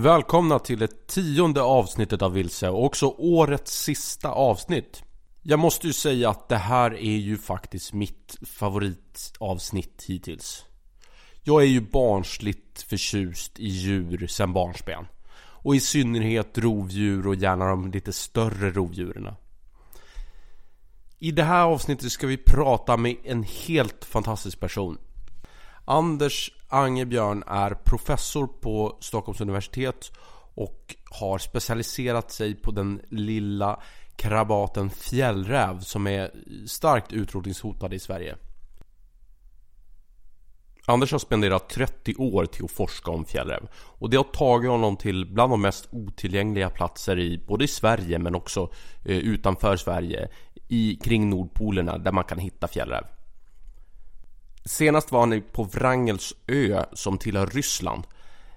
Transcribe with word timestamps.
Välkomna 0.00 0.58
till 0.58 0.78
det 0.78 1.06
tionde 1.06 1.62
avsnittet 1.62 2.22
av 2.22 2.32
Vilse 2.32 2.68
och 2.68 2.84
också 2.84 3.06
årets 3.18 3.82
sista 3.82 4.28
avsnitt. 4.28 5.02
Jag 5.42 5.58
måste 5.58 5.86
ju 5.86 5.92
säga 5.92 6.30
att 6.30 6.48
det 6.48 6.56
här 6.56 6.94
är 6.94 7.16
ju 7.16 7.36
faktiskt 7.36 7.92
mitt 7.92 8.36
favoritavsnitt 8.42 10.04
hittills. 10.08 10.64
Jag 11.42 11.62
är 11.62 11.66
ju 11.66 11.80
barnsligt 11.80 12.82
förtjust 12.82 13.58
i 13.58 13.66
djur 13.66 14.26
sen 14.26 14.52
barnsben. 14.52 15.06
Och 15.38 15.76
i 15.76 15.80
synnerhet 15.80 16.58
rovdjur 16.58 17.26
och 17.26 17.34
gärna 17.34 17.66
de 17.66 17.90
lite 17.90 18.12
större 18.12 18.70
rovdjuren. 18.70 19.34
I 21.18 21.30
det 21.30 21.44
här 21.44 21.64
avsnittet 21.64 22.12
ska 22.12 22.26
vi 22.26 22.36
prata 22.36 22.96
med 22.96 23.16
en 23.24 23.42
helt 23.42 24.04
fantastisk 24.04 24.60
person. 24.60 24.98
Anders 25.90 26.50
Angerbjörn 26.68 27.44
är 27.46 27.74
professor 27.74 28.46
på 28.46 28.98
Stockholms 29.00 29.40
universitet 29.40 30.12
och 30.54 30.94
har 31.10 31.38
specialiserat 31.38 32.30
sig 32.30 32.54
på 32.54 32.70
den 32.70 33.00
lilla 33.08 33.80
krabaten 34.16 34.90
fjällräv 34.90 35.80
som 35.80 36.06
är 36.06 36.30
starkt 36.66 37.12
utrotningshotad 37.12 37.94
i 37.94 37.98
Sverige. 37.98 38.36
Anders 40.86 41.12
har 41.12 41.18
spenderat 41.18 41.68
30 41.68 42.14
år 42.14 42.46
till 42.46 42.64
att 42.64 42.70
forska 42.70 43.10
om 43.10 43.24
fjällräv 43.24 43.68
och 43.74 44.10
det 44.10 44.16
har 44.16 44.24
tagit 44.24 44.70
honom 44.70 44.96
till 44.96 45.26
bland 45.26 45.52
de 45.52 45.62
mest 45.62 45.88
otillgängliga 45.90 46.70
platser 46.70 47.18
i 47.18 47.44
både 47.46 47.64
i 47.64 47.68
Sverige 47.68 48.18
men 48.18 48.34
också 48.34 48.70
eh, 49.04 49.16
utanför 49.18 49.76
Sverige 49.76 50.28
i, 50.68 50.96
kring 51.04 51.30
Nordpolerna 51.30 51.98
där 51.98 52.12
man 52.12 52.24
kan 52.24 52.38
hitta 52.38 52.68
fjällräv. 52.68 53.04
Senast 54.64 55.12
var 55.12 55.20
han 55.20 55.42
på 55.52 55.64
Wrangels 55.64 56.34
ö 56.46 56.84
som 56.92 57.18
tillhör 57.18 57.46
Ryssland. 57.46 58.04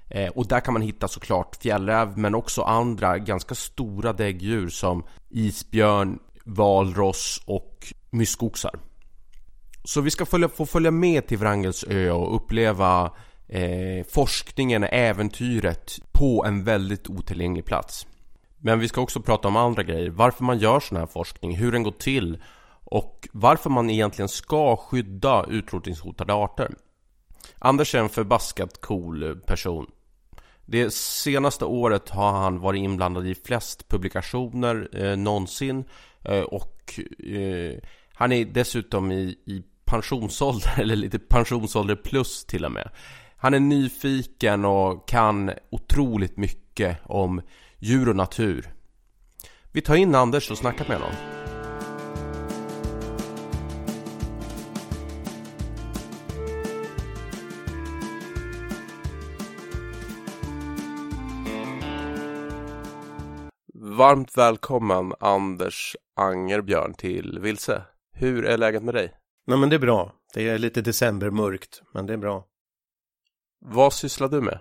Eh, 0.09 0.29
och 0.29 0.47
där 0.47 0.59
kan 0.59 0.73
man 0.73 0.81
hitta 0.81 1.07
såklart 1.07 1.55
fjällräv 1.55 2.17
men 2.17 2.35
också 2.35 2.61
andra 2.61 3.17
ganska 3.17 3.55
stora 3.55 4.13
däggdjur 4.13 4.69
som 4.69 5.03
isbjörn, 5.29 6.19
valross 6.43 7.41
och 7.45 7.93
myskoxar. 8.09 8.79
Så 9.83 10.01
vi 10.01 10.11
ska 10.11 10.25
följa, 10.25 10.49
få 10.49 10.65
följa 10.65 10.91
med 10.91 11.27
till 11.27 11.37
Wrangels 11.37 11.85
ö 11.87 12.11
och 12.11 12.35
uppleva 12.35 13.11
eh, 13.47 14.05
forskningen, 14.09 14.83
äventyret 14.83 15.99
på 16.11 16.45
en 16.45 16.63
väldigt 16.63 17.09
otillgänglig 17.09 17.65
plats. 17.65 18.07
Men 18.57 18.79
vi 18.79 18.87
ska 18.87 19.01
också 19.01 19.21
prata 19.21 19.47
om 19.47 19.55
andra 19.55 19.83
grejer, 19.83 20.09
varför 20.09 20.43
man 20.43 20.57
gör 20.57 20.79
sån 20.79 20.97
här 20.97 21.05
forskning, 21.05 21.55
hur 21.55 21.71
den 21.71 21.83
går 21.83 21.91
till 21.91 22.37
och 22.93 23.27
varför 23.31 23.69
man 23.69 23.89
egentligen 23.89 24.29
ska 24.29 24.75
skydda 24.75 25.45
utrotningshotade 25.49 26.33
arter. 26.33 26.75
Anders 27.59 27.95
är 27.95 27.99
en 27.99 28.09
förbaskat 28.09 28.81
cool 28.81 29.39
person. 29.45 29.91
Det 30.65 30.93
senaste 30.93 31.65
året 31.65 32.09
har 32.09 32.31
han 32.31 32.59
varit 32.59 32.79
inblandad 32.79 33.27
i 33.27 33.35
flest 33.35 33.87
publikationer 33.87 34.89
eh, 34.93 35.17
någonsin 35.17 35.83
eh, 36.21 36.41
och 36.41 36.99
eh, 37.19 37.73
han 38.13 38.31
är 38.31 38.45
dessutom 38.45 39.11
i, 39.11 39.37
i 39.45 39.63
pensionsålder, 39.85 40.73
eller 40.81 40.95
lite 40.95 41.19
pensionsålder 41.19 41.95
plus 41.95 42.45
till 42.45 42.65
och 42.65 42.71
med. 42.71 42.89
Han 43.37 43.53
är 43.53 43.59
nyfiken 43.59 44.65
och 44.65 45.07
kan 45.07 45.51
otroligt 45.69 46.37
mycket 46.37 46.97
om 47.03 47.41
djur 47.79 48.09
och 48.09 48.15
natur. 48.15 48.73
Vi 49.71 49.81
tar 49.81 49.95
in 49.95 50.15
Anders 50.15 50.51
och 50.51 50.57
snackar 50.57 50.87
med 50.87 50.97
honom. 50.97 51.32
Varmt 64.03 64.37
välkommen 64.37 65.13
Anders 65.19 65.95
Angerbjörn 66.15 66.93
till 66.93 67.39
Vilse. 67.39 67.83
Hur 68.13 68.45
är 68.45 68.57
läget 68.57 68.83
med 68.83 68.93
dig? 68.93 69.13
Nej 69.47 69.57
men 69.57 69.69
det 69.69 69.75
är 69.75 69.79
bra. 69.79 70.11
Det 70.33 70.49
är 70.49 70.57
lite 70.57 70.81
decembermörkt, 70.81 71.81
men 71.93 72.05
det 72.05 72.13
är 72.13 72.17
bra. 72.17 72.45
Vad 73.59 73.93
sysslar 73.93 74.29
du 74.29 74.41
med? 74.41 74.59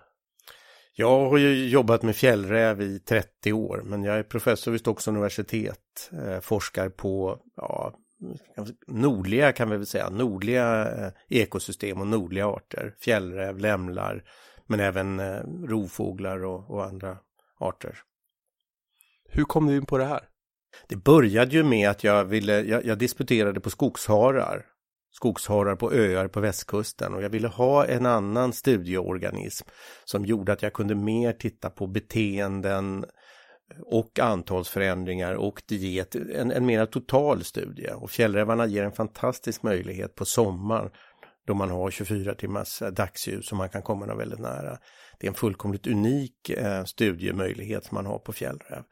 Jag 0.95 1.29
har 1.29 1.39
ju 1.39 1.69
jobbat 1.69 2.03
med 2.03 2.17
fjällräv 2.17 2.83
i 2.83 2.99
30 2.99 3.53
år, 3.53 3.83
men 3.85 4.05
jag 4.05 4.19
är 4.19 4.23
professor 4.23 4.71
vid 4.71 4.81
Stockholms 4.81 5.09
universitet. 5.09 6.11
Eh, 6.13 6.41
forskar 6.41 6.89
på 6.89 7.39
ja, 7.57 7.95
nordliga 8.87 9.53
kan 9.53 9.71
vi 9.71 9.77
väl 9.77 9.87
säga, 9.87 10.11
nordliga 10.11 10.93
eh, 10.93 11.13
ekosystem 11.29 12.01
och 12.01 12.07
nordliga 12.07 12.47
arter. 12.47 12.95
Fjällräv, 13.01 13.59
lämlar, 13.59 14.25
men 14.67 14.81
även 14.81 15.21
eh, 15.21 15.41
rovfåglar 15.69 16.45
och, 16.45 16.71
och 16.71 16.85
andra 16.85 17.19
arter. 17.59 18.03
Hur 19.35 19.45
kom 19.45 19.67
du 19.67 19.77
in 19.77 19.87
på 19.87 19.99
det 19.99 20.05
här? 20.05 20.21
Det 20.89 20.97
började 20.97 21.57
ju 21.57 21.63
med 21.63 21.91
att 21.91 22.05
jag 22.05 22.25
ville, 22.25 22.61
jag, 22.61 22.85
jag 22.85 22.99
disputerade 22.99 23.61
på 23.61 23.71
skogsharar. 23.71 24.67
Skogsharar 25.11 25.77
på 25.77 25.93
öar 25.93 26.29
på 26.29 26.41
västkusten 26.41 27.15
och 27.15 27.23
jag 27.23 27.31
ville 27.31 27.49
ha 27.49 27.87
en 27.87 28.07
annan 28.07 28.53
studieorganism 28.53 29.69
som 30.05 30.25
gjorde 30.25 30.53
att 30.53 30.63
jag 30.63 30.73
kunde 30.73 30.95
mer 30.95 31.33
titta 31.33 31.71
på 31.71 31.87
beteenden 31.87 33.05
och 33.87 34.19
antalsförändringar 34.19 35.35
och 35.35 35.63
diet, 35.69 36.15
en, 36.15 36.51
en 36.51 36.67
mera 36.67 36.87
total 36.87 37.45
studie. 37.45 37.91
Och 37.95 38.11
fjällrävarna 38.11 38.67
ger 38.67 38.85
en 38.85 38.93
fantastisk 38.93 39.63
möjlighet 39.63 40.15
på 40.15 40.25
sommaren 40.25 40.91
då 41.47 41.55
man 41.55 41.71
har 41.71 41.91
24 41.91 42.35
timmars 42.35 42.83
eh, 42.83 42.89
dagsljus 42.89 43.53
och 43.53 43.59
man 43.59 43.69
kan 43.69 43.83
komma 43.83 44.07
dem 44.07 44.19
väldigt 44.19 44.39
nära. 44.39 44.79
Det 45.19 45.27
är 45.27 45.29
en 45.29 45.35
fullkomligt 45.35 45.87
unik 45.87 46.51
eh, 46.51 46.85
studiemöjlighet 46.85 47.85
som 47.85 47.95
man 47.95 48.07
har 48.07 48.19
på 48.19 48.33
fjällräv. 48.33 48.83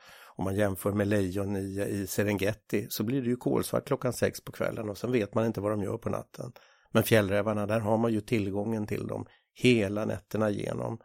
Om 0.41 0.45
man 0.45 0.57
jämför 0.57 0.93
med 0.93 1.09
lejon 1.09 1.57
i, 1.57 1.87
i 1.89 2.07
Serengeti 2.07 2.87
så 2.91 3.05
blir 3.05 3.23
det 3.23 3.29
ju 3.29 3.37
kolsvart 3.37 3.87
klockan 3.87 4.13
sex 4.13 4.41
på 4.41 4.53
kvällen 4.53 4.89
och 4.91 4.99
sen 4.99 5.13
vet 5.13 5.35
man 5.35 5.47
inte 5.47 5.61
vad 5.61 5.73
de 5.73 5.83
gör 5.83 5.99
på 5.99 6.09
natten. 6.09 6.53
Men 6.91 7.03
fjällrävarna, 7.03 7.67
där 7.67 7.81
har 7.81 7.99
man 7.99 8.13
ju 8.13 8.21
tillgången 8.21 8.87
till 8.87 9.07
dem 9.07 9.27
hela 9.55 10.05
nätterna 10.05 10.51
igenom. 10.51 10.99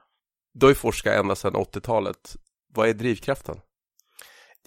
Du 0.53 0.66
har 0.66 0.72
ju 0.72 0.75
forskat 0.75 1.13
ända 1.13 1.35
sedan 1.35 1.53
80-talet. 1.53 2.35
Vad 2.74 2.90
är 2.90 2.94
drivkraften? 2.94 3.59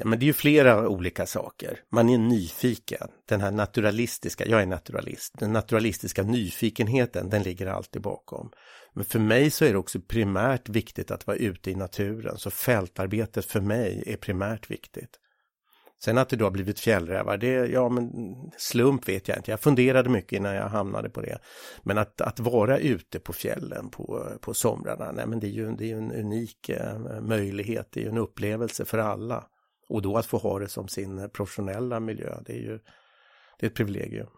Ja, 0.01 0.07
men 0.07 0.19
det 0.19 0.25
är 0.25 0.27
ju 0.27 0.33
flera 0.33 0.89
olika 0.89 1.27
saker. 1.27 1.81
Man 1.93 2.09
är 2.09 2.19
nyfiken. 2.19 3.09
Den 3.29 3.41
här 3.41 3.51
naturalistiska, 3.51 4.47
jag 4.47 4.63
är 4.63 4.67
naturalist, 4.67 5.35
den 5.39 5.53
naturalistiska 5.53 6.23
nyfikenheten, 6.23 7.31
den 7.31 7.43
ligger 7.43 7.67
alltid 7.67 8.03
bakom. 8.03 8.51
Men 8.93 9.05
för 9.05 9.19
mig 9.19 9.51
så 9.51 9.65
är 9.65 9.73
det 9.73 9.79
också 9.79 10.01
primärt 10.01 10.69
viktigt 10.69 11.11
att 11.11 11.27
vara 11.27 11.37
ute 11.37 11.71
i 11.71 11.75
naturen, 11.75 12.39
så 12.39 12.51
fältarbetet 12.51 13.45
för 13.45 13.61
mig 13.61 14.05
är 14.07 14.17
primärt 14.17 14.71
viktigt. 14.71 15.19
Sen 16.05 16.19
att 16.19 16.29
det 16.29 16.37
då 16.37 16.45
har 16.45 16.51
blivit 16.51 16.81
fjällrävar, 16.81 17.37
det, 17.37 17.67
ja 17.67 17.89
men 17.89 18.11
slump 18.57 19.09
vet 19.09 19.29
jag 19.29 19.39
inte. 19.39 19.51
Jag 19.51 19.61
funderade 19.61 20.11
mycket 20.11 20.33
innan 20.33 20.55
jag 20.55 20.69
hamnade 20.69 21.11
på 21.11 21.21
det. 21.21 21.39
Men 21.83 21.99
att, 21.99 22.21
att 22.21 22.41
vara 22.41 22.79
ute 22.79 23.21
på 23.21 23.33
fjällen 23.33 23.91
på, 23.91 24.33
på 24.41 24.55
somrarna, 24.55 25.13
nej 25.13 25.27
men 25.27 25.41
det 25.41 25.47
är 25.47 25.51
ju, 25.51 25.71
det 25.71 25.91
är 25.91 25.97
en 25.97 26.13
unik 26.13 26.69
eh, 26.69 27.21
möjlighet, 27.21 27.89
det 27.93 28.01
är 28.01 28.05
ju 28.05 28.11
en 28.11 28.19
upplevelse 28.19 28.85
för 28.85 28.99
alla. 28.99 29.45
Och 29.89 30.03
då 30.03 30.17
att 30.17 30.27
få 30.27 30.39
ha 30.39 30.59
det 30.59 30.69
som 30.69 30.89
sin 30.89 31.31
professionella 31.31 32.01
miljö, 32.01 32.39
det 32.47 32.53
är 32.53 32.61
ju 32.61 32.79
det 33.59 33.67
är 33.67 33.71
ett 33.71 33.77
privilegium. 33.77 34.29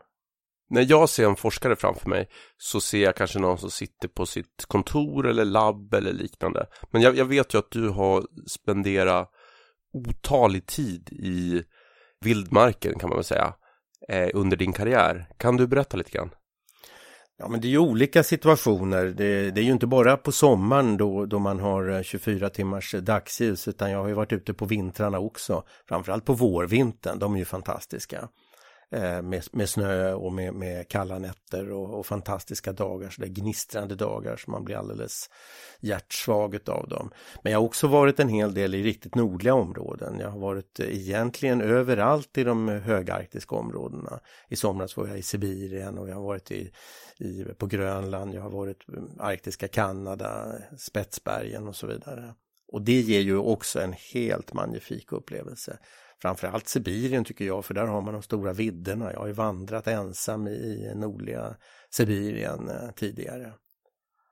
När 0.70 0.86
jag 0.88 1.08
ser 1.08 1.26
en 1.26 1.36
forskare 1.36 1.76
framför 1.76 2.08
mig 2.08 2.28
så 2.56 2.80
ser 2.80 3.02
jag 3.02 3.16
kanske 3.16 3.38
någon 3.38 3.58
som 3.58 3.70
sitter 3.70 4.08
på 4.08 4.26
sitt 4.26 4.64
kontor 4.68 5.26
eller 5.26 5.44
labb 5.44 5.94
eller 5.94 6.12
liknande. 6.12 6.66
Men 6.90 7.02
jag, 7.02 7.16
jag 7.16 7.24
vet 7.24 7.54
ju 7.54 7.58
att 7.58 7.70
du 7.70 7.88
har 7.88 8.26
spenderat 8.46 9.30
otalig 9.92 10.66
tid 10.66 11.08
i 11.12 11.62
vildmarken 12.20 12.98
kan 12.98 13.08
man 13.08 13.18
väl 13.18 13.24
säga 13.24 13.54
eh, 14.08 14.28
under 14.34 14.56
din 14.56 14.72
karriär. 14.72 15.26
Kan 15.36 15.56
du 15.56 15.66
berätta 15.66 15.96
lite 15.96 16.10
grann? 16.10 16.30
Ja 17.40 17.48
men 17.48 17.60
det 17.60 17.68
är 17.68 17.70
ju 17.70 17.78
olika 17.78 18.22
situationer. 18.22 19.04
Det, 19.04 19.50
det, 19.50 19.60
är 19.60 19.64
ju 19.64 19.72
inte 19.72 19.86
bara 19.86 20.16
på 20.16 20.32
sommaren 20.32 20.96
då, 20.96 21.26
då 21.26 21.38
man 21.38 21.60
har 21.60 21.90
eh, 21.90 22.02
24 22.02 22.50
timmars 22.50 22.94
eh, 22.94 23.00
dagsljus 23.00 23.68
utan 23.68 23.90
jag 23.90 23.98
har 23.98 24.08
ju 24.08 24.14
varit 24.14 24.32
ute 24.32 24.54
på 24.54 24.64
vintrarna 24.64 25.18
också. 25.18 25.62
Framförallt 25.88 26.24
på 26.24 26.32
vårvintern, 26.32 27.18
de 27.18 27.34
är 27.34 27.38
ju 27.38 27.44
fantastiska. 27.44 28.28
Eh, 28.92 29.22
med, 29.22 29.44
med 29.52 29.68
snö 29.68 30.12
och 30.12 30.32
med, 30.32 30.54
med 30.54 30.88
kalla 30.88 31.18
nätter 31.18 31.70
och, 31.70 31.98
och, 31.98 32.06
fantastiska 32.06 32.72
dagar, 32.72 33.10
så 33.10 33.20
det 33.20 33.28
gnistrande 33.28 33.94
dagar 33.94 34.36
så 34.36 34.50
man 34.50 34.64
blir 34.64 34.76
alldeles 34.76 35.30
hjärtsvag 35.80 36.58
av 36.66 36.88
dem. 36.88 37.10
Men 37.42 37.52
jag 37.52 37.60
har 37.60 37.66
också 37.66 37.86
varit 37.86 38.20
en 38.20 38.28
hel 38.28 38.54
del 38.54 38.74
i 38.74 38.82
riktigt 38.82 39.14
nordliga 39.14 39.54
områden. 39.54 40.18
Jag 40.18 40.30
har 40.30 40.38
varit 40.38 40.80
eh, 40.80 40.86
egentligen 40.86 41.60
överallt 41.60 42.38
i 42.38 42.44
de 42.44 42.68
högarktiska 42.68 43.56
områdena. 43.56 44.20
I 44.48 44.56
somras 44.56 44.96
var 44.96 45.06
jag 45.06 45.18
i 45.18 45.22
Sibirien 45.22 45.98
och 45.98 46.08
jag 46.08 46.14
har 46.14 46.22
varit 46.22 46.50
i, 46.50 46.72
i, 47.18 47.44
på 47.58 47.66
Grönland, 47.66 48.34
jag 48.34 48.42
har 48.42 48.50
varit 48.50 48.88
i 48.88 48.92
arktiska 49.18 49.68
Kanada, 49.68 50.52
Spetsbergen 50.78 51.68
och 51.68 51.76
så 51.76 51.86
vidare. 51.86 52.34
Och 52.72 52.82
det 52.82 53.00
ger 53.00 53.20
ju 53.20 53.36
också 53.36 53.80
en 53.80 53.94
helt 54.12 54.52
magnifik 54.52 55.12
upplevelse 55.12 55.78
framförallt 56.22 56.68
Sibirien 56.68 57.24
tycker 57.24 57.44
jag, 57.44 57.64
för 57.64 57.74
där 57.74 57.86
har 57.86 58.00
man 58.00 58.14
de 58.14 58.22
stora 58.22 58.52
vidderna. 58.52 59.12
Jag 59.12 59.20
har 59.20 59.26
ju 59.26 59.32
vandrat 59.32 59.86
ensam 59.86 60.48
i 60.48 60.92
nordliga 60.96 61.56
Sibirien 61.90 62.68
eh, 62.68 62.90
tidigare. 62.96 63.52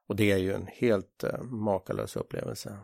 Och 0.08 0.16
det 0.16 0.30
är 0.30 0.38
ju 0.38 0.52
en 0.52 0.66
helt 0.66 1.24
eh, 1.24 1.42
makalös 1.42 2.16
upplevelse. 2.16 2.78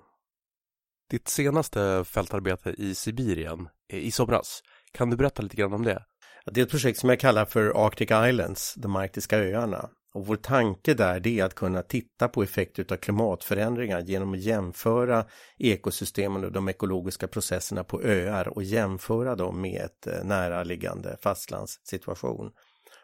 Ditt 1.10 1.28
senaste 1.28 2.04
fältarbete 2.04 2.70
i 2.70 2.94
Sibirien, 2.94 3.68
i 3.88 4.10
somras, 4.10 4.62
kan 4.92 5.10
du 5.10 5.16
berätta 5.16 5.42
lite 5.42 5.56
grann 5.56 5.72
om 5.72 5.82
det? 5.82 6.04
Det 6.46 6.60
är 6.60 6.64
ett 6.64 6.70
projekt 6.70 6.98
som 6.98 7.08
jag 7.08 7.20
kallar 7.20 7.44
för 7.44 7.86
Arctic 7.86 8.10
Islands, 8.10 8.74
de 8.74 8.96
arktiska 8.96 9.38
öarna. 9.38 9.90
Och 10.14 10.26
vår 10.26 10.36
tanke 10.36 10.94
där 10.94 11.26
är 11.26 11.44
att 11.44 11.54
kunna 11.54 11.82
titta 11.82 12.28
på 12.28 12.42
effekter 12.42 12.86
av 12.92 12.96
klimatförändringar 12.96 14.00
genom 14.00 14.32
att 14.32 14.40
jämföra 14.40 15.24
ekosystemen 15.58 16.44
och 16.44 16.52
de 16.52 16.68
ekologiska 16.68 17.28
processerna 17.28 17.84
på 17.84 18.02
öar 18.02 18.48
och 18.48 18.62
jämföra 18.62 19.34
dem 19.34 19.60
med 19.60 19.80
ett 19.80 20.06
eh, 20.06 20.24
näraliggande 20.24 21.16
fastlandssituation. 21.20 22.52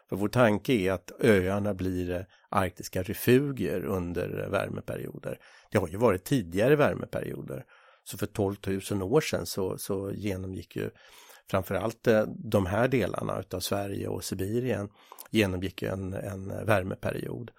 För 0.09 0.15
vår 0.15 0.27
tanke 0.27 0.73
är 0.73 0.91
att 0.91 1.11
öarna 1.19 1.73
blir 1.73 2.11
eh, 2.11 2.21
arktiska 2.49 3.03
refugier 3.03 3.85
under 3.85 4.43
eh, 4.43 4.49
värmeperioder. 4.49 5.39
Det 5.71 5.77
har 5.77 5.87
ju 5.87 5.97
varit 5.97 6.23
tidigare 6.23 6.75
värmeperioder. 6.75 7.65
Så 8.03 8.17
för 8.17 8.25
12 8.25 8.55
000 8.91 9.03
år 9.03 9.21
sedan 9.21 9.45
så, 9.45 9.77
så 9.77 10.11
genomgick 10.11 10.75
ju 10.75 10.89
framförallt 11.49 12.07
de 12.27 12.65
här 12.65 12.87
delarna 12.87 13.39
utav 13.39 13.59
Sverige 13.59 14.07
och 14.07 14.23
Sibirien 14.23 14.89
genomgick 15.31 15.83
en, 15.83 16.13
en 16.13 16.65
värmeperiod. 16.65 17.51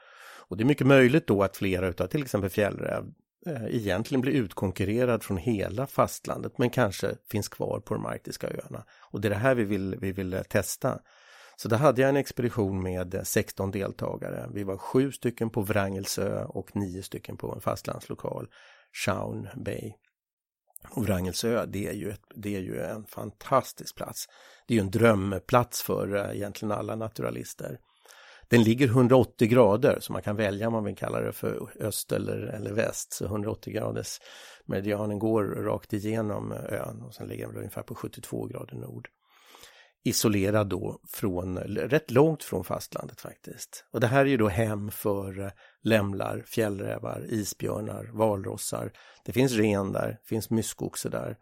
Och 0.52 0.56
det 0.56 0.62
är 0.62 0.66
mycket 0.66 0.86
möjligt 0.86 1.26
då 1.26 1.42
att 1.42 1.56
flera 1.56 1.88
utav 1.88 2.06
till 2.06 2.22
exempel 2.22 2.50
fjällräv 2.50 3.12
eh, 3.46 3.64
egentligen 3.64 4.20
blir 4.20 4.32
utkonkurrerad 4.32 5.22
från 5.22 5.36
hela 5.36 5.86
fastlandet 5.86 6.58
men 6.58 6.70
kanske 6.70 7.16
finns 7.30 7.48
kvar 7.48 7.80
på 7.80 7.94
de 7.94 8.06
arktiska 8.06 8.46
öarna. 8.46 8.84
Och 9.10 9.20
det 9.20 9.28
är 9.28 9.30
det 9.30 9.36
här 9.36 9.54
vi 9.54 9.64
vill, 9.64 9.96
vi 10.00 10.12
vill 10.12 10.34
eh, 10.34 10.42
testa. 10.42 10.98
Så 11.56 11.68
då 11.68 11.76
hade 11.76 12.00
jag 12.00 12.08
en 12.08 12.16
expedition 12.16 12.82
med 12.82 13.14
eh, 13.14 13.22
16 13.22 13.70
deltagare. 13.70 14.48
Vi 14.54 14.64
var 14.64 14.76
sju 14.76 15.12
stycken 15.12 15.50
på 15.50 15.62
Wrangelsö 15.62 16.44
och 16.44 16.76
nio 16.76 17.02
stycken 17.02 17.36
på 17.36 17.52
en 17.52 17.60
fastlandslokal, 17.60 18.48
Shaun 18.92 19.48
Bay. 19.56 19.92
Och 20.90 21.04
Wrangelsö, 21.04 21.66
det 21.66 21.88
är, 21.88 21.92
ju 21.92 22.10
ett, 22.10 22.20
det 22.34 22.56
är 22.56 22.60
ju 22.60 22.80
en 22.80 23.04
fantastisk 23.04 23.96
plats. 23.96 24.28
Det 24.66 24.74
är 24.74 24.76
ju 24.76 24.80
en 24.80 24.90
drömplats 24.90 25.82
för 25.82 26.14
eh, 26.16 26.36
egentligen 26.36 26.72
alla 26.72 26.96
naturalister. 26.96 27.78
Den 28.48 28.62
ligger 28.62 28.86
180 28.86 29.48
grader, 29.48 29.98
så 30.00 30.12
man 30.12 30.22
kan 30.22 30.36
välja 30.36 30.66
om 30.66 30.72
man 30.72 30.84
vill 30.84 30.96
kalla 30.96 31.20
det 31.20 31.32
för 31.32 31.72
öst 31.80 32.12
eller, 32.12 32.38
eller 32.38 32.72
väst. 32.72 33.12
Så 33.12 33.24
180 33.24 33.72
graders 33.72 34.20
medianen 34.64 35.18
går 35.18 35.44
rakt 35.44 35.92
igenom 35.92 36.52
eh, 36.52 36.58
ön 36.58 37.02
och 37.02 37.14
sen 37.14 37.28
ligger 37.28 37.46
den 37.46 37.56
ungefär 37.56 37.82
på 37.82 37.94
72 37.94 38.46
grader 38.46 38.76
nord 38.76 39.08
isolerad 40.04 40.68
då 40.68 41.00
från, 41.08 41.58
rätt 41.58 42.10
långt 42.10 42.44
från 42.44 42.64
fastlandet 42.64 43.20
faktiskt. 43.20 43.84
Och 43.92 44.00
det 44.00 44.06
här 44.06 44.20
är 44.20 44.30
ju 44.30 44.36
då 44.36 44.48
hem 44.48 44.90
för 44.90 45.40
eh, 45.40 45.50
lämlar, 45.82 46.42
fjällrävar, 46.46 47.26
isbjörnar, 47.28 48.10
valrossar. 48.12 48.92
Det 49.24 49.32
finns 49.32 49.52
ren 49.52 49.92
där, 49.92 50.08
det 50.08 50.28
finns 50.28 50.50
myskoxe 50.50 51.08
där. 51.08 51.36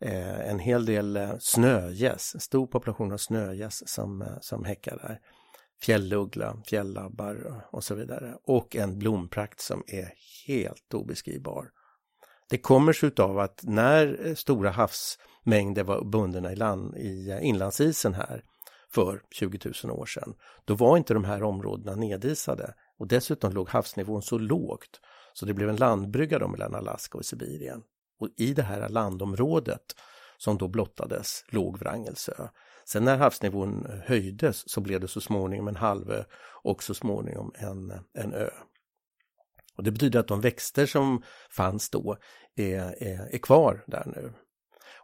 Eh, 0.00 0.50
en 0.50 0.58
hel 0.58 0.86
del 0.86 1.16
eh, 1.16 1.32
snögäss, 1.40 2.34
en 2.34 2.40
stor 2.40 2.66
population 2.66 3.12
av 3.12 3.16
snögäss 3.16 3.82
som, 3.88 4.22
eh, 4.22 4.38
som 4.40 4.64
häckar 4.64 4.96
där. 4.96 5.18
Fjälluggla, 5.82 6.62
fjällabbar 6.66 7.64
och 7.70 7.84
så 7.84 7.94
vidare. 7.94 8.34
Och 8.42 8.76
en 8.76 8.98
blomprakt 8.98 9.60
som 9.60 9.82
är 9.86 10.12
helt 10.46 10.94
obeskrivbar. 10.94 11.70
Det 12.50 12.58
kommer 12.58 12.92
sig 12.92 13.10
av 13.18 13.38
att 13.38 13.60
när 13.62 14.34
stora 14.34 14.70
havs 14.70 15.18
mängder 15.46 15.84
var 15.84 16.04
bundna 16.04 16.52
i, 16.52 16.56
land, 16.56 16.96
i 16.96 17.30
eh, 17.30 17.46
inlandsisen 17.46 18.14
här 18.14 18.42
för 18.94 19.22
20 19.30 19.58
000 19.84 19.98
år 19.98 20.06
sedan, 20.06 20.34
då 20.64 20.74
var 20.74 20.96
inte 20.96 21.14
de 21.14 21.24
här 21.24 21.42
områdena 21.42 21.96
nedisade 21.96 22.74
och 22.98 23.06
dessutom 23.06 23.52
låg 23.52 23.68
havsnivån 23.68 24.22
så 24.22 24.38
lågt 24.38 25.00
så 25.32 25.46
det 25.46 25.54
blev 25.54 25.68
en 25.68 25.76
landbrygga 25.76 26.38
då 26.38 26.48
mellan 26.48 26.74
Alaska 26.74 27.18
och 27.18 27.24
Sibirien. 27.24 27.82
Och 28.20 28.28
i 28.36 28.54
det 28.54 28.62
här 28.62 28.88
landområdet 28.88 29.94
som 30.36 30.58
då 30.58 30.68
blottades 30.68 31.44
låg 31.48 31.78
Wrangelsö. 31.78 32.48
Sen 32.84 33.04
när 33.04 33.16
havsnivån 33.16 33.86
höjdes 34.04 34.70
så 34.70 34.80
blev 34.80 35.00
det 35.00 35.08
så 35.08 35.20
småningom 35.20 35.68
en 35.68 35.76
halvö 35.76 36.24
och 36.62 36.82
så 36.82 36.94
småningom 36.94 37.52
en, 37.54 37.92
en 38.14 38.34
ö. 38.34 38.50
Och 39.76 39.84
det 39.84 39.90
betyder 39.90 40.20
att 40.20 40.28
de 40.28 40.40
växter 40.40 40.86
som 40.86 41.22
fanns 41.50 41.90
då 41.90 42.16
är, 42.56 43.02
är, 43.02 43.34
är 43.34 43.38
kvar 43.38 43.84
där 43.86 44.12
nu. 44.16 44.32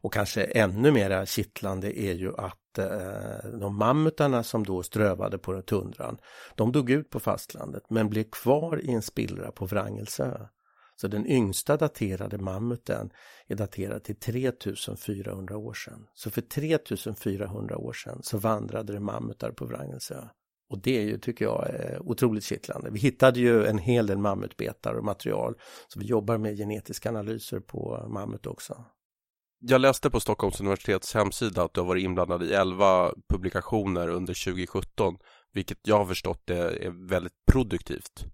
Och 0.03 0.13
kanske 0.13 0.45
ännu 0.45 0.91
mera 0.91 1.27
kittlande 1.27 2.01
är 2.01 2.15
ju 2.15 2.37
att 2.37 2.79
eh, 2.79 3.51
de 3.61 3.77
mammutarna 3.77 4.43
som 4.43 4.65
då 4.65 4.83
strövade 4.83 5.39
på 5.39 5.63
tundran, 5.63 6.19
de 6.55 6.73
dog 6.73 6.91
ut 6.91 7.11
på 7.11 7.21
fastlandet 7.21 7.83
men 7.91 8.11
blev 8.11 8.25
kvar 8.25 8.85
i 8.85 8.91
en 8.91 9.03
spillra 9.03 9.53
på 9.53 9.67
Wrangelsö. 9.67 10.47
Så 10.97 11.09
den 11.09 11.27
yngsta 11.27 11.77
daterade 11.77 12.39
mammuten 12.39 13.11
är 13.47 13.57
daterad 13.57 14.05
till 14.05 14.17
3400 14.17 15.57
år 15.57 15.75
sedan. 15.75 16.07
Så 16.15 16.31
för 16.31 16.41
3400 16.41 17.77
år 17.77 17.93
sedan 17.93 18.21
så 18.23 18.39
vandrade 18.39 18.93
det 18.93 19.01
mammutar 19.01 19.51
på 19.51 19.65
Wrangelsö. 19.65 20.25
Och 20.71 20.79
det 20.79 20.99
är 20.99 21.03
ju, 21.03 21.19
tycker 21.19 21.45
jag, 21.45 21.69
eh, 21.75 22.01
otroligt 22.01 22.45
kittlande. 22.45 22.91
Vi 22.91 22.99
hittade 22.99 23.41
ju 23.41 23.67
en 23.67 23.79
hel 23.79 24.07
del 24.07 24.19
mammutbetar 24.19 24.95
och 24.95 25.05
material. 25.05 25.55
Så 25.89 26.01
vi 26.01 26.07
jobbar 26.07 26.39
med 26.39 26.57
genetiska 26.57 27.09
analyser 27.09 27.61
på 27.61 28.07
mammut 28.09 28.47
också. 28.47 28.85
Jag 29.65 29.81
läste 29.81 30.11
på 30.11 30.21
Stockholms 30.21 30.61
universitets 30.61 31.15
hemsida 31.15 31.63
att 31.63 31.75
du 31.75 31.81
har 31.81 31.89
varit 31.89 32.05
inblandad 32.05 32.43
i 32.43 32.53
11 32.53 33.13
publikationer 33.29 34.09
under 34.09 34.45
2017, 34.45 35.17
vilket 35.53 35.79
jag 35.83 35.99
har 35.99 36.07
förstått 36.07 36.51
är, 36.51 36.83
är 36.83 37.09
väldigt 37.09 37.47
produktivt. 37.53 38.25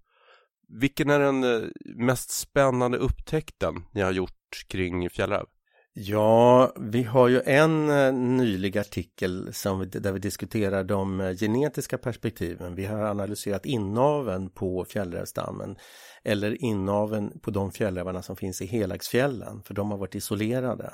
Vilken 0.68 1.10
är 1.10 1.18
den 1.18 1.44
eh, 1.44 1.68
mest 1.96 2.30
spännande 2.30 2.98
upptäckten 2.98 3.74
ni 3.92 4.00
har 4.00 4.12
gjort 4.12 4.64
kring 4.68 5.10
fjällräv? 5.10 5.46
Ja, 5.92 6.72
vi 6.80 7.02
har 7.02 7.28
ju 7.28 7.40
en 7.40 7.90
eh, 7.90 8.12
nylig 8.12 8.78
artikel 8.78 9.54
som, 9.54 9.90
där 9.90 10.12
vi 10.12 10.18
diskuterar 10.18 10.84
de 10.84 11.20
eh, 11.20 11.32
genetiska 11.36 11.98
perspektiven. 11.98 12.74
Vi 12.74 12.86
har 12.86 13.02
analyserat 13.02 13.66
inaven 13.66 14.50
på 14.50 14.84
fjällrävstammen 14.84 15.76
eller 16.24 16.64
inaven 16.64 17.40
på 17.40 17.50
de 17.50 17.72
fjällrävarna 17.72 18.22
som 18.22 18.36
finns 18.36 18.62
i 18.62 18.66
Helagsfjällen, 18.66 19.62
för 19.62 19.74
de 19.74 19.90
har 19.90 19.98
varit 19.98 20.14
isolerade. 20.14 20.92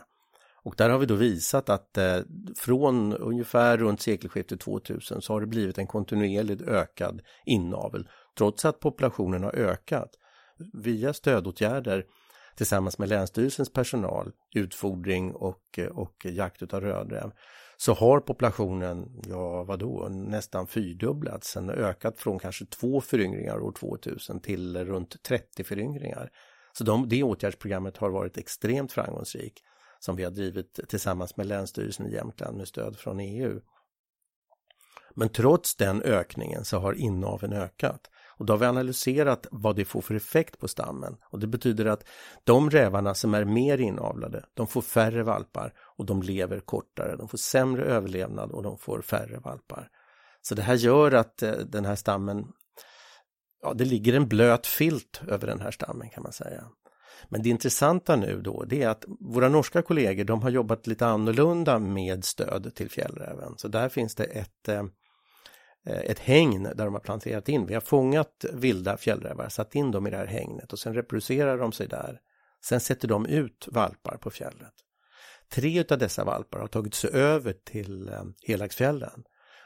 Och 0.64 0.74
där 0.76 0.90
har 0.90 0.98
vi 0.98 1.06
då 1.06 1.14
visat 1.14 1.68
att 1.68 1.98
eh, 1.98 2.18
från 2.56 3.12
ungefär 3.16 3.76
runt 3.76 4.00
sekelskiftet 4.00 4.60
2000 4.60 5.22
så 5.22 5.32
har 5.32 5.40
det 5.40 5.46
blivit 5.46 5.78
en 5.78 5.86
kontinuerligt 5.86 6.62
ökad 6.62 7.22
inavel 7.46 8.08
trots 8.38 8.64
att 8.64 8.80
populationen 8.80 9.42
har 9.42 9.54
ökat. 9.54 10.10
Via 10.72 11.12
stödåtgärder 11.12 12.04
tillsammans 12.56 12.98
med 12.98 13.08
Länsstyrelsens 13.08 13.72
personal, 13.72 14.32
utfodring 14.54 15.34
och, 15.34 15.78
eh, 15.78 15.86
och 15.86 16.14
jakt 16.24 16.62
utav 16.62 16.80
rödräv, 16.80 17.30
så 17.76 17.92
har 17.92 18.20
populationen, 18.20 19.22
ja 19.28 19.64
vadå, 19.64 20.08
nästan 20.08 20.66
fyrdubblats, 20.66 21.48
sen 21.48 21.70
ökat 21.70 22.18
från 22.18 22.38
kanske 22.38 22.66
två 22.66 23.00
föryngringar 23.00 23.60
år 23.60 23.72
2000 23.72 24.40
till 24.40 24.84
runt 24.84 25.22
30 25.22 25.64
föryngringar. 25.64 26.30
Så 26.72 26.84
de, 26.84 27.08
det 27.08 27.22
åtgärdsprogrammet 27.22 27.96
har 27.96 28.10
varit 28.10 28.38
extremt 28.38 28.92
framgångsrikt 28.92 29.62
som 30.04 30.16
vi 30.16 30.24
har 30.24 30.30
drivit 30.30 30.80
tillsammans 30.88 31.36
med 31.36 31.46
Länsstyrelsen 31.46 32.06
i 32.06 32.12
Jämtland 32.12 32.56
med 32.56 32.68
stöd 32.68 32.98
från 32.98 33.20
EU. 33.20 33.60
Men 35.14 35.28
trots 35.28 35.76
den 35.76 36.02
ökningen 36.02 36.64
så 36.64 36.78
har 36.78 36.92
inaveln 36.92 37.52
ökat. 37.52 38.10
Och 38.36 38.46
då 38.46 38.52
har 38.52 38.58
vi 38.58 38.66
analyserat 38.66 39.46
vad 39.50 39.76
det 39.76 39.84
får 39.84 40.00
för 40.00 40.14
effekt 40.14 40.58
på 40.58 40.68
stammen. 40.68 41.16
Och 41.30 41.40
det 41.40 41.46
betyder 41.46 41.86
att 41.86 42.04
de 42.44 42.70
rävarna 42.70 43.14
som 43.14 43.34
är 43.34 43.44
mer 43.44 43.78
inavlade, 43.78 44.44
de 44.54 44.66
får 44.66 44.82
färre 44.82 45.22
valpar 45.22 45.72
och 45.78 46.06
de 46.06 46.22
lever 46.22 46.60
kortare. 46.60 47.16
De 47.16 47.28
får 47.28 47.38
sämre 47.38 47.84
överlevnad 47.84 48.50
och 48.50 48.62
de 48.62 48.78
får 48.78 49.02
färre 49.02 49.38
valpar. 49.38 49.88
Så 50.42 50.54
det 50.54 50.62
här 50.62 50.74
gör 50.74 51.12
att 51.12 51.42
eh, 51.42 51.52
den 51.52 51.84
här 51.84 51.96
stammen, 51.96 52.44
ja 53.62 53.74
det 53.74 53.84
ligger 53.84 54.14
en 54.14 54.28
blöt 54.28 54.66
filt 54.66 55.22
över 55.28 55.46
den 55.46 55.60
här 55.60 55.70
stammen 55.70 56.10
kan 56.10 56.22
man 56.22 56.32
säga. 56.32 56.64
Men 57.28 57.42
det 57.42 57.48
intressanta 57.48 58.16
nu 58.16 58.40
då 58.40 58.64
det 58.64 58.82
är 58.82 58.88
att 58.88 59.04
våra 59.20 59.48
norska 59.48 59.82
kollegor 59.82 60.24
de 60.24 60.42
har 60.42 60.50
jobbat 60.50 60.86
lite 60.86 61.06
annorlunda 61.06 61.78
med 61.78 62.24
stöd 62.24 62.74
till 62.74 62.90
fjällräven. 62.90 63.54
Så 63.56 63.68
där 63.68 63.88
finns 63.88 64.14
det 64.14 64.24
ett 64.24 64.68
eh, 64.68 64.84
ett 65.86 66.18
hägn 66.18 66.62
där 66.62 66.84
de 66.84 66.94
har 66.94 67.00
planterat 67.00 67.48
in. 67.48 67.66
Vi 67.66 67.74
har 67.74 67.80
fångat 67.80 68.44
vilda 68.52 68.96
fjällrävar, 68.96 69.48
satt 69.48 69.74
in 69.74 69.90
dem 69.90 70.06
i 70.06 70.10
det 70.10 70.16
här 70.16 70.26
hägnet 70.26 70.72
och 70.72 70.78
sen 70.78 70.94
reproducerar 70.94 71.58
de 71.58 71.72
sig 71.72 71.88
där. 71.88 72.20
Sen 72.64 72.80
sätter 72.80 73.08
de 73.08 73.26
ut 73.26 73.68
valpar 73.70 74.16
på 74.16 74.30
fjället. 74.30 74.74
Tre 75.52 75.84
av 75.90 75.98
dessa 75.98 76.24
valpar 76.24 76.58
har 76.58 76.66
tagit 76.66 76.94
sig 76.94 77.10
över 77.10 77.52
till 77.52 78.08
eh, 78.08 78.22
Helagsfjällen. 78.46 79.24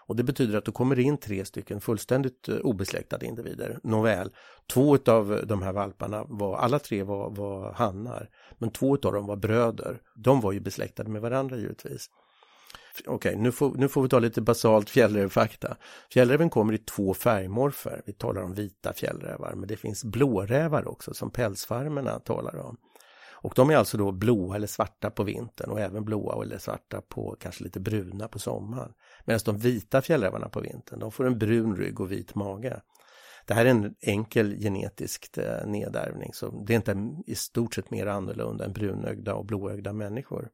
Och 0.08 0.16
det 0.16 0.24
betyder 0.24 0.58
att 0.58 0.64
det 0.64 0.72
kommer 0.72 0.98
in 0.98 1.16
tre 1.16 1.44
stycken 1.44 1.80
fullständigt 1.80 2.48
eh, 2.48 2.56
obesläktade 2.56 3.26
individer. 3.26 3.78
Nåväl, 3.82 4.30
två 4.72 4.98
av 5.06 5.42
de 5.46 5.62
här 5.62 5.72
valparna 5.72 6.24
var, 6.28 6.56
alla 6.56 6.78
tre 6.78 7.02
var, 7.02 7.30
var 7.30 7.72
hannar, 7.72 8.28
men 8.58 8.70
två 8.70 8.92
av 8.92 9.12
dem 9.12 9.26
var 9.26 9.36
bröder. 9.36 10.00
De 10.14 10.40
var 10.40 10.52
ju 10.52 10.60
besläktade 10.60 11.10
med 11.10 11.22
varandra 11.22 11.56
givetvis 11.56 12.10
okej, 13.06 13.30
okay, 13.30 13.42
nu, 13.42 13.52
får, 13.52 13.74
nu 13.74 13.88
får 13.88 14.02
vi 14.02 14.08
ta 14.08 14.18
lite 14.18 14.40
basalt 14.40 14.90
fjällrävfakta. 14.90 15.76
Fjällräven 16.12 16.50
kommer 16.50 16.72
i 16.72 16.78
två 16.78 17.14
färgmorfer. 17.14 18.02
Vi 18.06 18.12
talar 18.12 18.42
om 18.42 18.54
vita 18.54 18.92
fjällrävar, 18.92 19.54
men 19.54 19.68
det 19.68 19.76
finns 19.76 20.04
blårävar 20.04 20.88
också 20.88 21.14
som 21.14 21.30
pälsfarmerna 21.30 22.18
talar 22.18 22.56
om. 22.56 22.76
Och 23.42 23.52
de 23.56 23.70
är 23.70 23.76
alltså 23.76 23.96
då 23.98 24.12
blåa 24.12 24.56
eller 24.56 24.66
svarta 24.66 25.10
på 25.10 25.22
vintern 25.22 25.70
och 25.70 25.80
även 25.80 26.04
blåa 26.04 26.42
eller 26.42 26.58
svarta 26.58 27.00
på 27.00 27.36
kanske 27.40 27.64
lite 27.64 27.80
bruna 27.80 28.28
på 28.28 28.38
sommaren. 28.38 28.92
Medan 29.24 29.40
de 29.44 29.58
vita 29.58 30.02
fjällrävarna 30.02 30.48
på 30.48 30.60
vintern, 30.60 30.98
de 30.98 31.12
får 31.12 31.26
en 31.26 31.38
brun 31.38 31.76
rygg 31.76 32.00
och 32.00 32.12
vit 32.12 32.34
mage. 32.34 32.80
Det 33.46 33.54
här 33.54 33.64
är 33.64 33.70
en 33.70 33.94
enkel 34.00 34.58
genetisk 34.60 35.38
eh, 35.38 35.66
nedärvning, 35.66 36.30
så 36.32 36.64
det 36.66 36.72
är 36.72 36.76
inte 36.76 37.22
i 37.26 37.34
stort 37.34 37.74
sett 37.74 37.90
mer 37.90 38.06
annorlunda 38.06 38.64
än 38.64 38.72
brunögda 38.72 39.34
och 39.34 39.46
blåögda 39.46 39.92
människor. 39.92 40.48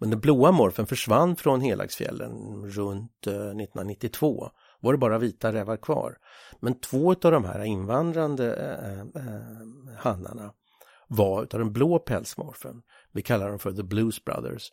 Men 0.00 0.10
den 0.10 0.20
blåa 0.20 0.52
morfen 0.52 0.86
försvann 0.86 1.36
från 1.36 1.60
Helagsfjällen 1.60 2.32
runt 2.66 3.26
eh, 3.26 3.32
1992. 3.32 4.50
Var 4.80 4.92
det 4.92 4.98
bara 4.98 5.18
vita 5.18 5.52
rävar 5.52 5.76
kvar. 5.76 6.16
Men 6.60 6.80
två 6.80 7.10
av 7.10 7.32
de 7.32 7.44
här 7.44 7.64
invandrande 7.64 8.56
eh, 8.56 8.92
eh, 8.92 9.00
eh, 9.00 9.98
hannarna 9.98 10.52
var 11.08 11.42
utav 11.42 11.60
den 11.60 11.72
blå 11.72 11.98
pälsmorfen. 11.98 12.82
Vi 13.12 13.22
kallar 13.22 13.48
dem 13.48 13.58
för 13.58 13.72
The 13.72 13.82
Blues 13.82 14.24
Brothers. 14.24 14.72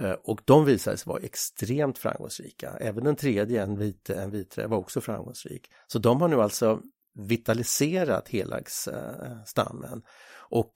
Eh, 0.00 0.12
och 0.12 0.40
de 0.44 0.64
visade 0.64 0.96
sig 0.96 1.08
vara 1.10 1.22
extremt 1.22 1.98
framgångsrika. 1.98 2.70
Även 2.80 3.04
den 3.04 3.16
tredje, 3.16 3.62
en, 3.62 3.78
vit, 3.78 4.10
en 4.10 4.30
viträv, 4.30 4.70
var 4.70 4.78
också 4.78 5.00
framgångsrik. 5.00 5.70
Så 5.86 5.98
de 5.98 6.20
har 6.20 6.28
nu 6.28 6.42
alltså 6.42 6.80
vitaliserat 7.14 8.28
helagsstammen 8.28 9.92
eh, 9.92 10.08
och 10.50 10.72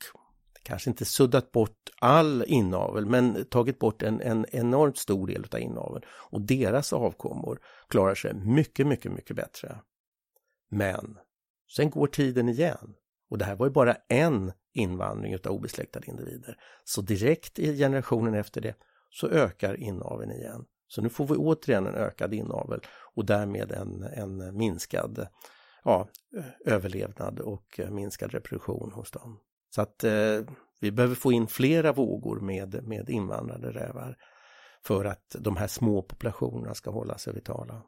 kanske 0.62 0.90
inte 0.90 1.04
suddat 1.04 1.52
bort 1.52 1.90
all 2.00 2.44
inavel 2.46 3.06
men 3.06 3.44
tagit 3.44 3.78
bort 3.78 4.02
en, 4.02 4.20
en 4.20 4.46
enormt 4.52 4.98
stor 4.98 5.26
del 5.26 5.44
av 5.52 5.60
inaveln 5.60 6.04
och 6.08 6.40
deras 6.40 6.92
avkommor 6.92 7.60
klarar 7.88 8.14
sig 8.14 8.34
mycket, 8.34 8.86
mycket, 8.86 9.12
mycket 9.12 9.36
bättre. 9.36 9.80
Men 10.70 11.18
sen 11.76 11.90
går 11.90 12.06
tiden 12.06 12.48
igen 12.48 12.94
och 13.28 13.38
det 13.38 13.44
här 13.44 13.56
var 13.56 13.66
ju 13.66 13.72
bara 13.72 13.96
en 14.08 14.52
invandring 14.72 15.34
av 15.34 15.52
obesläktade 15.52 16.06
individer. 16.06 16.56
Så 16.84 17.00
direkt 17.00 17.58
i 17.58 17.76
generationen 17.76 18.34
efter 18.34 18.60
det 18.60 18.74
så 19.10 19.28
ökar 19.28 19.80
inaveln 19.80 20.32
igen. 20.32 20.64
Så 20.88 21.02
nu 21.02 21.08
får 21.08 21.26
vi 21.26 21.34
återigen 21.36 21.86
en 21.86 21.94
ökad 21.94 22.34
inavel 22.34 22.80
och 23.14 23.24
därmed 23.24 23.72
en, 23.72 24.02
en 24.02 24.56
minskad 24.56 25.28
ja, 25.84 26.08
överlevnad 26.64 27.40
och 27.40 27.80
minskad 27.90 28.32
reproduktion 28.32 28.92
hos 28.92 29.10
dem. 29.10 29.40
Så 29.70 29.82
att 29.82 30.04
eh, 30.04 30.40
vi 30.80 30.92
behöver 30.92 31.14
få 31.14 31.32
in 31.32 31.46
flera 31.46 31.92
vågor 31.92 32.40
med, 32.40 32.82
med 32.82 33.10
invandrade 33.10 33.70
rävar 33.70 34.16
för 34.84 35.04
att 35.04 35.36
de 35.38 35.56
här 35.56 35.66
små 35.66 36.02
populationerna 36.02 36.74
ska 36.74 36.90
hålla 36.90 37.18
sig 37.18 37.34
vitala. 37.34 37.82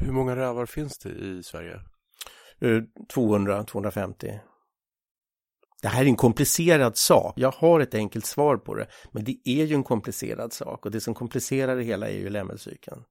Hur 0.00 0.12
många 0.12 0.36
rävar 0.36 0.66
finns 0.66 0.98
det 0.98 1.08
i 1.10 1.42
Sverige? 1.42 1.80
Eh, 2.60 2.82
200-250. 3.14 4.38
Det 5.82 5.88
här 5.88 6.02
är 6.02 6.06
en 6.06 6.16
komplicerad 6.16 6.96
sak. 6.96 7.34
Jag 7.36 7.50
har 7.52 7.80
ett 7.80 7.94
enkelt 7.94 8.26
svar 8.26 8.56
på 8.56 8.74
det, 8.74 8.86
men 9.12 9.24
det 9.24 9.36
är 9.44 9.64
ju 9.64 9.74
en 9.74 9.84
komplicerad 9.84 10.52
sak 10.52 10.86
och 10.86 10.92
det 10.92 11.00
som 11.00 11.14
komplicerar 11.14 11.76
det 11.76 11.82
hela 11.82 12.08
är 12.08 12.18
ju 12.18 12.30
lämmelcykeln. 12.30 13.02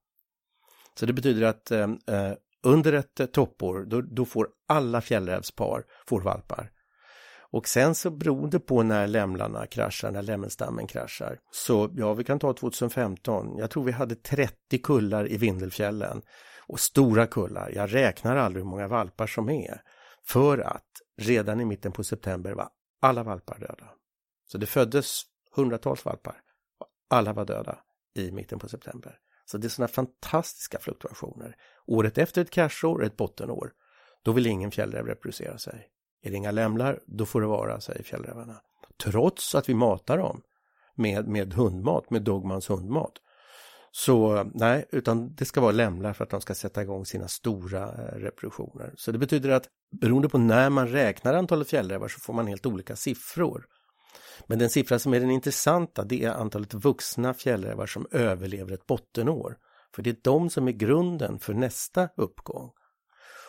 Så 0.99 1.05
det 1.05 1.13
betyder 1.13 1.47
att 1.47 1.71
ehm, 1.71 1.99
eh, 2.07 2.31
under 2.63 2.93
ett 2.93 3.19
eh, 3.19 3.25
toppår, 3.25 3.85
då, 3.85 4.01
då, 4.01 4.25
får 4.25 4.47
alla 4.67 5.01
fjällrävspar 5.01 5.83
får 6.07 6.21
valpar. 6.21 6.71
Och 7.51 7.67
sen 7.67 7.95
så 7.95 8.11
beroende 8.11 8.59
på 8.59 8.83
när 8.83 9.07
lämlarna 9.07 9.65
kraschar, 9.65 10.11
när 10.11 10.21
lämmelstammen 10.21 10.87
kraschar. 10.87 11.39
Så 11.51 11.89
ja, 11.95 12.13
vi 12.13 12.23
kan 12.23 12.39
ta 12.39 12.53
2015. 12.53 13.57
Jag 13.57 13.69
tror 13.69 13.83
vi 13.83 13.91
hade 13.91 14.15
30 14.15 14.77
kullar 14.83 15.31
i 15.31 15.37
Vindelfjällen. 15.37 16.21
Och 16.69 16.79
stora 16.79 17.27
kullar. 17.27 17.71
Jag 17.75 17.93
räknar 17.93 18.35
aldrig 18.35 18.63
hur 18.63 18.69
många 18.69 18.88
valpar 18.88 19.27
som 19.27 19.49
är. 19.49 19.81
För 20.23 20.57
att 20.57 20.85
redan 21.17 21.61
i 21.61 21.65
mitten 21.65 21.91
på 21.91 22.03
september 22.03 22.51
var 22.51 22.69
alla 23.01 23.23
valpar 23.23 23.59
döda. 23.59 23.89
Så 24.51 24.57
det 24.57 24.65
föddes 24.65 25.21
hundratals 25.55 26.05
valpar. 26.05 26.41
Och 26.79 26.88
alla 27.09 27.33
var 27.33 27.45
döda 27.45 27.79
i 28.15 28.31
mitten 28.31 28.59
på 28.59 28.69
september. 28.69 29.19
Så 29.45 29.57
det 29.57 29.67
är 29.67 29.69
sådana 29.69 29.88
fantastiska 29.88 30.79
fluktuationer. 30.79 31.55
Året 31.85 32.17
efter 32.17 32.41
ett 32.41 32.51
kraschår, 32.51 33.03
ett 33.03 33.17
bottenår, 33.17 33.71
då 34.23 34.31
vill 34.31 34.47
ingen 34.47 34.71
fjällräv 34.71 35.05
reproducera 35.05 35.57
sig. 35.57 35.88
Är 36.21 36.31
det 36.31 36.38
inga 36.38 36.51
lämlar, 36.51 36.99
då 37.05 37.25
får 37.25 37.41
det 37.41 37.47
vara, 37.47 37.81
säger 37.81 38.03
fjällrävarna. 38.03 38.61
Trots 39.03 39.55
att 39.55 39.69
vi 39.69 39.73
matar 39.73 40.17
dem 40.17 40.41
med, 40.95 41.27
med 41.27 41.53
hundmat, 41.53 42.09
med 42.09 42.21
Dogmans 42.21 42.69
hundmat. 42.69 43.13
Så 43.91 44.43
nej, 44.53 44.86
utan 44.91 45.36
det 45.36 45.46
ska 45.46 45.62
vara 45.62 45.72
lämlar 45.72 46.13
för 46.13 46.24
att 46.24 46.29
de 46.29 46.41
ska 46.41 46.55
sätta 46.55 46.81
igång 46.81 47.05
sina 47.05 47.27
stora 47.27 47.84
eh, 47.84 48.19
reproduktioner. 48.19 48.93
Så 48.98 49.12
det 49.12 49.17
betyder 49.17 49.50
att 49.50 49.67
beroende 50.01 50.29
på 50.29 50.38
när 50.38 50.69
man 50.69 50.88
räknar 50.88 51.34
antalet 51.34 51.69
fjällrävar 51.69 52.08
så 52.08 52.19
får 52.19 52.34
man 52.34 52.48
helt 52.48 52.65
olika 52.65 52.96
siffror. 52.96 53.65
Men 54.48 54.60
den 54.60 54.69
siffra 54.69 55.00
som 55.00 55.13
är 55.13 55.19
den 55.19 55.31
intressanta 55.31 56.03
det 56.03 56.24
är 56.24 56.31
antalet 56.31 56.74
vuxna 56.74 57.34
fjällrävar 57.34 57.86
som 57.86 58.08
överlever 58.12 58.74
ett 58.74 58.86
bottenår. 58.86 59.58
För 59.96 60.01
det 60.01 60.10
är 60.10 60.17
de 60.22 60.50
som 60.50 60.67
är 60.67 60.72
grunden 60.72 61.39
för 61.39 61.53
nästa 61.53 62.10
uppgång. 62.17 62.72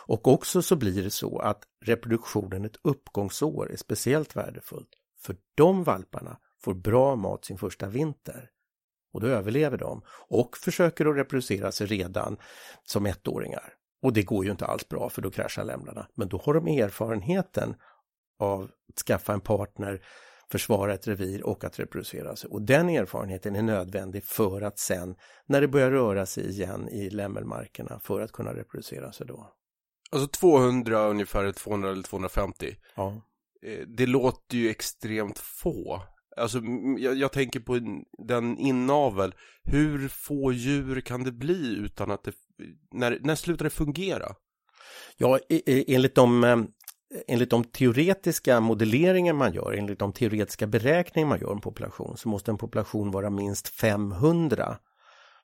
Och 0.05 0.27
också 0.27 0.61
så 0.61 0.75
blir 0.75 1.03
det 1.03 1.11
så 1.11 1.39
att 1.39 1.63
reproduktionen 1.85 2.65
ett 2.65 2.77
uppgångsår 2.83 3.71
är 3.71 3.77
speciellt 3.77 4.35
värdefullt. 4.35 4.89
För 5.25 5.35
de 5.55 5.83
valparna 5.83 6.37
får 6.63 6.73
bra 6.73 7.15
mat 7.15 7.45
sin 7.45 7.57
första 7.57 7.87
vinter. 7.87 8.49
Och 9.11 9.21
då 9.21 9.27
överlever 9.27 9.77
de 9.77 10.01
och 10.29 10.57
försöker 10.57 11.05
att 11.05 11.15
reproducera 11.15 11.71
sig 11.71 11.87
redan 11.87 12.37
som 12.83 13.05
ettåringar. 13.05 13.73
Och 14.01 14.13
det 14.13 14.23
går 14.23 14.45
ju 14.45 14.51
inte 14.51 14.65
alls 14.65 14.89
bra 14.89 15.09
för 15.09 15.21
då 15.21 15.31
kraschar 15.31 15.63
lämlarna. 15.63 16.07
Men 16.15 16.29
då 16.29 16.37
har 16.37 16.53
de 16.53 16.67
erfarenheten 16.67 17.75
av 18.39 18.63
att 18.63 18.99
skaffa 18.99 19.33
en 19.33 19.41
partner, 19.41 20.01
försvara 20.51 20.93
ett 20.93 21.07
revir 21.07 21.43
och 21.43 21.63
att 21.63 21.79
reproducera 21.79 22.35
sig. 22.35 22.49
Och 22.49 22.61
den 22.61 22.89
erfarenheten 22.89 23.55
är 23.55 23.61
nödvändig 23.61 24.23
för 24.23 24.61
att 24.61 24.79
sen, 24.79 25.15
när 25.45 25.61
det 25.61 25.67
börjar 25.67 25.91
röra 25.91 26.25
sig 26.25 26.49
igen 26.49 26.89
i 26.89 27.09
lämmelmarkerna, 27.09 27.99
för 28.03 28.21
att 28.21 28.31
kunna 28.31 28.53
reproducera 28.53 29.11
sig 29.11 29.27
då. 29.27 29.53
Alltså 30.11 30.27
200 30.27 31.07
ungefär, 31.07 31.51
200 31.51 31.91
eller 31.91 32.03
250. 32.03 32.75
Ja. 32.95 33.21
Eh, 33.65 33.87
det 33.87 34.05
låter 34.05 34.57
ju 34.57 34.69
extremt 34.69 35.39
få. 35.39 36.01
Alltså 36.37 36.61
jag, 36.97 37.15
jag, 37.15 37.31
tänker 37.31 37.59
på 37.59 37.79
den 38.17 38.57
inavel. 38.57 39.35
Hur 39.63 40.07
få 40.07 40.51
djur 40.51 41.01
kan 41.01 41.23
det 41.23 41.31
bli 41.31 41.75
utan 41.75 42.11
att 42.11 42.23
det, 42.23 42.33
när, 42.91 43.19
när 43.21 43.35
slutar 43.35 43.63
det 43.63 43.69
fungera? 43.69 44.35
Ja, 45.17 45.39
e, 45.49 45.61
e, 45.65 45.95
enligt 45.95 46.15
de, 46.15 46.43
eh, 46.43 46.57
enligt 47.27 47.49
de 47.49 47.63
teoretiska 47.63 48.59
modelleringar 48.59 49.33
man 49.33 49.53
gör, 49.53 49.71
enligt 49.71 49.99
de 49.99 50.13
teoretiska 50.13 50.67
beräkningar 50.67 51.29
man 51.29 51.39
gör 51.39 51.51
om 51.51 51.61
population 51.61 52.17
så 52.17 52.29
måste 52.29 52.51
en 52.51 52.57
population 52.57 53.11
vara 53.11 53.29
minst 53.29 53.67
500 53.67 54.77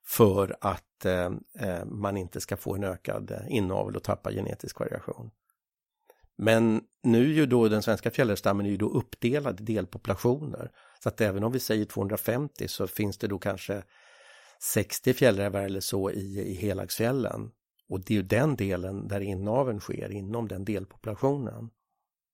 för 0.08 0.58
att 0.62 1.06
eh, 1.06 1.32
eh, 1.60 1.86
man 1.86 2.18
inte 2.18 2.42
ska 2.42 2.58
få 2.58 2.76
en 2.76 2.84
ökad 2.84 3.32
eh, 3.32 3.38
inavel 3.50 3.96
och 3.96 4.04
tappa 4.04 4.32
genetisk 4.32 4.80
variation. 4.80 5.32
Men 6.38 6.82
nu 7.04 7.32
är 7.32 7.34
ju 7.34 7.46
då 7.46 7.68
den 7.68 7.82
svenska 7.82 8.12
fjällrävsstammen 8.12 8.66
är 8.66 8.70
ju 8.70 8.78
då 8.78 8.90
uppdelad 8.90 9.62
i 9.62 9.64
delpopulationer. 9.64 10.72
Så 11.04 11.10
att 11.10 11.22
även 11.22 11.44
om 11.44 11.52
vi 11.52 11.60
säger 11.60 11.86
250 11.86 12.68
så 12.68 12.88
finns 12.88 13.18
det 13.18 13.28
då 13.28 13.40
kanske 13.40 13.84
60 14.62 15.14
fjällrävar 15.14 15.62
eller 15.62 15.80
så 15.80 16.12
i, 16.12 16.40
i 16.40 16.54
Helagsfjällen. 16.54 17.52
Och 17.90 18.06
det 18.06 18.14
är 18.14 18.16
ju 18.16 18.24
den 18.24 18.56
delen 18.56 19.08
där 19.08 19.22
inaveln 19.22 19.80
sker 19.80 20.12
inom 20.12 20.48
den 20.48 20.66
delpopulationen. 20.66 21.70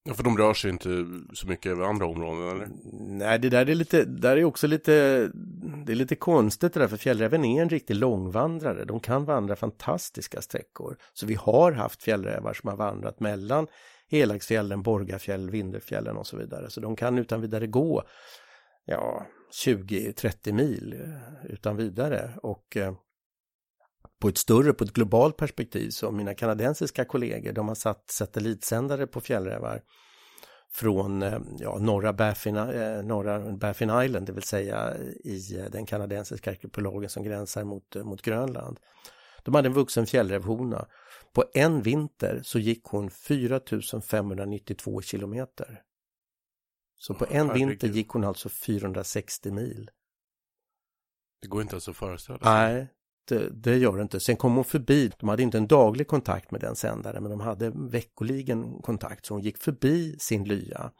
Ja, 0.05 0.13
för 0.13 0.23
de 0.23 0.37
rör 0.37 0.53
sig 0.53 0.71
inte 0.71 1.05
så 1.33 1.47
mycket 1.47 1.71
över 1.71 1.83
andra 1.83 2.05
områden, 2.05 2.49
eller? 2.49 2.69
Nej, 3.17 3.39
det 3.39 3.49
där 3.49 3.69
är 3.69 3.75
lite, 3.75 4.05
där 4.05 4.37
är 4.37 4.43
också 4.43 4.67
lite, 4.67 4.91
det 5.85 5.91
är 5.91 5.95
lite 5.95 6.15
konstigt 6.15 6.73
det 6.73 6.79
där, 6.79 6.87
för 6.87 6.97
fjällräven 6.97 7.45
är 7.45 7.61
en 7.61 7.69
riktig 7.69 7.95
långvandrare. 7.95 8.85
De 8.85 8.99
kan 8.99 9.25
vandra 9.25 9.55
fantastiska 9.55 10.41
sträckor. 10.41 10.97
Så 11.13 11.25
vi 11.25 11.33
har 11.33 11.71
haft 11.71 12.03
fjällrävar 12.03 12.53
som 12.53 12.69
har 12.69 12.77
vandrat 12.77 13.19
mellan 13.19 13.67
Helagsfjällen, 14.13 14.83
Borgafjäll, 14.83 15.49
Vindelfjällen 15.49 16.17
och 16.17 16.27
så 16.27 16.37
vidare. 16.37 16.69
Så 16.69 16.79
de 16.79 16.95
kan 16.95 17.17
utan 17.17 17.41
vidare 17.41 17.67
gå, 17.67 18.03
ja, 18.85 19.27
20-30 19.65 20.51
mil 20.51 20.93
eh, 20.93 21.51
utan 21.51 21.77
vidare. 21.77 22.33
Och 22.43 22.77
eh, 22.77 22.93
på 24.21 24.27
ett 24.27 24.37
större, 24.37 24.73
på 24.73 24.83
ett 24.83 24.93
globalt 24.93 25.37
perspektiv 25.37 25.89
så 25.89 26.11
mina 26.11 26.33
kanadensiska 26.33 27.05
kollegor, 27.05 27.51
de 27.51 27.67
har 27.67 27.75
satt 27.75 28.11
satellitsändare 28.11 29.07
på 29.07 29.21
fjällrävar 29.21 29.81
från 30.73 31.23
eh, 31.23 31.39
ja, 31.59 31.77
norra, 31.79 32.13
Baffin, 32.13 32.55
eh, 32.55 33.03
norra 33.03 33.51
Baffin 33.51 34.01
Island, 34.03 34.25
det 34.25 34.33
vill 34.33 34.43
säga 34.43 34.93
i 35.23 35.57
eh, 35.59 35.65
den 35.71 35.85
kanadensiska 35.85 36.51
arkipelagen 36.51 37.09
som 37.09 37.23
gränsar 37.23 37.63
mot, 37.63 37.95
mot 37.95 38.21
Grönland. 38.21 38.79
De 39.43 39.55
hade 39.55 39.67
en 39.67 39.73
vuxen 39.73 40.05
fjällrävhona. 40.05 40.87
På 41.33 41.43
en 41.53 41.81
vinter 41.81 42.41
så 42.43 42.59
gick 42.59 42.83
hon 42.83 43.09
4592 43.09 45.01
kilometer. 45.01 45.81
Så 46.97 47.13
på 47.13 47.25
en 47.25 47.47
Herregud. 47.47 47.67
vinter 47.67 47.87
gick 47.87 48.09
hon 48.09 48.23
alltså 48.23 48.49
460 48.49 49.51
mil. 49.51 49.91
Det 51.41 51.47
går 51.47 51.61
inte 51.61 51.73
ens 51.73 51.89
att 51.89 51.97
föreställa 51.97 52.39
sig. 52.39 52.47
Nej, 52.51 52.87
det, 53.27 53.49
det 53.49 53.77
gör 53.77 53.97
det 53.97 54.01
inte. 54.01 54.19
Sen 54.19 54.35
kom 54.35 54.55
hon 54.55 54.63
förbi, 54.63 55.11
de 55.19 55.29
hade 55.29 55.43
inte 55.43 55.57
en 55.57 55.67
daglig 55.67 56.07
kontakt 56.07 56.51
med 56.51 56.61
den 56.61 56.75
sändaren 56.75 57.23
men 57.23 57.29
de 57.29 57.39
hade 57.39 57.71
veckoligen 57.75 58.81
kontakt 58.81 59.25
så 59.25 59.33
hon 59.33 59.41
gick 59.41 59.57
förbi 59.57 60.15
sin 60.19 60.43
lya. 60.43 60.91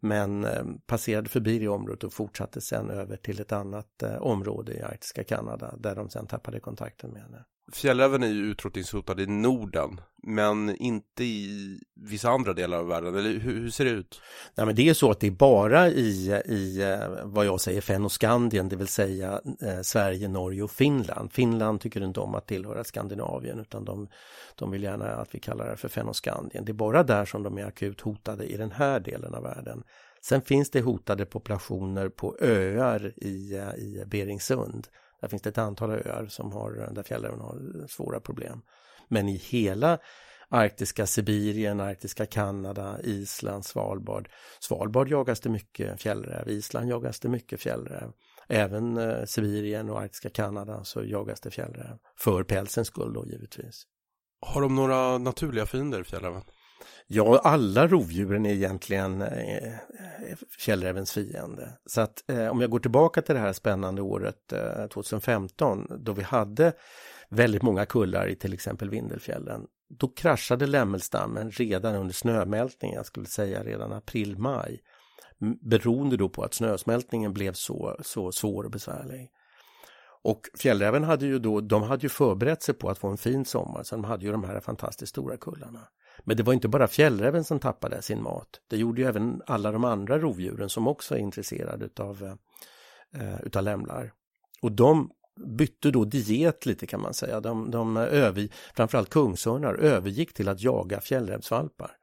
Men 0.00 0.44
eh, 0.44 0.64
passerade 0.86 1.28
förbi 1.28 1.58
det 1.58 1.68
området 1.68 2.04
och 2.04 2.12
fortsatte 2.12 2.60
sen 2.60 2.90
över 2.90 3.16
till 3.16 3.40
ett 3.40 3.52
annat 3.52 4.02
eh, 4.02 4.16
område 4.16 4.74
i 4.74 4.82
arktiska 4.82 5.24
Kanada 5.24 5.76
där 5.78 5.96
de 5.96 6.10
sen 6.10 6.26
tappade 6.26 6.60
kontakten 6.60 7.10
med 7.10 7.22
henne. 7.22 7.44
Fjällräven 7.72 8.22
är 8.22 8.28
ju 8.28 8.44
utrotningshotad 8.44 9.20
i 9.20 9.26
Norden, 9.26 10.00
men 10.22 10.76
inte 10.76 11.24
i 11.24 11.78
vissa 11.94 12.30
andra 12.30 12.52
delar 12.52 12.78
av 12.78 12.86
världen, 12.86 13.14
eller 13.14 13.30
hur, 13.30 13.60
hur 13.60 13.70
ser 13.70 13.84
det 13.84 13.90
ut? 13.90 14.20
Nej, 14.54 14.66
men 14.66 14.74
det 14.74 14.88
är 14.88 14.94
så 14.94 15.10
att 15.10 15.20
det 15.20 15.26
är 15.26 15.30
bara 15.30 15.88
i, 15.88 16.42
i 16.46 16.82
eh, 16.82 17.24
vad 17.24 17.46
jag 17.46 17.60
säger 17.60 17.80
Fennoskandien, 17.80 18.68
det 18.68 18.76
vill 18.76 18.88
säga 18.88 19.40
eh, 19.62 19.80
Sverige, 19.82 20.28
Norge 20.28 20.62
och 20.62 20.70
Finland. 20.70 21.32
Finland 21.32 21.80
tycker 21.80 22.00
inte 22.00 22.20
om 22.20 22.34
att 22.34 22.46
tillhöra 22.46 22.84
Skandinavien 22.84 23.58
utan 23.58 23.84
de, 23.84 24.08
de 24.54 24.70
vill 24.70 24.82
gärna 24.82 25.06
att 25.06 25.34
vi 25.34 25.40
kallar 25.40 25.70
det 25.70 25.76
för 25.76 25.88
Fennoskandien. 25.88 26.64
Det 26.64 26.72
är 26.72 26.74
bara 26.74 27.02
där 27.02 27.24
som 27.24 27.42
de 27.42 27.58
är 27.58 27.64
akut 27.64 28.00
hotade 28.00 28.44
i 28.44 28.56
den 28.56 28.70
här 28.70 29.00
delen 29.00 29.34
av 29.34 29.42
världen. 29.42 29.82
Sen 30.22 30.42
finns 30.42 30.70
det 30.70 30.80
hotade 30.80 31.26
populationer 31.26 32.08
på 32.08 32.36
öar 32.40 33.12
i, 33.16 33.56
eh, 33.56 33.74
i 33.74 34.04
Beringsund 34.06 34.88
där 35.20 35.28
finns 35.28 35.42
det 35.42 35.48
ett 35.48 35.58
antal 35.58 35.90
öar 35.90 36.26
som 36.28 36.52
har, 36.52 36.88
där 36.92 37.02
fjällräven 37.02 37.40
har 37.40 37.86
svåra 37.88 38.20
problem. 38.20 38.62
Men 39.08 39.28
i 39.28 39.36
hela 39.36 39.98
arktiska 40.48 41.06
Sibirien, 41.06 41.80
arktiska 41.80 42.26
Kanada, 42.26 43.00
Island, 43.02 43.64
Svalbard. 43.64 44.28
Svalbard 44.60 45.08
jagas 45.08 45.40
det 45.40 45.50
mycket 45.50 46.02
fjällräv, 46.02 46.48
Island 46.48 46.90
jagas 46.90 47.20
det 47.20 47.28
mycket 47.28 47.60
fjällräv. 47.60 48.12
Även 48.48 48.96
eh, 48.96 49.24
Sibirien 49.24 49.90
och 49.90 50.00
arktiska 50.00 50.30
Kanada 50.30 50.84
så 50.84 51.04
jagas 51.04 51.40
det 51.40 51.50
fjällräv. 51.50 51.98
För 52.18 52.42
pälsens 52.42 52.88
skull 52.88 53.12
då 53.12 53.26
givetvis. 53.26 53.86
Har 54.46 54.60
de 54.60 54.76
några 54.76 55.18
naturliga 55.18 55.66
fiender, 55.66 56.02
fjällräven? 56.02 56.42
Ja, 57.06 57.40
alla 57.44 57.86
rovdjuren 57.86 58.46
är 58.46 58.52
egentligen 58.52 59.22
eh, 59.22 59.66
eh, 59.66 59.78
fjällrävens 60.58 61.12
fiende. 61.12 61.78
Så 61.86 62.00
att 62.00 62.30
eh, 62.30 62.48
om 62.48 62.60
jag 62.60 62.70
går 62.70 62.78
tillbaka 62.78 63.22
till 63.22 63.34
det 63.34 63.40
här 63.40 63.52
spännande 63.52 64.02
året 64.02 64.52
eh, 64.52 64.86
2015 64.86 65.86
då 65.98 66.12
vi 66.12 66.22
hade 66.22 66.72
väldigt 67.28 67.62
många 67.62 67.86
kullar 67.86 68.26
i 68.26 68.36
till 68.36 68.52
exempel 68.52 68.90
Vindelfjällen. 68.90 69.66
Då 69.98 70.08
kraschade 70.08 70.66
lämmelstammen 70.66 71.50
redan 71.50 71.94
under 71.94 72.14
snömältningen, 72.14 72.96
jag 72.96 73.06
skulle 73.06 73.26
säga 73.26 73.64
redan 73.64 73.92
april-maj. 73.92 74.80
Beroende 75.70 76.16
då 76.16 76.28
på 76.28 76.42
att 76.42 76.54
snösmältningen 76.54 77.32
blev 77.32 77.52
så, 77.52 77.96
så 78.02 78.32
svår 78.32 78.64
och 78.64 78.70
besvärlig. 78.70 79.30
Och 80.22 80.40
fjällräven 80.58 81.04
hade 81.04 81.26
ju 81.26 81.38
då, 81.38 81.60
de 81.60 81.82
hade 81.82 82.02
ju 82.02 82.08
förberett 82.08 82.62
sig 82.62 82.74
på 82.74 82.90
att 82.90 82.98
få 82.98 83.08
en 83.08 83.18
fin 83.18 83.44
sommar 83.44 83.82
så 83.82 83.94
de 83.94 84.04
hade 84.04 84.24
ju 84.24 84.32
de 84.32 84.44
här 84.44 84.60
fantastiskt 84.60 85.10
stora 85.10 85.36
kullarna. 85.36 85.88
Men 86.24 86.36
det 86.36 86.42
var 86.42 86.52
inte 86.52 86.68
bara 86.68 86.88
fjällräven 86.88 87.44
som 87.44 87.58
tappade 87.58 88.02
sin 88.02 88.22
mat. 88.22 88.48
Det 88.68 88.76
gjorde 88.76 89.02
ju 89.02 89.08
även 89.08 89.42
alla 89.46 89.72
de 89.72 89.84
andra 89.84 90.18
rovdjuren 90.18 90.68
som 90.68 90.88
också 90.88 91.14
är 91.14 91.18
intresserade 91.18 91.84
utav, 91.84 92.36
eh, 93.16 93.40
utav 93.40 93.62
lämlar. 93.62 94.12
Och 94.62 94.72
de 94.72 95.10
bytte 95.58 95.90
då 95.90 96.04
diet 96.04 96.66
lite 96.66 96.86
kan 96.86 97.00
man 97.00 97.14
säga. 97.14 97.40
De, 97.40 97.70
de 97.70 97.96
över, 97.96 98.48
framförallt 98.74 99.10
kungsörnar 99.10 99.74
övergick 99.74 100.34
till 100.34 100.48
att 100.48 100.60
jaga 100.60 101.00
fjällrävsvalpar. 101.00 101.96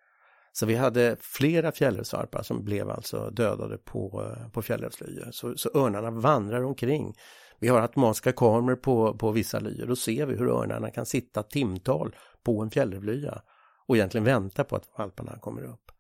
Så 0.54 0.66
vi 0.66 0.76
hade 0.76 1.18
flera 1.20 1.72
fjällrävsvalpar 1.72 2.44
som 2.44 2.64
blev 2.64 2.90
alltså 2.90 3.30
dödade 3.30 3.78
på, 3.78 4.34
eh, 4.38 4.50
på 4.50 4.62
fjällrävslyor. 4.62 5.32
Så, 5.32 5.58
så 5.58 5.70
örnarna 5.76 6.12
vandrar 6.12 6.64
omkring. 6.64 7.14
Vi 7.60 7.68
har 7.68 7.82
automatiska 7.82 8.32
kameror 8.32 8.76
på, 8.76 9.18
på 9.18 9.32
vissa 9.32 9.60
lyor. 9.60 9.88
Då 9.88 9.96
ser 9.96 10.26
vi 10.26 10.36
hur 10.36 10.50
örnarna 10.50 10.92
kan 10.92 11.06
sitta 11.06 11.44
timtal 11.44 12.16
på 12.44 12.62
en 12.62 12.72
fjällrävlya 12.72 13.42
och 13.88 13.96
egentligen 13.96 14.26
väntar 14.26 14.64
på 14.64 14.76
att 14.76 14.90
valparna 14.98 15.40
kommer 15.40 15.64
upp. 15.64 15.92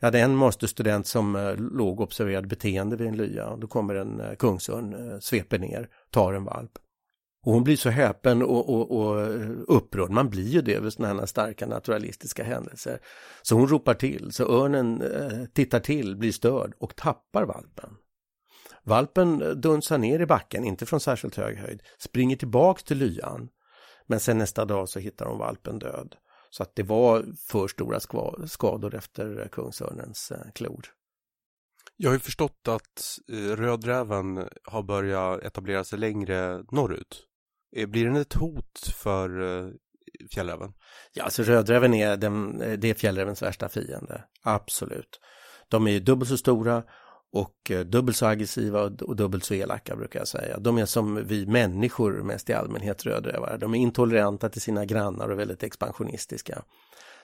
Jag 0.00 0.06
hade 0.06 0.20
en 0.20 0.36
masterstudent 0.36 1.06
som 1.06 1.36
eh, 1.36 1.56
låg 1.56 2.00
och 2.00 2.06
observerade 2.06 2.48
beteende 2.48 2.96
vid 2.96 3.06
en 3.06 3.16
lya. 3.16 3.56
Då 3.56 3.66
kommer 3.66 3.94
en 3.94 4.20
eh, 4.20 4.34
kungsörn, 4.34 5.10
eh, 5.12 5.18
sveper 5.18 5.58
ner, 5.58 5.88
tar 6.10 6.32
en 6.32 6.44
valp. 6.44 6.72
Och 7.44 7.52
hon 7.52 7.64
blir 7.64 7.76
så 7.76 7.90
häpen 7.90 8.42
och, 8.42 8.68
och, 8.68 8.90
och 8.90 9.76
upprörd, 9.76 10.10
man 10.10 10.30
blir 10.30 10.48
ju 10.48 10.60
det 10.60 10.74
över 10.74 10.90
sådana 10.90 11.20
här 11.20 11.26
starka 11.26 11.66
naturalistiska 11.66 12.44
händelser. 12.44 13.00
Så 13.42 13.54
hon 13.54 13.68
ropar 13.68 13.94
till, 13.94 14.32
så 14.32 14.64
örnen 14.64 15.02
eh, 15.02 15.44
tittar 15.54 15.80
till, 15.80 16.16
blir 16.16 16.32
störd 16.32 16.72
och 16.78 16.96
tappar 16.96 17.44
valpen. 17.44 17.90
Valpen 18.82 19.60
dunsar 19.60 19.98
ner 19.98 20.20
i 20.20 20.26
backen, 20.26 20.64
inte 20.64 20.86
från 20.86 21.00
särskilt 21.00 21.36
hög 21.36 21.58
höjd, 21.58 21.82
springer 21.98 22.36
tillbaks 22.36 22.84
till 22.84 22.98
lyan. 22.98 23.48
Men 24.06 24.20
sen 24.20 24.38
nästa 24.38 24.64
dag 24.64 24.88
så 24.88 24.98
hittar 24.98 25.26
hon 25.26 25.38
valpen 25.38 25.78
död. 25.78 26.14
Så 26.50 26.62
att 26.62 26.74
det 26.74 26.82
var 26.82 27.24
för 27.48 27.68
stora 27.68 28.00
skador 28.46 28.94
efter 28.94 29.48
kungsörnens 29.52 30.30
eh, 30.30 30.52
klor. 30.54 30.86
Jag 31.96 32.10
har 32.10 32.14
ju 32.14 32.20
förstått 32.20 32.68
att 32.68 33.18
eh, 33.32 33.56
rödräven 33.56 34.48
har 34.64 34.82
börjat 34.82 35.42
etablera 35.42 35.84
sig 35.84 35.98
längre 35.98 36.64
norrut. 36.70 37.24
Eh, 37.76 37.86
blir 37.86 38.04
den 38.04 38.16
ett 38.16 38.34
hot 38.34 38.92
för 38.94 39.30
fjällräven? 40.34 40.72
Ja, 41.12 41.24
alltså 41.24 41.42
rödräven 41.42 41.94
är, 41.94 42.16
den, 42.16 42.58
det 42.58 42.90
är 42.90 42.94
fjällrävens 42.94 43.42
värsta 43.42 43.68
fiende, 43.68 44.24
absolut. 44.42 45.20
De 45.68 45.88
är 45.88 46.00
dubbelt 46.00 46.30
så 46.30 46.36
stora 46.36 46.82
och 47.32 47.70
eh, 47.70 47.80
dubbelt 47.80 48.16
så 48.16 48.26
aggressiva 48.26 48.82
och 48.82 49.16
dubbelt 49.16 49.44
så 49.44 49.54
elaka 49.54 49.96
brukar 49.96 50.20
jag 50.20 50.28
säga. 50.28 50.58
De 50.58 50.78
är 50.78 50.86
som 50.86 51.26
vi 51.26 51.46
människor 51.46 52.22
mest 52.22 52.50
i 52.50 52.52
allmänhet 52.52 53.06
rödrävar. 53.06 53.58
De 53.58 53.74
är 53.74 53.78
intoleranta 53.78 54.48
till 54.48 54.60
sina 54.60 54.84
grannar 54.84 55.28
och 55.28 55.38
väldigt 55.38 55.62
expansionistiska. 55.62 56.62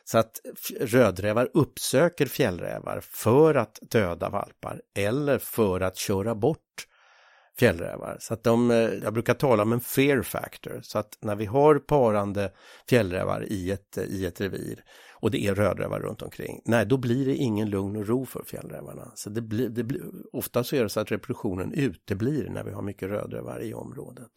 Så 0.05 0.19
att 0.19 0.41
rödrävar 0.81 1.49
uppsöker 1.55 2.27
fjällrävar 2.27 3.01
för 3.05 3.55
att 3.55 3.79
döda 3.83 4.29
valpar 4.29 4.81
eller 4.95 5.39
för 5.39 5.81
att 5.81 5.97
köra 5.97 6.35
bort 6.35 6.87
fjällrävar. 7.59 8.17
Så 8.21 8.35
att 8.35 8.45
de, 8.45 8.71
eh, 8.71 8.77
jag 8.77 9.13
brukar 9.13 9.35
tala 9.35 9.63
om 9.63 9.73
en 9.73 9.81
fear 9.81 10.23
factor. 10.23 10.81
Så 10.83 10.99
att 10.99 11.19
när 11.21 11.37
vi 11.37 11.45
har 11.45 11.79
parande 11.79 12.53
fjällrävar 12.89 13.45
i 13.49 13.71
ett, 13.71 13.99
i 13.99 14.27
ett 14.27 14.41
revir 14.41 14.85
och 15.25 15.31
det 15.31 15.47
är 15.47 15.55
rödrävar 15.55 16.01
runt 16.01 16.23
omkring. 16.23 16.61
Nej, 16.65 16.87
då 16.87 16.97
blir 16.97 17.27
det 17.27 17.37
ingen 17.37 17.71
lugn 17.71 17.97
och 17.97 18.07
ro 18.07 18.25
för 18.25 18.45
fjällrävarna. 18.45 19.13
Så 19.15 19.31
det 19.31 19.43
blir, 19.43 19.69
det 19.69 19.85
blir, 19.85 20.03
ofta 20.33 20.65
så 20.65 20.77
är 20.77 20.83
det 20.83 20.89
så 20.89 21.01
att 21.01 21.13
reproduktionen 21.13 21.73
uteblir 21.73 22.49
när 22.51 22.65
vi 22.65 22.73
har 22.73 22.83
mycket 22.83 23.09
rödrävar 23.09 23.63
i 23.63 23.75
området. 23.75 24.31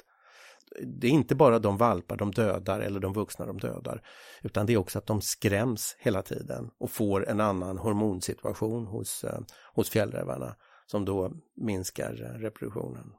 Det 0.85 1.07
är 1.07 1.11
inte 1.11 1.35
bara 1.35 1.59
de 1.59 1.77
valpar 1.77 2.17
de 2.17 2.31
dödar 2.31 2.79
eller 2.79 2.99
de 2.99 3.13
vuxna 3.13 3.45
de 3.45 3.57
dödar, 3.57 4.01
utan 4.43 4.65
det 4.65 4.73
är 4.73 4.77
också 4.77 4.99
att 4.99 5.05
de 5.05 5.21
skräms 5.21 5.95
hela 5.99 6.21
tiden 6.21 6.69
och 6.79 6.91
får 6.91 7.29
en 7.29 7.39
annan 7.39 7.77
hormonsituation 7.77 8.85
hos, 8.85 9.23
eh, 9.23 9.39
hos 9.73 9.89
fjällrävarna 9.89 10.55
som 10.85 11.05
då 11.05 11.31
minskar 11.55 12.23
eh, 12.23 12.39
reproduktionen. 12.39 13.13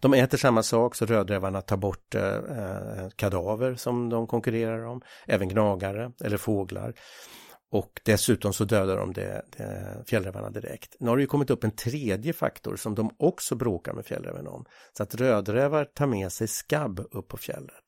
De 0.00 0.14
äter 0.14 0.38
samma 0.38 0.62
sak 0.62 0.94
så 0.94 1.06
rödrävarna 1.06 1.60
tar 1.60 1.76
bort 1.76 2.14
eh, 2.14 2.34
eh, 2.34 3.08
kadaver 3.16 3.74
som 3.74 4.08
de 4.08 4.26
konkurrerar 4.26 4.84
om, 4.86 5.00
även 5.26 5.48
gnagare 5.48 6.12
eller 6.24 6.36
fåglar. 6.36 6.94
Och 7.70 8.00
dessutom 8.04 8.52
så 8.52 8.64
dödar 8.64 8.96
de 8.96 9.12
det, 9.12 9.42
det, 9.56 10.04
fjällrävarna 10.06 10.50
direkt. 10.50 10.96
Nu 11.00 11.08
har 11.08 11.16
det 11.16 11.20
ju 11.20 11.26
kommit 11.26 11.50
upp 11.50 11.64
en 11.64 11.70
tredje 11.70 12.32
faktor 12.32 12.76
som 12.76 12.94
de 12.94 13.10
också 13.18 13.54
bråkar 13.54 13.92
med 13.92 14.06
fjällräven 14.06 14.46
om. 14.46 14.64
Så 14.96 15.02
att 15.02 15.14
rödrävar 15.14 15.84
tar 15.84 16.06
med 16.06 16.32
sig 16.32 16.48
skabb 16.48 17.00
upp 17.10 17.28
på 17.28 17.36
fjället. 17.36 17.84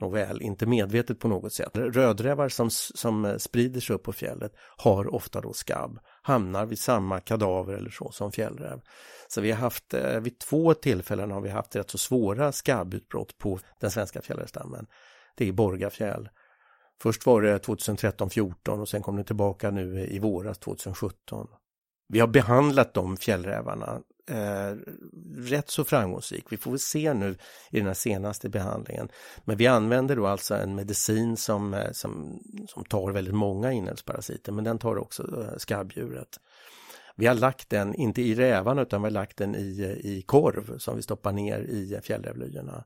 Nåväl, 0.00 0.42
inte 0.42 0.66
medvetet 0.66 1.20
på 1.20 1.28
något 1.28 1.52
sätt. 1.52 1.76
Rödrävar 1.76 2.48
som, 2.48 2.70
som 2.70 3.36
sprider 3.38 3.80
sig 3.80 3.96
upp 3.96 4.02
på 4.02 4.12
fjället 4.12 4.52
har 4.76 5.14
ofta 5.14 5.40
då 5.40 5.52
skabb, 5.52 5.98
hamnar 6.26 6.66
vid 6.66 6.78
samma 6.78 7.20
kadaver 7.20 7.74
eller 7.74 7.90
så 7.90 8.10
som 8.10 8.32
fjällräv. 8.32 8.80
Så 9.28 9.40
vi 9.40 9.50
har 9.50 9.58
haft, 9.58 9.94
eh, 9.94 10.20
vid 10.20 10.38
två 10.38 10.74
tillfällen 10.74 11.30
har 11.30 11.40
vi 11.40 11.48
haft 11.48 11.76
rätt 11.76 11.90
så 11.90 11.98
svåra 11.98 12.52
skabbutbrott 12.52 13.38
på 13.38 13.58
den 13.80 13.90
svenska 13.90 14.22
fjällrävsstammen. 14.22 14.86
Det 15.36 15.48
är 15.48 15.52
Borgafjäll. 15.52 16.28
Först 17.02 17.26
var 17.26 17.42
det 17.42 17.58
2013-14 17.58 18.80
och 18.80 18.88
sen 18.88 19.02
kom 19.02 19.16
det 19.16 19.24
tillbaka 19.24 19.70
nu 19.70 20.00
i 20.00 20.18
våras 20.18 20.58
2017. 20.58 21.46
Vi 22.08 22.20
har 22.20 22.26
behandlat 22.26 22.94
de 22.94 23.16
fjällrävarna 23.16 24.00
eh, 24.30 24.76
rätt 25.36 25.70
så 25.70 25.84
framgångsrik. 25.84 26.44
Vi 26.50 26.56
får 26.56 26.70
väl 26.70 26.80
se 26.80 27.14
nu 27.14 27.36
i 27.70 27.78
den 27.78 27.86
här 27.86 27.94
senaste 27.94 28.48
behandlingen. 28.48 29.08
Men 29.44 29.56
vi 29.56 29.66
använder 29.66 30.16
då 30.16 30.26
alltså 30.26 30.54
en 30.54 30.74
medicin 30.74 31.36
som, 31.36 31.74
eh, 31.74 31.92
som, 31.92 32.40
som 32.68 32.84
tar 32.84 33.12
väldigt 33.12 33.34
många 33.34 33.72
inälvsparasiter 33.72 34.52
men 34.52 34.64
den 34.64 34.78
tar 34.78 34.98
också 34.98 35.22
eh, 35.42 35.56
skabbdjuret. 35.56 36.40
Vi 37.16 37.26
har 37.26 37.34
lagt 37.34 37.70
den, 37.70 37.94
inte 37.94 38.22
i 38.22 38.34
rävarna 38.34 38.82
utan 38.82 39.02
vi 39.02 39.06
har 39.06 39.10
lagt 39.10 39.36
den 39.36 39.54
i, 39.54 39.80
eh, 39.80 40.10
i 40.10 40.22
korv 40.26 40.78
som 40.78 40.96
vi 40.96 41.02
stoppar 41.02 41.32
ner 41.32 41.58
i 41.58 42.00
fjällrävlyorna. 42.02 42.84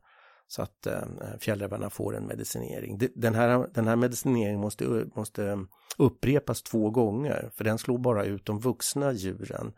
Så 0.48 0.62
att 0.62 0.86
eh, 0.86 1.02
fjällrävarna 1.40 1.90
får 1.90 2.16
en 2.16 2.26
medicinering. 2.26 3.00
Den 3.14 3.34
här, 3.34 3.66
den 3.74 3.88
här 3.88 3.96
medicineringen 3.96 4.60
måste, 4.60 5.04
måste 5.14 5.66
upprepas 5.98 6.62
två 6.62 6.90
gånger 6.90 7.50
för 7.54 7.64
den 7.64 7.78
slår 7.78 7.98
bara 7.98 8.24
ut 8.24 8.46
de 8.46 8.58
vuxna 8.58 9.12
djuren 9.12 9.72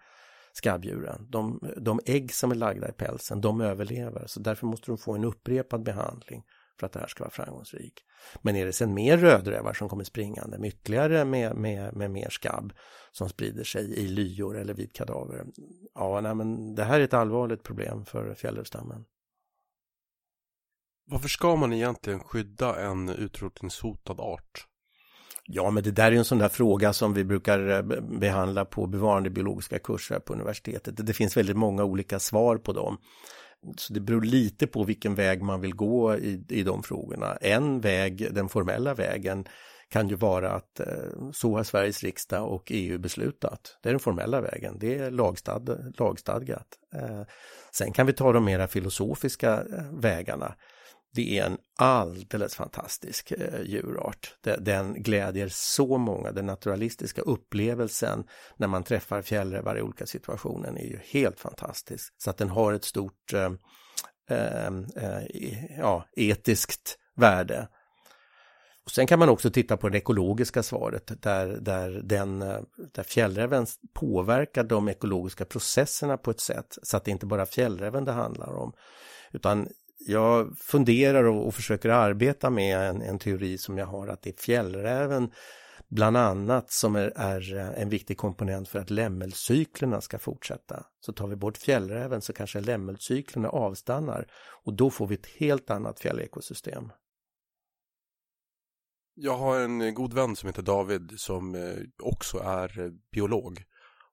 skabbdjuren. 0.53 1.27
De, 1.31 1.61
de 1.77 2.01
ägg 2.07 2.35
som 2.35 2.51
är 2.51 2.55
lagda 2.55 2.89
i 2.89 2.93
pälsen, 2.93 3.41
de 3.41 3.61
överlever. 3.61 4.27
Så 4.27 4.41
därför 4.41 4.67
måste 4.67 4.91
de 4.91 4.99
få 4.99 5.15
en 5.15 5.25
upprepad 5.25 5.83
behandling 5.83 6.45
för 6.81 6.87
att 6.87 6.93
det 6.93 7.01
här 7.01 7.07
ska 7.07 7.25
vara 7.25 7.31
framgångsrikt. 7.31 8.05
Men 8.43 8.57
är 8.57 8.67
det 8.67 8.73
sen 8.73 8.95
mer 8.95 9.19
rödrävar 9.19 9.73
som 9.73 9.89
kommer 9.89 10.05
springande 10.05 10.59
med 10.59 10.69
ytterligare 10.69 11.25
med, 11.25 11.57
med, 11.57 11.97
med 11.97 12.11
mer 12.11 12.29
skabb 12.31 12.73
som 13.13 13.29
sprider 13.29 13.65
sig 13.65 13.99
i 13.99 14.09
lyor 14.09 14.59
eller 14.59 14.75
vid 14.75 14.93
kadaver. 14.93 15.45
Ja, 15.95 16.21
nej, 16.21 16.35
men 16.35 16.75
det 16.75 16.85
här 16.85 17.01
är 17.01 17.05
ett 17.05 17.15
allvarligt 17.15 17.63
problem 17.63 18.05
för 18.05 18.35
fjällrävstammen. 18.35 19.05
Varför 21.05 21.29
ska 21.29 21.57
man 21.57 21.73
egentligen 21.73 22.21
skydda 22.21 22.81
en 22.81 23.09
utrotningshotad 23.09 24.21
art? 24.21 24.67
Ja, 25.55 25.71
men 25.71 25.83
det 25.83 25.91
där 25.91 26.13
är 26.13 26.17
en 26.17 26.25
sån 26.25 26.39
där 26.39 26.49
fråga 26.49 26.93
som 26.93 27.15
vi 27.15 27.25
brukar 27.25 27.69
eh, 27.69 27.83
behandla 28.01 28.65
på 28.65 28.87
bevarandebiologiska 28.87 29.79
kurser 29.79 30.19
på 30.19 30.33
universitetet. 30.33 31.07
Det 31.07 31.13
finns 31.13 31.37
väldigt 31.37 31.57
många 31.57 31.85
olika 31.85 32.19
svar 32.19 32.57
på 32.57 32.73
dem. 32.73 32.99
Så 33.77 33.93
det 33.93 34.01
beror 34.01 34.23
lite 34.23 34.67
på 34.67 34.85
vilken 34.85 35.15
väg 35.15 35.43
man 35.43 35.61
vill 35.61 35.75
gå 35.75 36.17
i, 36.17 36.45
i 36.49 36.63
de 36.63 36.83
frågorna. 36.83 37.37
En 37.41 37.81
väg, 37.81 38.35
den 38.35 38.49
formella 38.49 38.95
vägen, 38.95 39.45
kan 39.89 40.09
ju 40.09 40.15
vara 40.15 40.51
att 40.51 40.81
eh, 40.81 41.31
så 41.33 41.57
har 41.57 41.65
Sveriges 41.65 42.03
riksdag 42.03 42.49
och 42.49 42.63
EU 42.71 42.99
beslutat. 42.99 43.79
Det 43.83 43.89
är 43.89 43.93
den 43.93 44.01
formella 44.01 44.41
vägen, 44.41 44.77
det 44.79 44.99
är 44.99 45.11
lagstad, 45.11 45.63
lagstadgat. 45.99 46.67
Eh, 46.95 47.23
sen 47.73 47.93
kan 47.93 48.07
vi 48.07 48.13
ta 48.13 48.33
de 48.33 48.45
mera 48.45 48.69
filosofiska 48.69 49.65
vägarna 49.91 50.55
det 51.15 51.39
är 51.39 51.47
en 51.47 51.59
alldeles 51.79 52.55
fantastisk 52.55 53.33
eh, 53.33 53.63
djurart. 53.65 54.37
Den 54.59 55.03
glädjer 55.03 55.49
så 55.53 55.99
många. 55.99 56.33
Den 56.33 56.47
naturalistiska 56.47 57.23
upplevelsen 57.23 58.25
när 58.57 58.69
man 58.69 58.83
träffar 58.83 59.23
fjällrävar 59.23 59.79
i 59.79 59.83
olika 59.83 60.07
situationer 60.07 60.69
är 60.69 60.87
ju 60.87 60.99
helt 61.05 61.41
fantastisk. 61.41 62.15
Så 62.19 62.31
att 62.31 62.37
den 62.37 62.49
har 62.49 62.73
ett 62.73 62.85
stort 62.85 63.33
eh, 63.33 63.51
ehm, 64.31 64.87
eh, 64.97 65.17
eh 65.17 65.79
ja, 65.79 66.05
etiskt 66.17 66.99
värde. 67.17 67.69
Och 68.85 68.91
sen 68.91 69.07
kan 69.07 69.19
man 69.19 69.29
också 69.29 69.51
titta 69.51 69.77
på 69.77 69.89
det 69.89 69.99
ekologiska 69.99 70.63
svaret 70.63 71.23
där, 71.23 71.47
där, 71.47 71.91
den, 72.05 72.43
eh, 72.43 72.61
där 72.93 73.03
fjällräven 73.03 73.67
påverkar 73.93 74.65
de 74.65 74.89
ekologiska 74.89 75.45
processerna 75.45 76.17
på 76.17 76.31
ett 76.31 76.41
sätt 76.41 76.79
så 76.83 76.97
att 76.97 77.05
det 77.05 77.11
inte 77.11 77.27
bara 77.27 77.47
fjällräven 77.47 78.05
det 78.05 78.13
handlar 78.13 78.55
om. 78.55 78.73
Utan 79.33 79.69
jag 80.07 80.59
funderar 80.59 81.25
och, 81.25 81.47
och, 81.47 81.55
försöker 81.55 81.89
arbeta 81.89 82.51
med 82.51 82.89
en, 82.89 83.03
en, 83.03 83.19
teori 83.19 83.59
som 83.59 83.79
jag 83.79 83.87
har 83.87 84.09
att 84.09 84.23
det 84.23 84.31
är 84.31 84.43
fjällräven 84.43 85.31
bland 85.89 86.17
annat 86.17 86.71
som 86.71 86.97
är, 86.97 87.13
är, 87.17 87.57
eh, 87.57 87.83
en 87.83 87.89
viktig 87.89 88.17
komponent 88.17 88.69
för 88.69 88.79
att 88.79 88.91
lämmelcyklerna 88.91 90.01
ska 90.01 90.19
fortsätta. 90.19 90.87
Så 91.01 91.13
tar 91.13 91.29
vi 91.29 91.37
bort 91.37 91.57
fjällräven 91.57 92.23
så 92.23 92.33
kanske 92.33 92.61
lämmelcyklerna 92.61 93.49
avstannar 93.49 94.27
och 94.65 94.75
då 94.75 94.91
får 94.91 95.07
vi 95.07 95.15
ett 95.15 95.27
helt 95.27 95.71
annat 95.71 96.01
fjällekosystem. 96.01 96.93
Jag 99.15 99.37
har 99.37 99.61
en 99.61 99.81
eh, 99.81 99.91
god 99.91 100.13
vän 100.13 100.37
som 100.37 100.47
heter 100.47 100.63
David 100.63 101.13
som 101.17 101.55
eh, 101.55 101.77
också 102.03 102.39
är 102.39 102.93
biolog 103.13 103.65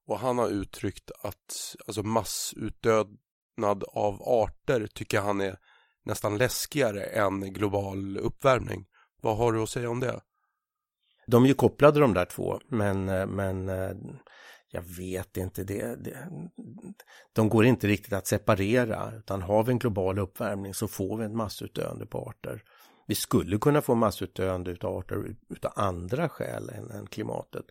och 0.08 0.20
han 0.20 0.38
har 0.38 0.50
uttryckt 0.50 1.12
att 1.22 1.76
alltså 1.88 2.04
massutdödnad 2.04 3.84
av 3.88 4.22
arter 4.22 4.88
tycker 4.88 5.22
han 5.22 5.42
är 5.42 5.58
nästan 6.10 6.38
läskigare 6.38 7.04
än 7.04 7.54
global 7.54 8.18
uppvärmning. 8.18 8.86
Vad 9.22 9.38
har 9.38 9.54
du 9.54 9.64
att 9.64 9.70
säga 9.70 9.90
om 9.90 10.00
det? 10.00 10.22
De 11.28 11.44
är 11.44 11.48
ju 11.48 11.54
kopplade 11.54 12.00
de 12.00 12.14
där 12.14 12.26
två, 12.26 12.60
men, 12.68 13.10
eh, 13.10 13.28
men 13.28 13.70
eh, 13.70 13.92
jag 14.72 14.82
vet 14.82 15.38
inte, 15.38 15.64
det, 15.64 16.04
det, 16.04 16.30
de 17.34 17.50
går 17.50 17.66
inte 17.66 17.88
riktigt 17.88 18.14
att 18.14 18.28
separera, 18.28 19.12
utan 19.18 19.42
har 19.42 19.64
vi 19.64 19.72
en 19.72 19.80
global 19.80 20.20
uppvärmning 20.20 20.74
så 20.74 20.88
får 20.88 21.18
vi 21.18 21.26
en 21.26 21.38
massutdöende 21.38 22.06
på 22.06 22.30
arter. 22.30 22.64
Vi 23.08 23.16
skulle 23.16 23.58
kunna 23.58 23.82
få 23.82 23.96
massutdöende 23.96 24.78
av 24.82 24.98
arter 24.98 25.36
utav 25.50 25.72
andra 25.76 26.30
skäl 26.30 26.70
än, 26.70 26.92
än 26.92 27.08
klimatet. 27.08 27.66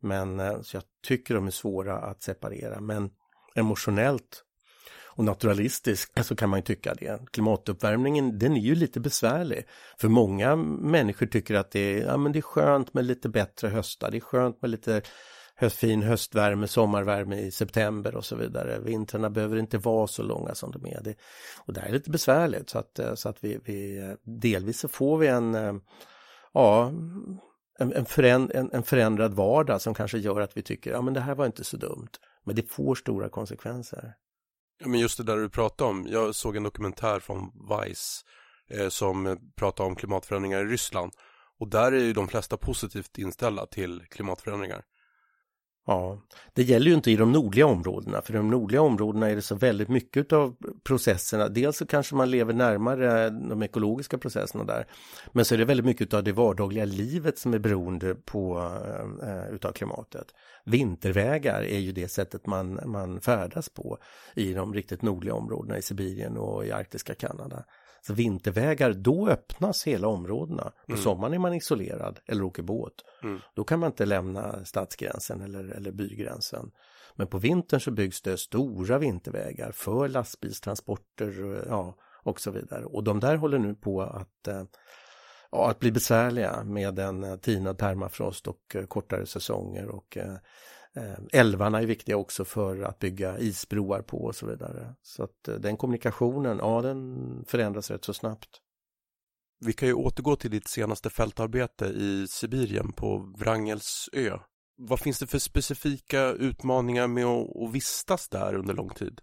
Men 0.00 0.40
eh, 0.40 0.60
så 0.60 0.76
jag 0.76 0.84
tycker 1.06 1.34
de 1.34 1.46
är 1.46 1.50
svåra 1.50 1.98
att 1.98 2.22
separera, 2.22 2.80
men 2.80 3.10
emotionellt 3.54 4.45
och 5.16 5.24
naturalistisk 5.24 6.24
så 6.24 6.36
kan 6.36 6.50
man 6.50 6.58
ju 6.58 6.62
tycka 6.62 6.94
det. 6.94 7.20
Klimatuppvärmningen 7.30 8.38
den 8.38 8.56
är 8.56 8.60
ju 8.60 8.74
lite 8.74 9.00
besvärlig. 9.00 9.66
För 10.00 10.08
många 10.08 10.56
människor 10.56 11.26
tycker 11.26 11.54
att 11.54 11.70
det 11.70 11.80
är, 11.80 12.06
ja, 12.06 12.16
men 12.16 12.32
det 12.32 12.38
är 12.38 12.42
skönt 12.42 12.94
med 12.94 13.04
lite 13.04 13.28
bättre 13.28 13.68
höstar, 13.68 14.10
det 14.10 14.18
är 14.18 14.20
skönt 14.20 14.62
med 14.62 14.70
lite 14.70 15.02
höst, 15.56 15.76
fin 15.76 16.02
höstvärme, 16.02 16.68
sommarvärme 16.68 17.40
i 17.40 17.50
september 17.50 18.14
och 18.16 18.24
så 18.24 18.36
vidare. 18.36 18.80
Vintrarna 18.80 19.30
behöver 19.30 19.56
inte 19.56 19.78
vara 19.78 20.06
så 20.06 20.22
långa 20.22 20.54
som 20.54 20.70
de 20.70 20.86
är. 20.86 21.00
Det, 21.02 21.14
och 21.66 21.72
det 21.72 21.80
här 21.80 21.88
är 21.88 21.92
lite 21.92 22.10
besvärligt 22.10 22.70
så 22.70 22.78
att, 22.78 22.98
eh, 22.98 23.14
så 23.14 23.28
att 23.28 23.44
vi, 23.44 23.58
vi 23.64 23.98
eh, 23.98 24.14
delvis 24.22 24.80
så 24.80 24.88
får 24.88 25.18
vi 25.18 25.26
en, 25.26 25.54
eh, 25.54 25.74
ja, 26.54 26.92
en, 27.78 27.92
en, 27.92 28.04
föränd, 28.04 28.50
en, 28.54 28.70
en 28.72 28.82
förändrad 28.82 29.34
vardag 29.34 29.80
som 29.80 29.94
kanske 29.94 30.18
gör 30.18 30.40
att 30.40 30.56
vi 30.56 30.62
tycker, 30.62 30.90
ja 30.90 31.02
men 31.02 31.14
det 31.14 31.20
här 31.20 31.34
var 31.34 31.46
inte 31.46 31.64
så 31.64 31.76
dumt. 31.76 32.10
Men 32.44 32.56
det 32.56 32.70
får 32.70 32.94
stora 32.94 33.28
konsekvenser. 33.28 34.14
Ja, 34.78 34.88
men 34.88 35.00
just 35.00 35.18
det 35.18 35.24
där 35.24 35.36
du 35.36 35.48
pratade 35.48 35.90
om. 35.90 36.06
Jag 36.08 36.34
såg 36.34 36.56
en 36.56 36.62
dokumentär 36.62 37.20
från 37.20 37.52
Vice 37.70 38.24
eh, 38.70 38.88
som 38.88 39.38
pratade 39.56 39.88
om 39.88 39.96
klimatförändringar 39.96 40.60
i 40.60 40.64
Ryssland. 40.64 41.12
Och 41.58 41.68
där 41.68 41.92
är 41.92 42.00
ju 42.00 42.12
de 42.12 42.28
flesta 42.28 42.56
positivt 42.56 43.18
inställda 43.18 43.66
till 43.66 44.02
klimatförändringar. 44.10 44.82
Ja, 45.88 46.18
det 46.52 46.62
gäller 46.62 46.86
ju 46.86 46.94
inte 46.94 47.10
i 47.10 47.16
de 47.16 47.32
nordliga 47.32 47.66
områdena, 47.66 48.22
för 48.22 48.34
i 48.34 48.36
de 48.36 48.50
nordliga 48.50 48.82
områdena 48.82 49.30
är 49.30 49.34
det 49.34 49.42
så 49.42 49.54
väldigt 49.54 49.88
mycket 49.88 50.32
av 50.32 50.56
processerna. 50.84 51.48
Dels 51.48 51.76
så 51.76 51.86
kanske 51.86 52.14
man 52.14 52.30
lever 52.30 52.52
närmare 52.52 53.30
de 53.30 53.62
ekologiska 53.62 54.18
processerna 54.18 54.64
där, 54.64 54.86
men 55.32 55.44
så 55.44 55.54
är 55.54 55.58
det 55.58 55.64
väldigt 55.64 55.86
mycket 55.86 56.14
av 56.14 56.24
det 56.24 56.32
vardagliga 56.32 56.84
livet 56.84 57.38
som 57.38 57.54
är 57.54 57.58
beroende 57.58 58.14
på 58.14 58.70
eh, 59.22 59.54
utav 59.54 59.72
klimatet. 59.72 60.26
Vintervägar 60.64 61.62
är 61.62 61.78
ju 61.78 61.92
det 61.92 62.08
sättet 62.08 62.46
man, 62.46 62.80
man 62.84 63.20
färdas 63.20 63.68
på 63.68 63.98
i 64.34 64.52
de 64.52 64.74
riktigt 64.74 65.02
nordliga 65.02 65.34
områdena 65.34 65.78
i 65.78 65.82
Sibirien 65.82 66.36
och 66.36 66.66
i 66.66 66.72
arktiska 66.72 67.14
Kanada. 67.14 67.64
Så 68.06 68.14
vintervägar, 68.14 68.92
då 68.92 69.28
öppnas 69.28 69.86
hela 69.86 70.08
områdena. 70.08 70.72
På 70.86 70.92
mm. 70.92 71.02
sommaren 71.02 71.34
är 71.34 71.38
man 71.38 71.54
isolerad 71.54 72.18
eller 72.26 72.42
åker 72.42 72.62
båt. 72.62 72.92
Mm. 73.22 73.40
Då 73.54 73.64
kan 73.64 73.80
man 73.80 73.86
inte 73.90 74.06
lämna 74.06 74.64
stadsgränsen 74.64 75.40
eller, 75.40 75.64
eller 75.64 75.92
bygränsen. 75.92 76.70
Men 77.14 77.26
på 77.26 77.38
vintern 77.38 77.80
så 77.80 77.90
byggs 77.90 78.22
det 78.22 78.36
stora 78.36 78.98
vintervägar 78.98 79.72
för 79.72 80.08
lastbilstransporter 80.08 81.64
ja, 81.68 81.96
och 82.22 82.40
så 82.40 82.50
vidare. 82.50 82.84
Och 82.84 83.04
de 83.04 83.20
där 83.20 83.36
håller 83.36 83.58
nu 83.58 83.74
på 83.74 84.02
att, 84.02 84.48
eh, 84.48 84.62
ja, 85.50 85.70
att 85.70 85.78
bli 85.78 85.92
besvärliga 85.92 86.64
med 86.64 86.98
en 86.98 87.24
eh, 87.24 87.36
tinad 87.36 87.78
permafrost 87.78 88.46
och 88.46 88.76
eh, 88.76 88.86
kortare 88.86 89.26
säsonger 89.26 89.88
och 89.88 90.16
Eh, 90.16 90.34
älvarna 91.32 91.82
är 91.82 91.86
viktiga 91.86 92.16
också 92.16 92.44
för 92.44 92.82
att 92.82 92.98
bygga 92.98 93.38
isbroar 93.38 94.02
på 94.02 94.24
och 94.24 94.36
så 94.36 94.46
vidare. 94.46 94.94
Så 95.02 95.22
att 95.22 95.48
eh, 95.48 95.54
den 95.54 95.76
kommunikationen, 95.76 96.58
ja 96.58 96.82
den 96.82 97.44
förändras 97.46 97.90
rätt 97.90 98.04
så 98.04 98.14
snabbt. 98.14 98.48
Vi 99.64 99.72
kan 99.72 99.88
ju 99.88 99.94
återgå 99.94 100.36
till 100.36 100.50
ditt 100.50 100.68
senaste 100.68 101.10
fältarbete 101.10 101.86
i 101.86 102.26
Sibirien 102.28 102.92
på 102.92 103.18
Wrangelsö. 103.38 104.38
Vad 104.78 105.00
finns 105.00 105.18
det 105.18 105.26
för 105.26 105.38
specifika 105.38 106.32
utmaningar 106.32 107.06
med 107.06 107.24
att, 107.24 107.74
vistas 107.74 108.28
där 108.28 108.54
under 108.54 108.74
lång 108.74 108.90
tid? 108.90 109.20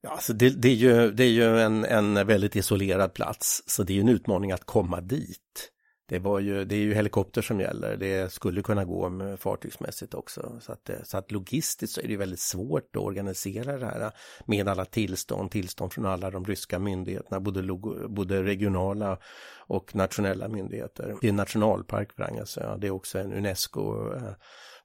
Ja, 0.00 0.10
alltså 0.10 0.32
det, 0.32 0.50
det, 0.50 0.68
är 0.68 0.74
ju, 0.74 1.10
det 1.10 1.24
är 1.24 1.30
ju 1.30 1.60
en, 1.60 1.84
en 1.84 2.26
väldigt 2.26 2.56
isolerad 2.56 3.14
plats, 3.14 3.62
så 3.66 3.82
det 3.82 3.96
är 3.96 4.00
en 4.00 4.08
utmaning 4.08 4.52
att 4.52 4.64
komma 4.64 5.00
dit 5.00 5.71
det, 6.12 6.18
var 6.18 6.40
ju, 6.40 6.64
det 6.64 6.74
är 6.74 6.80
ju 6.80 6.94
helikopter 6.94 7.42
som 7.42 7.60
gäller. 7.60 7.96
Det 7.96 8.32
skulle 8.32 8.62
kunna 8.62 8.84
gå 8.84 9.08
med 9.08 9.40
fartygsmässigt 9.40 10.14
också. 10.14 10.58
Så 10.60 10.72
att, 10.72 10.90
eh, 10.90 10.96
så 11.02 11.18
att 11.18 11.30
logistiskt 11.30 11.94
så 11.94 12.00
är 12.00 12.08
det 12.08 12.16
väldigt 12.16 12.40
svårt 12.40 12.96
att 12.96 13.02
organisera 13.02 13.78
det 13.78 13.86
här 13.86 14.12
med 14.46 14.68
alla 14.68 14.84
tillstånd, 14.84 15.50
tillstånd 15.50 15.92
från 15.92 16.06
alla 16.06 16.30
de 16.30 16.44
ryska 16.44 16.78
myndigheterna, 16.78 17.40
både, 17.40 17.62
både 18.08 18.42
regionala 18.42 19.18
och 19.58 19.94
nationella 19.94 20.48
myndigheter. 20.48 21.16
Det 21.20 21.26
är 21.26 21.30
en 21.30 21.36
nationalpark 21.36 22.18
Vrangasö, 22.18 22.76
det 22.76 22.86
är 22.86 22.90
också 22.90 23.18
en 23.18 23.32
Unesco 23.32 24.14
eh, 24.14 24.32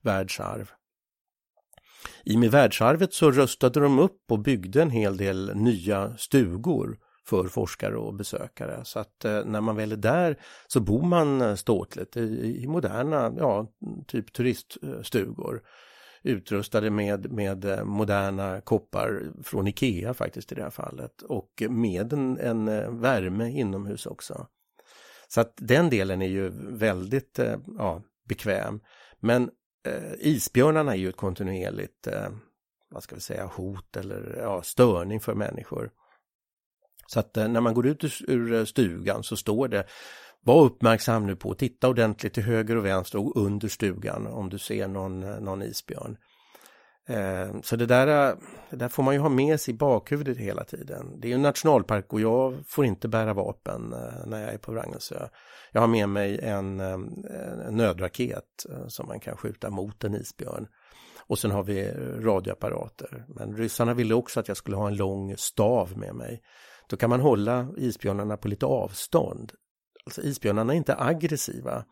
världsarv. 0.02 0.70
I 2.24 2.36
med 2.36 2.50
världsarvet 2.50 3.14
så 3.14 3.30
röstade 3.30 3.80
de 3.80 3.98
upp 3.98 4.22
och 4.28 4.38
byggde 4.38 4.82
en 4.82 4.90
hel 4.90 5.16
del 5.16 5.56
nya 5.56 6.16
stugor 6.16 6.98
för 7.28 7.48
forskare 7.48 7.96
och 7.96 8.14
besökare. 8.14 8.84
Så 8.84 8.98
att 8.98 9.24
eh, 9.24 9.44
när 9.44 9.60
man 9.60 9.76
väl 9.76 9.92
är 9.92 9.96
där 9.96 10.38
så 10.66 10.80
bor 10.80 11.02
man 11.02 11.40
eh, 11.40 11.54
ståtligt 11.54 12.16
i, 12.16 12.60
i 12.62 12.66
moderna, 12.66 13.34
ja, 13.38 13.66
typ 14.06 14.32
turiststugor 14.32 15.62
utrustade 16.22 16.90
med, 16.90 17.32
med 17.32 17.64
eh, 17.64 17.84
moderna 17.84 18.60
koppar 18.60 19.32
från 19.42 19.68
Ikea 19.68 20.14
faktiskt 20.14 20.52
i 20.52 20.54
det 20.54 20.62
här 20.62 20.70
fallet 20.70 21.22
och 21.22 21.62
med 21.68 22.12
en, 22.12 22.38
en 22.38 23.00
värme 23.00 23.50
inomhus 23.50 24.06
också. 24.06 24.46
Så 25.28 25.40
att 25.40 25.52
den 25.56 25.90
delen 25.90 26.22
är 26.22 26.28
ju 26.28 26.50
väldigt 26.70 27.38
ja, 27.78 28.02
bekväm. 28.28 28.80
Men 29.20 29.50
eh, 29.86 30.12
isbjörnarna 30.18 30.92
är 30.92 30.96
ju 30.96 31.08
ett 31.08 31.16
kontinuerligt 31.16 32.06
eh, 32.06 32.28
vad 32.90 33.02
ska 33.02 33.14
vi 33.14 33.20
säga, 33.20 33.46
hot 33.46 33.96
eller 33.96 34.36
ja, 34.40 34.62
störning 34.62 35.20
för 35.20 35.34
människor. 35.34 35.90
Så 37.08 37.20
att 37.20 37.36
eh, 37.36 37.48
när 37.48 37.60
man 37.60 37.74
går 37.74 37.86
ut 37.86 38.04
ur 38.28 38.54
eh, 38.54 38.64
stugan 38.64 39.22
så 39.22 39.36
står 39.36 39.68
det 39.68 39.86
var 40.40 40.64
uppmärksam 40.64 41.26
nu 41.26 41.36
på, 41.36 41.54
titta 41.54 41.88
ordentligt 41.88 42.34
till 42.34 42.42
höger 42.42 42.76
och 42.76 42.84
vänster 42.84 43.18
och 43.18 43.36
under 43.36 43.68
stugan 43.68 44.26
om 44.26 44.48
du 44.48 44.58
ser 44.58 44.88
någon, 44.88 45.22
eh, 45.22 45.40
någon 45.40 45.62
isbjörn. 45.62 46.16
Eh, 47.08 47.60
så 47.62 47.76
det 47.76 47.86
där, 47.86 48.06
det 48.70 48.76
där 48.76 48.88
får 48.88 49.02
man 49.02 49.14
ju 49.14 49.20
ha 49.20 49.28
med 49.28 49.60
sig 49.60 49.74
i 49.74 49.76
bakhuvudet 49.76 50.38
hela 50.38 50.64
tiden. 50.64 51.20
Det 51.20 51.30
är 51.30 51.34
en 51.34 51.42
nationalpark 51.42 52.12
och 52.12 52.20
jag 52.20 52.54
får 52.66 52.84
inte 52.84 53.08
bära 53.08 53.34
vapen 53.34 53.94
när 54.26 54.40
jag 54.40 54.54
är 54.54 54.58
på 54.58 54.72
Wrangelsö. 54.72 55.28
Jag 55.72 55.80
har 55.80 55.88
med 55.88 56.08
mig 56.08 56.40
en, 56.42 56.80
en 56.80 57.24
nödraket 57.70 58.44
som 58.88 59.06
man 59.06 59.20
kan 59.20 59.36
skjuta 59.36 59.70
mot 59.70 60.04
en 60.04 60.14
isbjörn. 60.14 60.66
Och 61.26 61.38
sen 61.38 61.50
har 61.50 61.62
vi 61.62 61.90
radioapparater. 62.20 63.24
Men 63.28 63.56
ryssarna 63.56 63.94
ville 63.94 64.14
också 64.14 64.40
att 64.40 64.48
jag 64.48 64.56
skulle 64.56 64.76
ha 64.76 64.88
en 64.88 64.96
lång 64.96 65.36
stav 65.36 65.98
med 65.98 66.14
mig. 66.14 66.42
Då 66.88 66.96
kan 66.96 67.10
man 67.10 67.20
hålla 67.20 67.68
isbjörnarna 67.76 68.36
på 68.36 68.48
lite 68.48 68.66
avstånd. 68.66 69.52
Alltså 70.04 70.22
isbjörnarna 70.22 70.72
är 70.72 70.76
inte 70.76 70.96
aggressiva. 70.98 71.84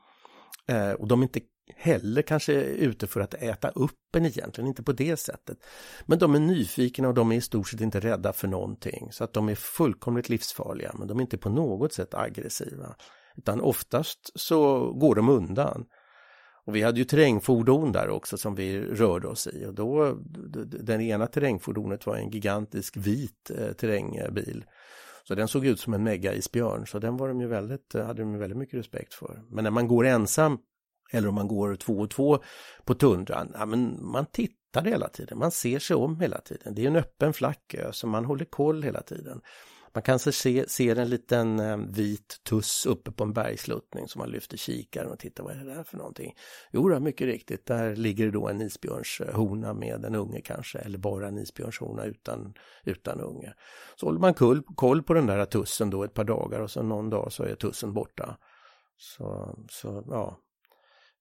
Eh, 0.69 0.91
och 0.91 1.09
de 1.09 1.21
är 1.21 1.23
inte 1.23 1.41
heller 1.75 2.23
kanske 2.23 2.53
ute 2.63 3.07
för 3.07 3.21
att 3.21 3.35
äta 3.35 3.69
upp 3.69 4.17
en 4.17 4.27
egentligen, 4.27 4.69
inte 4.69 4.83
på 4.83 4.93
det 4.93 5.17
sättet. 5.17 5.59
Men 6.07 6.19
de 6.19 6.35
är 6.35 6.41
nyfikna 6.41 7.09
och 7.09 7.15
de 7.15 7.33
är 7.33 7.37
i 7.37 7.41
stort 7.41 7.69
sett 7.69 7.81
inte 7.81 8.01
rädda 8.01 8.33
för 8.33 8.49
någonting. 8.49 9.09
Så 9.13 9.25
att 9.25 9.33
de 9.33 9.49
är 9.49 9.55
fullkomligt 9.55 10.29
livsfarliga, 10.29 10.93
men 10.99 11.09
de 11.09 11.19
är 11.19 11.23
inte 11.23 11.39
på 11.39 11.51
något 11.51 11.93
sätt 11.93 12.15
aggressiva. 12.15 12.95
Utan 13.37 13.61
oftast 13.61 14.31
så 14.35 14.91
går 14.93 15.15
de 15.15 15.29
undan. 15.29 15.85
Och 16.67 16.77
vi 16.77 16.83
hade 16.83 16.99
ju 16.99 17.05
terrängfordon 17.05 17.93
där 17.93 18.09
också 18.09 18.39
som 18.39 18.55
vi 18.55 18.81
rörde 18.81 19.29
oss 19.29 19.47
i 19.47 19.67
och 19.67 19.75
då, 19.75 20.19
den 20.65 21.01
ena 21.01 21.27
terrängfordonet 21.27 22.07
var 22.07 22.17
en 22.17 22.31
gigantisk 22.31 22.97
vit 22.97 23.51
eh, 23.51 23.73
terrängbil 23.73 24.65
så 25.29 25.35
den 25.35 25.49
såg 25.49 25.67
ut 25.67 25.81
som 25.81 25.95
en 25.95 26.03
mega-isbjörn, 26.03 26.87
så 26.87 26.99
den 26.99 27.17
var 27.17 27.29
de 27.29 27.41
ju 27.41 27.47
väldigt, 27.47 27.95
eh, 27.95 28.07
hade 28.07 28.23
de 28.23 28.39
väldigt 28.39 28.59
mycket 28.59 28.79
respekt 28.79 29.15
för. 29.15 29.43
Men 29.51 29.65
när 29.65 29.71
man 29.71 29.89
går 29.89 30.07
ensam 30.07 30.59
eller 31.13 31.29
om 31.29 31.35
man 31.35 31.49
går 31.49 31.75
två 31.75 31.93
och 31.93 32.11
två 32.11 32.39
på 32.85 32.95
tundran, 32.95 33.53
ja, 33.55 33.67
men 33.67 33.99
man 34.07 34.27
tittar 34.27 34.85
hela 34.85 35.09
tiden, 35.09 35.39
man 35.39 35.51
ser 35.51 35.79
sig 35.79 35.97
om 35.97 36.21
hela 36.21 36.39
tiden. 36.39 36.75
Det 36.75 36.83
är 36.83 36.87
en 36.87 36.97
öppen 36.97 37.33
flackö 37.33 37.93
så 37.93 38.07
man 38.07 38.25
håller 38.25 38.45
koll 38.45 38.83
hela 38.83 39.03
tiden. 39.03 39.41
Man 39.97 40.03
kanske 40.03 40.33
ser, 40.33 40.65
ser 40.67 40.97
en 40.97 41.09
liten 41.09 41.61
eh, 41.61 41.77
vit 41.77 42.41
tuss 42.45 42.87
uppe 42.87 43.13
på 43.13 43.25
en 43.25 43.33
bergsluttning 43.33 44.09
som 44.09 44.19
man 44.19 44.31
lyfter 44.31 44.57
kikaren 44.57 45.11
och 45.11 45.19
tittar, 45.19 45.45
vad 45.45 45.53
är 45.53 45.65
det 45.65 45.75
där 45.75 45.83
för 45.83 45.97
någonting? 45.97 46.35
Jo, 46.71 46.89
då, 46.89 47.01
mycket 47.01 47.27
riktigt, 47.27 47.67
där 47.67 47.97
ligger 47.97 48.25
det 48.25 48.31
då 48.31 48.49
en 48.49 48.61
isbjörnshona 48.61 49.75
med 49.75 50.05
en 50.05 50.15
unge 50.15 50.41
kanske, 50.41 50.79
eller 50.79 50.99
bara 50.99 51.29
en 51.29 51.39
isbjörnshona 51.39 52.05
utan, 52.05 52.55
utan 52.85 53.21
unge. 53.21 53.55
Så 53.97 54.07
håller 54.07 54.21
man 54.21 54.35
koll, 54.35 54.63
koll 54.63 55.03
på 55.03 55.15
den 55.15 55.27
där 55.27 55.45
tussen 55.45 55.91
då 55.91 56.05
ett 56.05 56.15
par 56.15 56.25
dagar 56.25 56.61
och 56.61 56.71
så 56.71 56.83
någon 56.83 57.11
dag 57.11 57.33
så 57.33 57.43
är 57.43 57.55
tussen 57.55 57.93
borta. 57.93 58.37
Så, 58.97 59.59
så 59.71 60.05
ja, 60.11 60.39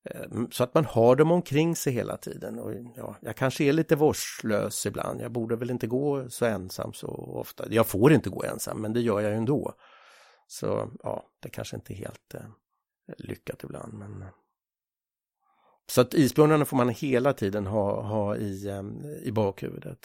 Eh, 0.05 0.27
så 0.51 0.63
att 0.63 0.73
man 0.73 0.85
har 0.85 1.15
dem 1.15 1.31
omkring 1.31 1.75
sig 1.75 1.93
hela 1.93 2.17
tiden. 2.17 2.59
Och 2.59 2.73
ja, 2.95 3.15
jag 3.21 3.35
kanske 3.35 3.63
är 3.63 3.73
lite 3.73 3.95
vårdslös 3.95 4.85
ibland. 4.85 5.21
Jag 5.21 5.31
borde 5.31 5.55
väl 5.55 5.71
inte 5.71 5.87
gå 5.87 6.29
så 6.29 6.45
ensam 6.45 6.93
så 6.93 7.07
ofta. 7.39 7.65
Jag 7.69 7.87
får 7.87 8.13
inte 8.13 8.29
gå 8.29 8.43
ensam, 8.43 8.81
men 8.81 8.93
det 8.93 9.01
gör 9.01 9.21
jag 9.21 9.31
ju 9.31 9.37
ändå. 9.37 9.73
Så 10.47 10.91
ja, 11.03 11.25
det 11.39 11.49
kanske 11.49 11.75
inte 11.75 11.93
är 11.93 11.95
helt 11.95 12.33
eh, 12.33 12.41
lyckat 13.17 13.63
ibland. 13.63 13.93
Men... 13.93 14.21
Eh. 14.21 14.27
Så 15.87 16.01
att 16.01 16.13
isbjörnarna 16.13 16.65
får 16.65 16.77
man 16.77 16.89
hela 16.89 17.33
tiden 17.33 17.67
ha, 17.67 18.01
ha 18.01 18.35
i, 18.35 18.67
eh, 18.67 18.83
i 19.23 19.31
bakhuvudet. 19.31 19.99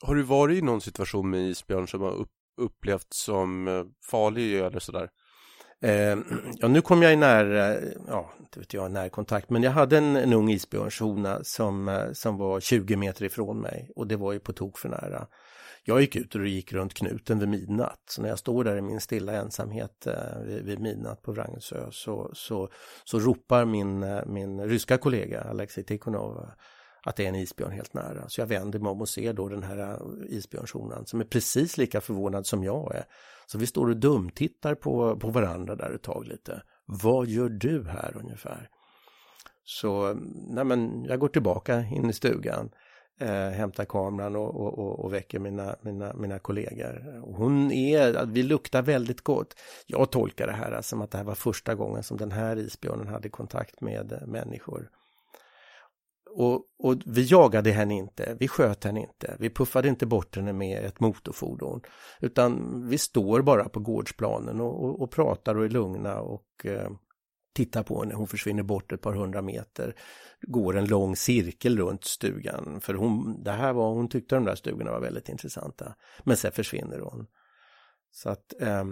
Har 0.00 0.14
du 0.14 0.22
varit 0.22 0.58
i 0.58 0.62
någon 0.62 0.80
situation 0.80 1.30
med 1.30 1.40
isbjörn 1.40 1.88
som 1.88 2.00
har 2.00 2.12
upp, 2.12 2.32
upplevts 2.60 3.24
som 3.24 3.68
eh, 3.68 3.84
farlig 4.10 4.60
eller 4.60 4.78
sådär? 4.78 5.10
Eh, 5.82 6.18
ja, 6.58 6.68
nu 6.68 6.80
kom 6.80 7.02
jag 7.02 7.12
i 7.12 7.16
när, 7.16 7.54
eh, 7.54 7.88
ja, 8.06 8.32
inte 8.40 8.58
vet 8.58 8.74
jag, 8.74 8.90
närkontakt, 8.90 9.50
men 9.50 9.62
jag 9.62 9.70
hade 9.70 9.98
en, 9.98 10.16
en 10.16 10.32
ung 10.32 10.50
isbjörnshona 10.50 11.44
som, 11.44 11.88
eh, 11.88 12.12
som 12.12 12.36
var 12.36 12.60
20 12.60 12.96
meter 12.96 13.24
ifrån 13.24 13.60
mig 13.60 13.90
och 13.96 14.06
det 14.06 14.16
var 14.16 14.32
ju 14.32 14.40
på 14.40 14.52
tok 14.52 14.78
för 14.78 14.88
nära. 14.88 15.26
Jag 15.84 16.00
gick 16.00 16.16
ut 16.16 16.34
och 16.34 16.46
gick 16.46 16.72
runt 16.72 16.94
knuten 16.94 17.38
vid 17.38 17.48
midnatt, 17.48 18.00
så 18.10 18.22
när 18.22 18.28
jag 18.28 18.38
står 18.38 18.64
där 18.64 18.76
i 18.76 18.82
min 18.82 19.00
stilla 19.00 19.32
ensamhet 19.32 20.06
eh, 20.06 20.40
vid, 20.44 20.64
vid 20.64 20.80
midnatt 20.80 21.22
på 21.22 21.32
Wrangelsö 21.32 21.86
så, 21.90 22.30
så, 22.34 22.68
så 23.04 23.18
ropar 23.18 23.64
min, 23.64 24.02
eh, 24.02 24.26
min 24.26 24.60
ryska 24.68 24.98
kollega 24.98 25.40
Alexej 25.40 25.84
Tikhonov 25.84 26.50
att 27.06 27.16
det 27.16 27.24
är 27.24 27.28
en 27.28 27.34
isbjörn 27.34 27.72
helt 27.72 27.94
nära. 27.94 28.28
Så 28.28 28.40
jag 28.40 28.46
vänder 28.46 28.78
mig 28.78 28.90
om 28.90 29.00
och 29.00 29.08
ser 29.08 29.32
då 29.32 29.48
den 29.48 29.62
här 29.62 29.78
eh, 29.78 30.36
isbjörnshonan 30.36 31.06
som 31.06 31.20
är 31.20 31.24
precis 31.24 31.78
lika 31.78 32.00
förvånad 32.00 32.46
som 32.46 32.64
jag 32.64 32.94
är. 32.94 33.04
Så 33.46 33.58
vi 33.58 33.66
står 33.66 33.88
och 33.90 33.96
dumtittar 33.96 34.74
på, 34.74 35.16
på 35.16 35.30
varandra 35.30 35.74
där 35.76 35.90
ett 35.94 36.02
tag 36.02 36.26
lite. 36.26 36.62
Vad 36.86 37.26
gör 37.26 37.48
du 37.48 37.84
här 37.84 38.16
ungefär? 38.16 38.68
Så 39.64 40.14
nej 40.48 40.64
men, 40.64 41.04
jag 41.04 41.20
går 41.20 41.28
tillbaka 41.28 41.80
in 41.80 42.10
i 42.10 42.12
stugan, 42.12 42.70
eh, 43.20 43.48
hämtar 43.48 43.84
kameran 43.84 44.36
och, 44.36 44.60
och, 44.60 44.78
och, 44.78 45.04
och, 45.04 45.12
väcker 45.12 45.38
mina, 45.38 45.76
mina, 45.80 46.14
mina 46.14 46.38
kollegor. 46.38 47.20
Hon 47.36 47.72
är, 47.72 48.26
vi 48.26 48.42
luktar 48.42 48.82
väldigt 48.82 49.20
gott. 49.20 49.54
Jag 49.86 50.10
tolkar 50.10 50.46
det 50.46 50.52
här 50.52 50.82
som 50.82 51.02
att 51.02 51.10
det 51.10 51.18
här 51.18 51.24
var 51.24 51.34
första 51.34 51.74
gången 51.74 52.02
som 52.02 52.16
den 52.16 52.32
här 52.32 52.56
isbjörnen 52.56 53.06
hade 53.06 53.28
kontakt 53.28 53.80
med 53.80 54.22
människor. 54.26 54.90
Och, 56.38 56.62
och, 56.78 56.96
vi 57.06 57.24
jagade 57.24 57.70
henne 57.70 57.94
inte, 57.94 58.36
vi 58.40 58.48
sköt 58.48 58.84
henne 58.84 59.00
inte, 59.00 59.36
vi 59.38 59.50
puffade 59.50 59.88
inte 59.88 60.06
bort 60.06 60.36
henne 60.36 60.52
med 60.52 60.84
ett 60.84 61.00
motorfordon. 61.00 61.80
Utan 62.20 62.82
vi 62.88 62.98
står 62.98 63.42
bara 63.42 63.68
på 63.68 63.80
gårdsplanen 63.80 64.60
och, 64.60 64.84
och, 64.84 65.02
och 65.02 65.10
pratar 65.10 65.54
och 65.54 65.64
är 65.64 65.68
lugna 65.68 66.20
och 66.20 66.46
eh, 66.64 66.90
tittar 67.54 67.82
på 67.82 68.00
henne. 68.00 68.14
Hon 68.14 68.26
försvinner 68.26 68.62
bort 68.62 68.92
ett 68.92 69.00
par 69.00 69.14
hundra 69.14 69.42
meter. 69.42 69.94
Går 70.40 70.76
en 70.76 70.86
lång 70.86 71.16
cirkel 71.16 71.78
runt 71.78 72.04
stugan. 72.04 72.80
För 72.80 72.94
hon, 72.94 73.42
det 73.42 73.52
här 73.52 73.72
var, 73.72 73.94
hon 73.94 74.08
tyckte 74.08 74.34
de 74.34 74.44
där 74.44 74.54
stugorna 74.54 74.90
var 74.90 75.00
väldigt 75.00 75.28
intressanta. 75.28 75.94
Men 76.24 76.36
sen 76.36 76.52
försvinner 76.52 76.98
hon. 76.98 77.26
Så 78.10 78.28
att 78.28 78.54
Eh, 78.60 78.84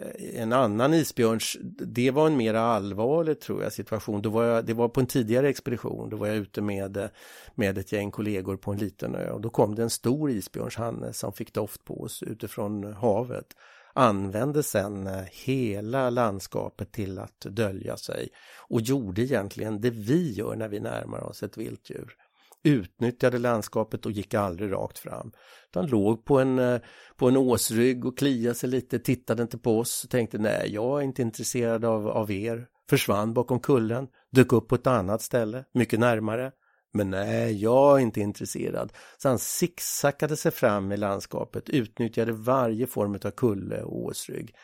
Eh, 0.00 0.42
en 0.42 0.52
annan 0.52 0.94
isbjörns, 0.94 1.56
det 1.78 2.10
var 2.10 2.26
en 2.26 2.36
mer 2.36 2.54
allvarlig 2.54 3.40
tror 3.40 3.62
jag 3.62 3.72
situation. 3.72 4.22
Då 4.22 4.30
var 4.30 4.44
jag, 4.44 4.66
det 4.66 4.74
var 4.74 4.88
på 4.88 5.00
en 5.00 5.06
tidigare 5.06 5.48
expedition, 5.48 6.10
då 6.10 6.16
var 6.16 6.26
jag 6.26 6.36
ute 6.36 6.62
med, 6.62 7.10
med 7.54 7.78
ett 7.78 7.92
gäng 7.92 8.10
kollegor 8.10 8.56
på 8.56 8.72
en 8.72 8.78
liten 8.78 9.14
ö 9.14 9.30
och 9.30 9.40
då 9.40 9.50
kom 9.50 9.74
det 9.74 9.82
en 9.82 9.90
stor 9.90 10.30
isbjörnshanne 10.30 11.12
som 11.12 11.32
fick 11.32 11.54
doft 11.54 11.84
på 11.84 12.00
oss 12.02 12.22
utifrån 12.22 12.92
havet. 12.92 13.46
Använde 13.92 14.62
sen 14.62 15.06
eh, 15.06 15.22
hela 15.32 16.10
landskapet 16.10 16.92
till 16.92 17.18
att 17.18 17.40
dölja 17.40 17.96
sig 17.96 18.28
och 18.68 18.80
gjorde 18.80 19.22
egentligen 19.22 19.80
det 19.80 19.90
vi 19.90 20.32
gör 20.32 20.56
när 20.56 20.68
vi 20.68 20.80
närmar 20.80 21.22
oss 21.24 21.42
ett 21.42 21.56
viltdjur 21.56 22.16
utnyttjade 22.64 23.38
landskapet 23.38 24.06
och 24.06 24.12
gick 24.12 24.34
aldrig 24.34 24.72
rakt 24.72 24.98
fram. 24.98 25.32
Utan 25.70 25.86
låg 25.86 26.24
på 26.24 26.38
en, 26.38 26.58
eh, 26.58 26.80
på 27.16 27.28
en 27.28 27.36
åsrygg 27.36 28.04
och 28.04 28.18
kliade 28.18 28.54
sig 28.54 28.68
lite, 28.68 28.98
tittade 28.98 29.42
inte 29.42 29.58
på 29.58 29.78
oss 29.78 30.04
och 30.04 30.10
tänkte 30.10 30.38
nej, 30.38 30.70
jag 30.74 31.00
är 31.00 31.04
inte 31.04 31.22
intresserad 31.22 31.84
av, 31.84 32.08
av 32.08 32.30
er. 32.30 32.66
Försvann 32.90 33.34
bakom 33.34 33.60
kullen, 33.60 34.08
dök 34.32 34.52
upp 34.52 34.68
på 34.68 34.74
ett 34.74 34.86
annat 34.86 35.22
ställe, 35.22 35.64
mycket 35.74 36.00
närmare. 36.00 36.52
Men 36.92 37.10
nej, 37.10 37.62
jag 37.62 37.96
är 37.96 38.02
inte 38.02 38.20
intresserad. 38.20 38.92
Så 39.18 39.28
han 39.28 39.38
sicksackade 39.38 40.36
sig 40.36 40.52
fram 40.52 40.92
i 40.92 40.96
landskapet, 40.96 41.68
utnyttjade 41.68 42.32
varje 42.32 42.86
form 42.86 43.14
av 43.14 43.30
kulle 43.30 43.82
och 43.82 43.98
åsrygg. 43.98 44.54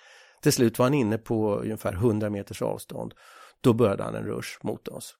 Till 0.42 0.52
slut 0.52 0.78
var 0.78 0.86
han 0.86 0.94
inne 0.94 1.18
på 1.18 1.54
ungefär 1.56 1.92
100 1.92 2.30
meters 2.30 2.62
avstånd. 2.62 3.14
Då 3.60 3.72
började 3.72 4.02
han 4.02 4.14
en 4.14 4.26
rush 4.26 4.58
mot 4.62 4.88
oss. 4.88 5.14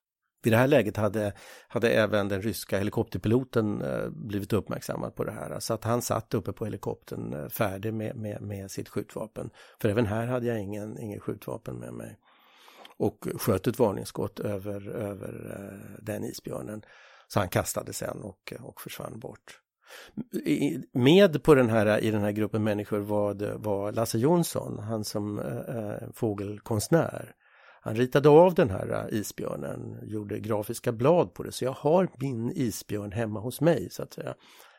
Vid 0.46 0.52
det 0.52 0.56
här 0.56 0.68
läget 0.68 0.96
hade, 0.96 1.32
hade 1.68 1.90
även 1.90 2.28
den 2.28 2.42
ryska 2.42 2.78
helikopterpiloten 2.78 3.82
eh, 3.82 4.08
blivit 4.08 4.52
uppmärksammad 4.52 5.14
på 5.14 5.24
det 5.24 5.32
här. 5.32 5.60
Så 5.60 5.74
att 5.74 5.84
han 5.84 6.02
satt 6.02 6.34
uppe 6.34 6.52
på 6.52 6.64
helikoptern 6.64 7.32
eh, 7.32 7.48
färdig 7.48 7.94
med, 7.94 8.16
med, 8.16 8.42
med 8.42 8.70
sitt 8.70 8.88
skjutvapen. 8.88 9.50
För 9.80 9.88
även 9.88 10.06
här 10.06 10.26
hade 10.26 10.46
jag 10.46 10.60
ingen, 10.60 10.98
ingen 10.98 11.20
skjutvapen 11.20 11.76
med 11.76 11.92
mig. 11.92 12.18
Och 12.96 13.28
sköt 13.38 13.66
ett 13.66 13.78
varningsskott 13.78 14.40
över, 14.40 14.88
över 14.88 15.58
eh, 15.58 16.04
den 16.04 16.24
isbjörnen. 16.24 16.82
Så 17.28 17.40
han 17.40 17.48
kastade 17.48 17.92
sen 17.92 18.22
och, 18.22 18.52
och 18.60 18.80
försvann 18.80 19.18
bort. 19.18 19.60
Med 20.92 21.42
på 21.42 21.54
den 21.54 21.70
här, 21.70 22.04
i 22.04 22.10
den 22.10 22.22
här 22.22 22.32
gruppen 22.32 22.64
människor 22.64 22.98
var, 22.98 23.58
var 23.58 23.92
Lasse 23.92 24.18
Jonsson, 24.18 24.78
han 24.78 25.04
som 25.04 25.38
äh, 25.38 26.08
fågelkonstnär. 26.14 27.34
Han 27.86 27.96
ritade 27.96 28.28
av 28.28 28.54
den 28.54 28.70
här 28.70 29.08
äh, 29.12 29.18
isbjörnen, 29.18 29.98
gjorde 30.02 30.40
grafiska 30.40 30.92
blad 30.92 31.34
på 31.34 31.42
det, 31.42 31.52
så 31.52 31.64
jag 31.64 31.72
har 31.72 32.08
min 32.18 32.52
isbjörn 32.54 33.12
hemma 33.12 33.40
hos 33.40 33.60
mig 33.60 33.88
så 33.90 34.02
att 34.02 34.12
säga. 34.12 34.34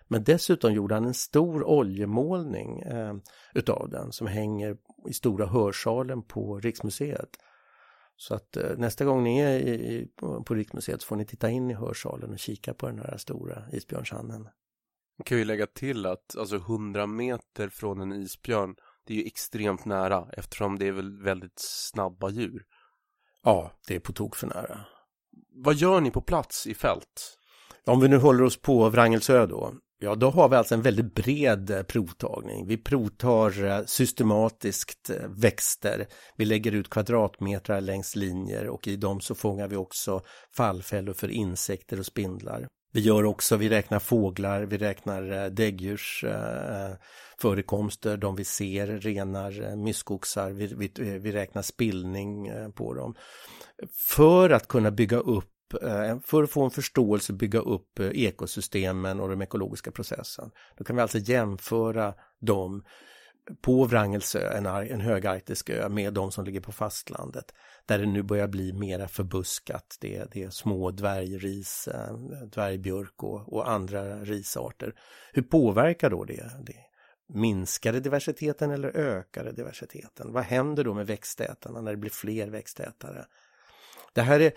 Men 0.07 0.23
dessutom 0.23 0.73
gjorde 0.73 0.95
han 0.95 1.05
en 1.05 1.13
stor 1.13 1.63
oljemålning 1.63 2.79
eh, 2.79 3.15
utav 3.53 3.89
den 3.89 4.11
som 4.11 4.27
hänger 4.27 4.77
i 5.09 5.13
stora 5.13 5.45
hörsalen 5.45 6.23
på 6.23 6.59
Riksmuseet. 6.59 7.29
Så 8.15 8.35
att 8.35 8.57
eh, 8.57 8.77
nästa 8.77 9.05
gång 9.05 9.23
ni 9.23 9.39
är 9.39 9.59
i, 9.59 10.07
på 10.45 10.53
Riksmuseet 10.53 11.01
så 11.01 11.07
får 11.07 11.15
ni 11.15 11.25
titta 11.25 11.49
in 11.49 11.71
i 11.71 11.73
hörsalen 11.73 12.31
och 12.31 12.39
kika 12.39 12.73
på 12.73 12.87
den 12.87 12.99
här 12.99 13.17
stora 13.17 13.63
isbjörnshannen. 13.71 14.47
Kan 15.25 15.37
ju 15.37 15.45
lägga 15.45 15.67
till 15.67 16.05
att 16.05 16.37
alltså 16.37 16.55
100 16.55 17.07
meter 17.07 17.69
från 17.69 18.01
en 18.01 18.13
isbjörn 18.13 18.75
det 19.05 19.13
är 19.13 19.17
ju 19.17 19.25
extremt 19.25 19.85
nära 19.85 20.27
eftersom 20.33 20.79
det 20.79 20.87
är 20.87 20.91
väl 20.91 21.23
väldigt 21.23 21.59
snabba 21.59 22.29
djur. 22.29 22.65
Ja, 23.47 23.71
det 23.87 23.95
är 23.95 23.99
på 23.99 24.13
tok 24.13 24.35
för 24.35 24.47
nära. 24.47 24.79
Vad 25.63 25.75
gör 25.75 26.01
ni 26.01 26.11
på 26.11 26.21
plats 26.21 26.67
i 26.67 26.73
fält? 26.73 27.37
Om 27.85 27.99
vi 27.99 28.07
nu 28.07 28.17
håller 28.17 28.43
oss 28.43 28.61
på 28.61 28.89
Wrangelsö 28.89 29.45
då. 29.45 29.73
Ja, 29.99 30.15
då 30.15 30.29
har 30.29 30.49
vi 30.49 30.55
alltså 30.55 30.75
en 30.75 30.81
väldigt 30.81 31.13
bred 31.13 31.69
eh, 31.69 31.83
provtagning. 31.83 32.67
Vi 32.67 32.77
provtar 32.77 33.65
eh, 33.65 33.85
systematiskt 33.85 35.09
eh, 35.09 35.27
växter. 35.29 36.07
Vi 36.35 36.45
lägger 36.45 36.71
ut 36.71 36.89
kvadratmetrar 36.89 37.81
längs 37.81 38.15
linjer 38.15 38.67
och 38.67 38.87
i 38.87 38.95
dem 38.95 39.21
så 39.21 39.35
fångar 39.35 39.67
vi 39.67 39.75
också 39.75 40.21
fallfällor 40.57 41.13
för 41.13 41.27
insekter 41.31 41.99
och 41.99 42.05
spindlar. 42.05 42.67
Vi 42.91 43.01
gör 43.01 43.25
också, 43.25 43.57
vi 43.57 43.69
räknar 43.69 43.99
fåglar, 43.99 44.61
vi 44.61 44.77
räknar 44.77 45.31
eh, 45.31 45.45
däggdjurs 45.45 46.23
eh, 46.23 46.95
förekomster, 47.41 48.17
de 48.17 48.35
vi 48.35 48.43
ser, 48.43 48.87
renar, 48.87 49.61
eh, 49.61 49.75
myskoxar, 49.75 50.51
vi, 50.51 50.67
vi, 50.67 51.19
vi 51.19 51.31
räknar 51.31 51.61
spillning 51.61 52.51
på 52.75 52.93
dem. 52.93 53.15
För 54.17 54.49
att 54.49 54.67
kunna 54.67 54.91
bygga 54.91 55.17
upp 55.17 55.53
för 56.23 56.43
att 56.43 56.49
få 56.49 56.63
en 56.63 56.71
förståelse 56.71 57.33
bygga 57.33 57.59
upp 57.59 57.99
ekosystemen 57.99 59.19
och 59.19 59.29
den 59.29 59.41
ekologiska 59.41 59.91
processen. 59.91 60.51
Då 60.77 60.83
kan 60.83 60.95
vi 60.95 61.01
alltså 61.01 61.17
jämföra 61.17 62.13
dem 62.41 62.83
på 63.61 63.85
Wrangelsö, 63.85 64.57
en, 64.57 64.65
en 64.65 65.01
högarktisk 65.01 65.69
ö, 65.69 65.89
med 65.89 66.13
de 66.13 66.31
som 66.31 66.45
ligger 66.45 66.59
på 66.59 66.71
fastlandet. 66.71 67.53
Där 67.85 67.99
det 67.99 68.05
nu 68.05 68.23
börjar 68.23 68.47
bli 68.47 68.73
mera 68.73 69.07
förbuskat. 69.07 69.97
Det, 69.99 70.15
är, 70.15 70.27
det 70.31 70.43
är 70.43 70.49
små 70.49 70.91
dvärgris, 70.91 71.87
eh, 71.87 72.13
dvärgbjörk 72.51 73.23
och, 73.23 73.53
och, 73.53 73.69
andra 73.69 74.19
risarter. 74.19 74.93
Hur 75.33 75.41
påverkar 75.41 76.09
då 76.09 76.23
det? 76.23 76.51
det? 76.65 76.83
Minskar 77.33 77.93
det 77.93 77.99
diversiteten 77.99 78.71
eller 78.71 78.97
ökar 78.97 79.43
det 79.43 79.51
diversiteten? 79.51 80.33
Vad 80.33 80.43
händer 80.43 80.83
då 80.83 80.93
med 80.93 81.07
växtätarna 81.07 81.81
när 81.81 81.91
det 81.91 81.97
blir 81.97 82.11
fler 82.11 82.47
växtätare? 82.47 83.25
Det 84.13 84.21
här 84.21 84.39
är, 84.39 84.51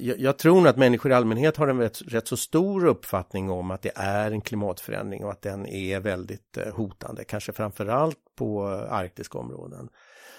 jag, 0.00 0.20
jag 0.20 0.38
tror 0.38 0.68
att 0.68 0.76
människor 0.76 1.12
i 1.12 1.14
allmänhet 1.14 1.56
har 1.56 1.68
en 1.68 1.78
rätt, 1.78 2.02
rätt, 2.02 2.28
så 2.28 2.36
stor 2.36 2.86
uppfattning 2.86 3.50
om 3.50 3.70
att 3.70 3.82
det 3.82 3.92
är 3.94 4.30
en 4.30 4.40
klimatförändring 4.40 5.24
och 5.24 5.30
att 5.30 5.42
den 5.42 5.66
är 5.66 6.00
väldigt 6.00 6.56
eh, 6.56 6.74
hotande, 6.74 7.24
kanske 7.24 7.52
framförallt 7.52 8.18
på 8.36 8.66
arktiska 8.90 9.38
områden. 9.38 9.88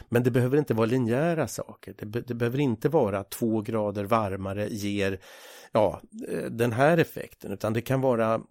Men 0.09 0.23
det 0.23 0.31
behöver 0.31 0.57
inte 0.57 0.73
vara 0.73 0.85
linjära 0.85 1.47
saker. 1.47 1.95
Det, 1.97 2.05
be, 2.05 2.21
det 2.21 2.33
behöver 2.33 2.59
inte 2.59 2.89
vara 2.89 3.23
två 3.23 3.61
grader 3.61 4.03
varmare 4.03 4.67
ger 4.69 5.19
ja, 5.71 6.01
eh, 6.29 6.43
den 6.43 6.71
här 6.71 6.97
effekten, 6.97 7.51
utan 7.51 7.73
det 7.73 7.81
kan 7.81 8.01
vara 8.01 8.41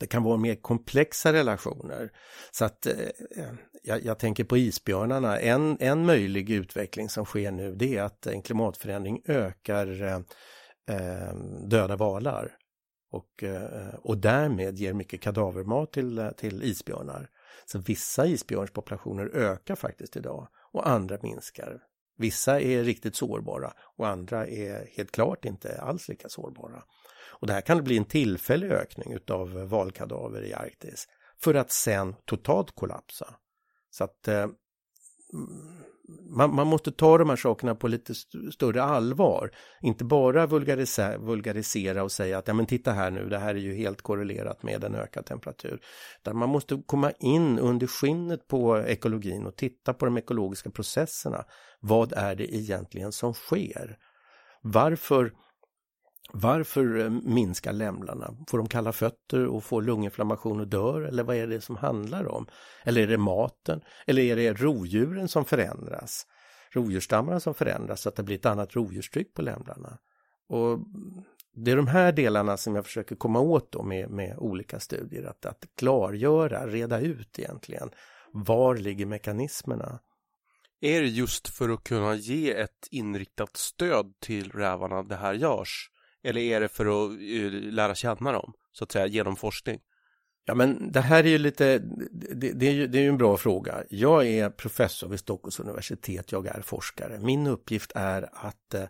det 0.00 0.06
kan 0.06 0.22
vara 0.22 0.36
mer 0.36 0.54
komplexa 0.54 1.32
relationer. 1.32 2.12
Så 2.50 2.64
att 2.64 2.86
eh, 2.86 2.94
jag, 3.82 4.04
jag, 4.04 4.18
tänker 4.18 4.44
på 4.44 4.56
isbjörnarna. 4.56 5.38
En, 5.38 5.76
en 5.80 6.06
möjlig 6.06 6.50
utveckling 6.50 7.08
som 7.08 7.24
sker 7.24 7.50
nu 7.50 7.74
det 7.74 7.96
är 7.96 8.02
att 8.02 8.26
en 8.26 8.42
klimatförändring 8.42 9.22
ökar 9.26 10.02
eh, 10.02 10.20
eh, 10.96 11.34
döda 11.68 11.96
valar. 11.96 12.56
Och, 13.10 13.42
eh, 13.42 13.94
och 13.94 14.18
därmed 14.18 14.78
ger 14.78 14.92
mycket 14.92 15.20
kadavermat 15.20 15.92
till, 15.92 16.30
till 16.36 16.62
isbjörnar. 16.62 17.30
Så 17.66 17.78
vissa 17.78 18.26
isbjörnspopulationer 18.26 19.26
ökar 19.26 19.74
faktiskt 19.74 20.16
idag 20.16 20.48
och 20.72 20.88
andra 20.88 21.18
minskar. 21.22 21.82
Vissa 22.18 22.60
är 22.60 22.84
riktigt 22.84 23.16
sårbara 23.16 23.72
och 23.96 24.08
andra 24.08 24.46
är 24.46 24.88
helt 24.96 25.10
klart 25.10 25.44
inte 25.44 25.80
alls 25.80 26.08
lika 26.08 26.28
sårbara. 26.28 26.82
Och 27.40 27.46
det 27.46 27.52
här 27.52 27.60
kan 27.60 27.84
bli 27.84 27.96
en 27.96 28.04
tillfällig 28.04 28.70
ökning 28.70 29.12
utav 29.12 29.58
eh, 29.58 29.64
valkadaver 29.64 30.44
i 30.44 30.54
Arktis 30.54 31.08
för 31.40 31.54
att 31.54 31.70
sen 31.70 32.14
totalt 32.24 32.74
kollapsa. 32.74 33.34
Så 33.90 34.04
att 34.04 34.28
eh, 34.28 34.42
mm, 34.42 34.56
man, 36.30 36.54
man, 36.54 36.66
måste 36.66 36.92
ta 36.92 37.18
de 37.18 37.28
här 37.28 37.36
sakerna 37.36 37.74
på 37.74 37.88
lite 37.88 38.12
st 38.12 38.52
större 38.52 38.82
allvar. 38.82 39.50
Inte 39.80 40.04
bara 40.04 40.46
vulgarisera, 40.46 41.18
vulgarisera 41.18 42.02
och 42.02 42.12
säga 42.12 42.38
att 42.38 42.48
ja 42.48 42.54
men 42.54 42.66
titta 42.66 42.92
här 42.92 43.10
nu, 43.10 43.28
det 43.28 43.38
här 43.38 43.54
är 43.54 43.58
ju 43.58 43.74
helt 43.74 44.02
korrelerat 44.02 44.62
med 44.62 44.84
en 44.84 44.94
ökad 44.94 45.26
temperatur. 45.26 45.80
där 46.22 46.32
man 46.32 46.48
måste 46.48 46.82
komma 46.86 47.10
in 47.10 47.58
under 47.58 47.86
skinnet 47.86 48.48
på 48.48 48.78
ekologin 48.78 49.46
och 49.46 49.56
titta 49.56 49.94
på 49.94 50.04
de 50.04 50.18
ekologiska 50.18 50.70
processerna. 50.70 51.44
Vad 51.80 52.12
är 52.12 52.34
det 52.34 52.54
egentligen 52.54 53.12
som 53.12 53.34
sker? 53.34 53.98
Varför 54.62 55.32
varför 56.32 56.98
eh, 56.98 57.10
minskar 57.10 57.72
lämlarna? 57.72 58.36
Får 58.48 58.58
de 58.58 58.68
kalla 58.68 58.92
fötter 58.92 59.46
och 59.46 59.64
får 59.64 59.82
lunginflammation 59.82 60.60
och 60.60 60.68
dör? 60.68 61.02
Eller 61.02 61.22
vad 61.22 61.36
är 61.36 61.46
det 61.46 61.60
som 61.60 61.76
handlar 61.76 62.28
om? 62.28 62.46
Eller 62.84 63.02
är 63.02 63.06
det 63.06 63.18
maten? 63.18 63.80
Eller 64.06 64.22
är 64.22 64.36
det 64.36 64.52
rovdjuren 64.52 65.28
som 65.28 65.44
förändras? 65.44 66.26
Rovdjursstammarna 66.70 67.40
som 67.40 67.54
förändras 67.54 68.00
så 68.00 68.08
att 68.08 68.16
det 68.16 68.22
blir 68.22 68.36
ett 68.36 68.46
annat 68.46 68.76
rovdjurstryck 68.76 69.34
på 69.34 69.42
lämlarna. 69.42 69.98
Och 70.48 70.78
det 71.54 71.70
är 71.70 71.76
de 71.76 71.86
här 71.86 72.12
delarna 72.12 72.56
som 72.56 72.74
jag 72.74 72.84
försöker 72.84 73.16
komma 73.16 73.40
åt 73.40 73.72
då 73.72 73.82
med, 73.82 74.10
med 74.10 74.38
olika 74.38 74.80
studier. 74.80 75.24
Att, 75.24 75.46
att 75.46 75.64
klargöra, 75.78 76.66
reda 76.66 77.00
ut 77.00 77.38
egentligen. 77.38 77.90
Var 78.32 78.76
ligger 78.76 79.06
mekanismerna? 79.06 80.00
Är 80.80 81.00
det 81.00 81.08
just 81.08 81.48
för 81.48 81.68
att 81.68 81.84
kunna 81.84 82.14
ge 82.14 82.52
ett 82.52 82.88
inriktat 82.90 83.56
stöd 83.56 84.12
till 84.20 84.50
rävarna 84.50 85.02
det 85.02 85.16
här 85.16 85.34
görs? 85.34 85.90
Eller 86.26 86.40
är 86.40 86.60
det 86.60 86.68
för 86.68 86.86
att 86.86 87.10
eh, 87.10 87.72
lära 87.72 87.94
känna 87.94 88.32
dem, 88.32 88.52
så 88.72 88.84
att 88.84 88.92
säga, 88.92 89.06
genom 89.06 89.36
forskning? 89.36 89.78
Ja, 90.46 90.54
men 90.54 90.92
det 90.92 91.00
här 91.00 91.24
är 91.24 91.28
ju 91.28 91.38
lite, 91.38 91.78
det, 92.34 92.52
det, 92.52 92.66
är 92.66 92.72
ju, 92.72 92.86
det 92.86 92.98
är 92.98 93.02
ju 93.02 93.08
en 93.08 93.18
bra 93.18 93.36
fråga. 93.36 93.84
Jag 93.90 94.26
är 94.26 94.50
professor 94.50 95.08
vid 95.08 95.20
Stockholms 95.20 95.60
universitet, 95.60 96.32
jag 96.32 96.46
är 96.46 96.60
forskare. 96.60 97.18
Min 97.20 97.46
uppgift 97.46 97.92
är 97.94 98.28
att 98.32 98.74
eh, 98.74 98.82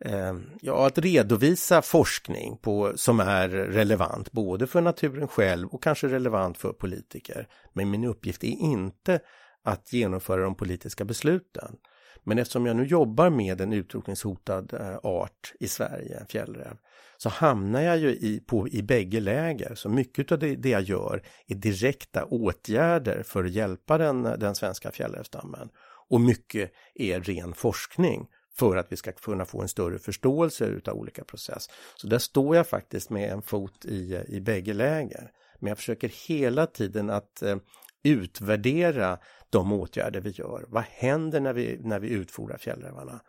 eh, 0.00 0.34
Ja, 0.60 0.86
att 0.86 0.98
redovisa 0.98 1.82
forskning 1.82 2.58
på, 2.62 2.92
som 2.96 3.20
är 3.20 3.48
relevant 3.48 4.32
både 4.32 4.66
för 4.66 4.80
naturen 4.80 5.28
själv 5.28 5.68
och 5.68 5.82
kanske 5.82 6.08
relevant 6.08 6.58
för 6.58 6.72
politiker. 6.72 7.48
Men 7.72 7.90
min 7.90 8.04
uppgift 8.04 8.44
är 8.44 8.48
inte 8.48 9.20
att 9.64 9.92
genomföra 9.92 10.42
de 10.42 10.54
politiska 10.54 11.04
besluten. 11.04 11.76
Men 12.24 12.38
eftersom 12.38 12.66
jag 12.66 12.76
nu 12.76 12.86
jobbar 12.86 13.30
med 13.30 13.60
en 13.60 13.72
utrotningshotad 13.72 14.74
eh, 14.74 14.96
art 15.02 15.52
i 15.60 15.68
Sverige, 15.68 16.26
fjällräv, 16.28 16.76
så 17.16 17.28
hamnar 17.28 17.80
jag 17.80 17.98
ju 17.98 18.08
i, 18.08 18.40
på, 18.46 18.68
i 18.68 18.82
bägge 18.82 19.20
läger. 19.20 19.74
Så 19.74 19.88
mycket 19.88 20.32
av 20.32 20.38
det, 20.38 20.56
det 20.56 20.68
jag 20.68 20.82
gör 20.82 21.22
är 21.46 21.54
direkta 21.54 22.24
åtgärder 22.24 23.22
för 23.22 23.44
att 23.44 23.50
hjälpa 23.50 23.98
den, 23.98 24.22
den 24.22 24.54
svenska 24.54 24.90
fjällrävstammen. 24.90 25.68
Och 26.08 26.20
mycket 26.20 26.72
är 26.94 27.20
ren 27.20 27.54
forskning 27.54 28.28
för 28.58 28.76
att 28.76 28.92
vi 28.92 28.96
ska 28.96 29.12
kunna 29.12 29.44
få 29.44 29.62
en 29.62 29.68
större 29.68 29.98
förståelse 29.98 30.66
utav 30.66 30.94
olika 30.94 31.24
process. 31.24 31.68
Så 31.96 32.06
där 32.06 32.18
står 32.18 32.56
jag 32.56 32.66
faktiskt 32.66 33.10
med 33.10 33.30
en 33.30 33.42
fot 33.42 33.84
i, 33.84 34.24
i 34.28 34.40
bägge 34.40 34.72
läger. 34.72 35.30
Men 35.58 35.68
jag 35.68 35.78
försöker 35.78 36.28
hela 36.28 36.66
tiden 36.66 37.10
att 37.10 37.42
eh, 37.42 37.56
utvärdera 38.04 39.18
de 39.50 39.72
åtgärder 39.72 40.20
vi 40.20 40.30
gör. 40.30 40.64
Vad 40.68 40.84
händer 40.84 41.40
när 41.40 41.52
vi, 41.52 41.80
när 41.82 42.00
vi 42.00 42.08
utfodrar 42.08 42.58
fjällrävarna? 42.58 43.20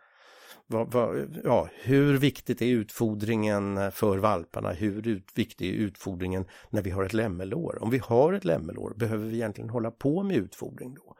Vad, 0.66 0.92
vad, 0.92 1.40
ja, 1.44 1.68
hur 1.82 2.18
viktigt 2.18 2.62
är 2.62 2.66
utfodringen 2.66 3.92
för 3.92 4.18
valparna? 4.18 4.72
Hur 4.72 5.08
ut, 5.08 5.30
viktig 5.34 5.68
är 5.68 5.72
utfodringen 5.72 6.44
när 6.70 6.82
vi 6.82 6.90
har 6.90 7.04
ett 7.04 7.12
lämmelår? 7.12 7.82
Om 7.82 7.90
vi 7.90 7.98
har 7.98 8.32
ett 8.32 8.44
lämmelår, 8.44 8.94
behöver 8.96 9.26
vi 9.26 9.34
egentligen 9.34 9.70
hålla 9.70 9.90
på 9.90 10.22
med 10.22 10.36
utfodring 10.36 10.94
då? 10.94 11.16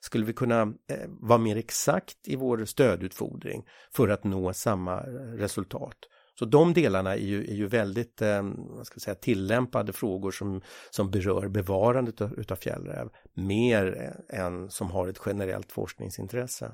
Skulle 0.00 0.24
vi 0.24 0.32
kunna 0.32 0.62
eh, 0.62 1.08
vara 1.08 1.38
mer 1.38 1.56
exakt 1.56 2.28
i 2.28 2.36
vår 2.36 2.64
stödutfodring 2.64 3.64
för 3.92 4.08
att 4.08 4.24
nå 4.24 4.52
samma 4.52 5.00
resultat? 5.36 5.96
Så 6.38 6.44
de 6.44 6.72
delarna 6.72 7.12
är 7.12 7.18
ju, 7.18 7.44
är 7.44 7.54
ju 7.54 7.66
väldigt 7.66 8.22
eh, 8.22 8.42
vad 8.56 8.86
ska 8.86 8.94
jag 8.96 9.02
säga, 9.02 9.14
tillämpade 9.14 9.92
frågor 9.92 10.30
som, 10.30 10.60
som 10.90 11.10
berör 11.10 11.48
bevarandet 11.48 12.20
av, 12.20 12.38
utav 12.38 12.56
fjällräv 12.56 13.08
mer 13.34 14.14
än 14.28 14.70
som 14.70 14.90
har 14.90 15.08
ett 15.08 15.20
generellt 15.26 15.72
forskningsintresse. 15.72 16.72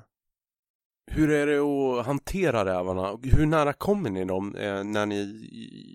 Hur 1.11 1.31
är 1.31 1.47
det 1.47 1.59
att 1.59 2.05
hantera 2.05 2.65
rävarna? 2.65 3.19
Hur 3.23 3.45
nära 3.45 3.73
kommer 3.73 4.09
ni 4.09 4.25
dem 4.25 4.55
eh, 4.55 4.83
när 4.83 5.05
ni 5.05 5.49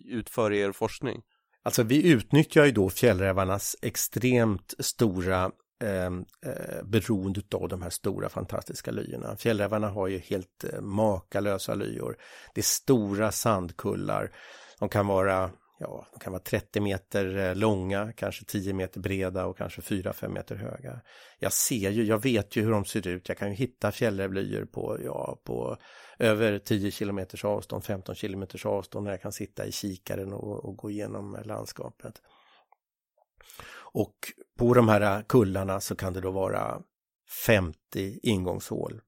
utför 0.09 0.53
er 0.53 0.73
forskning? 0.73 1.23
Alltså 1.63 1.83
vi 1.83 2.11
utnyttjar 2.11 2.65
ju 2.65 2.73
då 2.73 2.91
fjällrävarnas 2.91 3.77
extremt 3.83 4.75
stora 4.79 5.51
Ehm, 5.85 6.25
eh, 6.47 6.85
beroende 6.85 7.43
av 7.55 7.69
de 7.69 7.83
här 7.83 7.91
stora 7.91 8.29
fantastiska 8.29 8.91
lyorna. 8.91 9.37
Fjällrävarna 9.37 9.89
har 9.89 10.09
ju 10.09 10.19
helt 10.19 10.65
eh, 10.65 10.81
makalösa 10.81 11.75
lyor. 11.75 12.17
Det 12.55 12.61
är 12.61 12.63
stora 12.63 13.33
sandkullar. 13.33 14.33
De 14.79 14.89
kan 14.89 15.07
vara 15.07 15.51
ja, 15.79 16.07
de 16.13 16.21
kan 16.21 16.33
vara 16.33 16.43
30 16.43 16.81
meter 16.81 17.37
eh, 17.37 17.55
långa, 17.55 18.13
kanske 18.13 18.45
10 18.45 18.73
meter 18.73 19.01
breda 19.01 19.47
och 19.47 19.59
kanske 19.59 19.81
4-5 19.81 20.29
meter 20.29 20.57
höga. 20.57 21.01
Jag 21.39 21.53
ser 21.53 21.91
ju, 21.91 22.05
jag 22.05 22.23
vet 22.23 22.57
ju 22.57 22.63
hur 22.63 22.71
de 22.71 22.85
ser 22.85 23.07
ut. 23.09 23.29
Jag 23.29 23.39
kan 23.39 23.49
ju 23.49 23.55
hitta 23.55 23.93
fjällrävlyor 23.93 24.65
på, 24.65 24.99
ja, 25.05 25.41
på 25.45 25.77
över 26.19 26.59
10 26.59 26.91
kilometers 26.91 27.45
avstånd, 27.45 27.85
15 27.85 28.15
kilometers 28.15 28.67
avstånd 28.67 29.05
när 29.05 29.11
jag 29.11 29.23
kan 29.23 29.33
sitta 29.33 29.67
i 29.67 29.73
kikaren 29.73 30.33
och, 30.33 30.65
och 30.65 30.77
gå 30.77 30.91
igenom 30.91 31.39
landskapet. 31.45 32.23
Och 33.93 34.17
på 34.57 34.75
de 34.75 34.89
här 34.89 35.23
kullarna 35.23 35.81
så 35.81 35.97
kan 35.97 36.13
det 36.13 36.21
då 36.21 36.31
vara 36.31 36.81
50 37.47 38.21
ingångshål. 38.23 39.01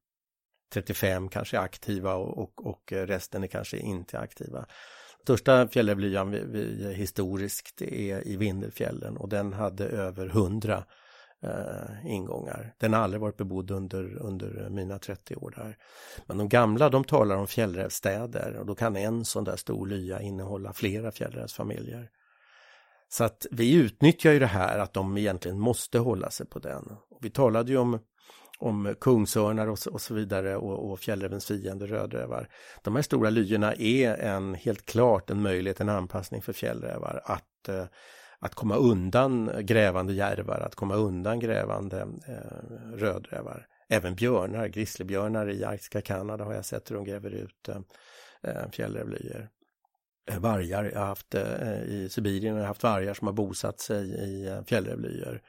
35 0.73 1.29
kanske 1.29 1.57
är 1.57 1.61
aktiva 1.61 2.15
och, 2.15 2.39
och, 2.39 2.67
och 2.67 2.93
resten 2.93 3.45
är 3.45 3.49
kanske 3.49 3.79
inte 3.79 4.19
aktiva. 4.19 4.67
Största 5.23 5.69
fjällrävlyan 5.69 6.31
vi, 6.31 6.45
vi, 6.45 6.95
historiskt 6.95 7.83
är 7.83 8.29
i 8.29 8.37
Vindelfjällen 8.37 9.17
och 9.17 9.29
den 9.29 9.53
hade 9.53 9.85
över 9.85 10.27
100 10.27 10.85
eh, 11.43 12.07
ingångar. 12.07 12.75
Den 12.79 12.93
har 12.93 13.01
aldrig 13.01 13.21
varit 13.21 13.37
bebodd 13.37 13.71
under, 13.71 14.23
under 14.23 14.69
mina 14.71 14.99
30 14.99 15.37
år 15.37 15.55
där. 15.57 15.77
Men 16.27 16.39
de 16.39 16.49
gamla 16.49 16.89
de 16.89 17.05
talar 17.05 17.37
om 17.37 17.47
fjällrävstäder 17.47 18.57
och 18.57 18.67
då 18.67 18.75
kan 18.75 18.97
en 18.97 19.25
sån 19.25 19.45
där 19.45 19.57
stor 19.57 19.87
lya 19.87 20.21
innehålla 20.21 20.73
flera 20.73 21.13
fjällrävsfamiljer. 21.13 22.11
Så 23.09 23.25
att 23.25 23.47
vi 23.51 23.75
utnyttjar 23.75 24.33
ju 24.33 24.39
det 24.39 24.47
här 24.47 24.79
att 24.79 24.93
de 24.93 25.19
egentligen 25.19 25.59
måste 25.59 25.99
hålla 25.99 26.31
sig 26.31 26.47
på 26.47 26.59
den. 26.59 26.97
Vi 27.21 27.31
talade 27.31 27.73
ju 27.73 27.79
om 27.79 27.99
om 28.59 28.95
kungsörnar 29.01 29.67
och 29.67 29.79
så, 29.79 29.91
och 29.91 30.01
så 30.01 30.15
vidare 30.15 30.57
och, 30.57 30.91
och 30.91 31.01
fjällrävens 31.01 31.47
fiende 31.47 31.87
rödrävar. 31.87 32.49
De 32.83 32.97
här 32.97 33.03
stora 33.03 33.31
lyorna 33.31 33.75
är 33.75 34.15
en, 34.15 34.55
helt 34.55 34.87
klart 34.87 35.31
en 35.31 35.43
möjlighet, 35.43 35.81
en 35.81 35.89
anpassning 35.89 36.43
för 36.43 36.53
fjällrävar 36.53 37.23
att, 37.25 37.69
eh, 37.69 37.85
att 38.39 38.55
komma 38.55 38.77
undan 38.77 39.51
grävande 39.61 40.13
järvar, 40.13 40.61
att 40.61 40.75
komma 40.75 40.95
undan 40.95 41.41
grävande 41.41 42.01
eh, 42.29 42.97
rödrävar. 42.97 43.67
Även 43.89 44.15
björnar, 44.15 44.67
grizzlybjörnar 44.67 45.51
i 45.51 45.65
arktiska 45.65 46.01
Kanada 46.01 46.45
har 46.45 46.55
jag 46.55 46.65
sett 46.65 46.91
hur 46.91 46.97
de 46.97 47.05
gräver 47.05 47.31
ut 47.31 47.69
eh, 47.69 47.77
eh 48.43 48.71
fjällrävlyor. 48.71 49.49
Eh, 50.29 50.39
vargar, 50.39 50.85
jag 50.85 51.01
har 51.01 51.07
haft 51.07 51.35
eh, 51.35 51.83
i 51.83 52.09
Sibirien 52.11 52.55
har 52.55 52.61
jag 52.61 52.69
haft 52.69 52.83
vargar 52.83 53.15
som 53.15 53.27
har 53.27 53.35
bosatt 53.35 53.81
sig 53.81 54.09
i 54.09 54.47
eh, 54.47 54.65
fjällrevlyer. 54.65 54.65
fjällrävlyor. 54.65 55.43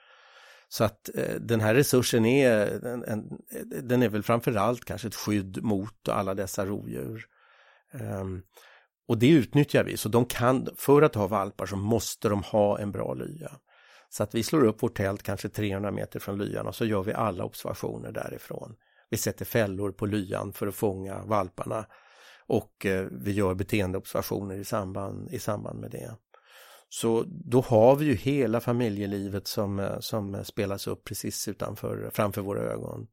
Så 0.72 0.84
att 0.84 1.10
eh, 1.16 1.36
den 1.36 1.62
här 1.62 1.76
resursen 1.76 2.26
är, 2.26 2.86
en, 2.86 3.04
en, 3.04 3.40
den 3.82 4.04
är 4.04 4.10
väl 4.10 4.24
framförallt 4.24 4.86
kanske 4.86 5.08
ett 5.08 5.16
skydd 5.16 5.64
mot 5.64 6.10
alla 6.10 6.34
dessa 6.36 6.66
rovdjur. 6.66 7.26
Um, 7.94 8.42
och 9.08 9.18
det 9.18 9.30
utnyttjar 9.30 9.84
vi, 9.84 9.98
så 9.98 10.10
de 10.10 10.26
kan, 10.26 10.68
för 10.78 11.02
att 11.02 11.16
ha 11.16 11.28
valpar 11.28 11.66
så 11.66 11.76
måste 11.76 12.30
de 12.30 12.44
ha 12.44 12.80
en 12.80 12.92
bra 12.92 13.14
lya. 13.14 13.52
Så 14.10 14.24
att 14.24 14.36
vi 14.36 14.44
slår 14.44 14.64
upp 14.64 14.84
vårt 14.84 14.98
tält 14.98 15.24
kanske 15.24 15.50
300 15.50 15.92
meter 15.92 16.20
från 16.20 16.38
lyan 16.38 16.68
och 16.68 16.76
så 16.76 16.86
gör 16.86 17.04
vi 17.04 17.14
alla 17.14 17.44
observationer 17.44 18.12
därifrån. 18.12 18.76
Vi 19.10 19.18
sätter 19.18 19.46
fällor 19.46 19.92
på 19.92 20.06
lyan 20.06 20.54
för 20.54 20.68
att 20.68 20.76
fånga 20.76 21.24
valparna 21.26 21.86
och 22.50 22.86
eh, 22.86 23.08
vi 23.12 23.32
gör 23.32 23.54
beteendeobservationer 23.54 24.56
i 24.56 24.66
samband, 24.66 25.34
i 25.34 25.40
samband 25.40 25.80
med 25.80 25.92
det. 25.92 26.16
Så 26.90 27.26
då 27.28 27.62
har 27.62 27.96
vi 27.96 28.06
ju 28.06 28.14
hela 28.14 28.60
familjelivet 28.60 29.48
som, 29.48 29.80
eh, 29.80 30.00
som 30.00 30.46
spelas 30.46 30.88
upp 30.88 31.04
precis 31.04 31.48
utanför, 31.48 32.10
framför 32.14 32.42
våra 32.42 32.62
ögon. 32.62 33.08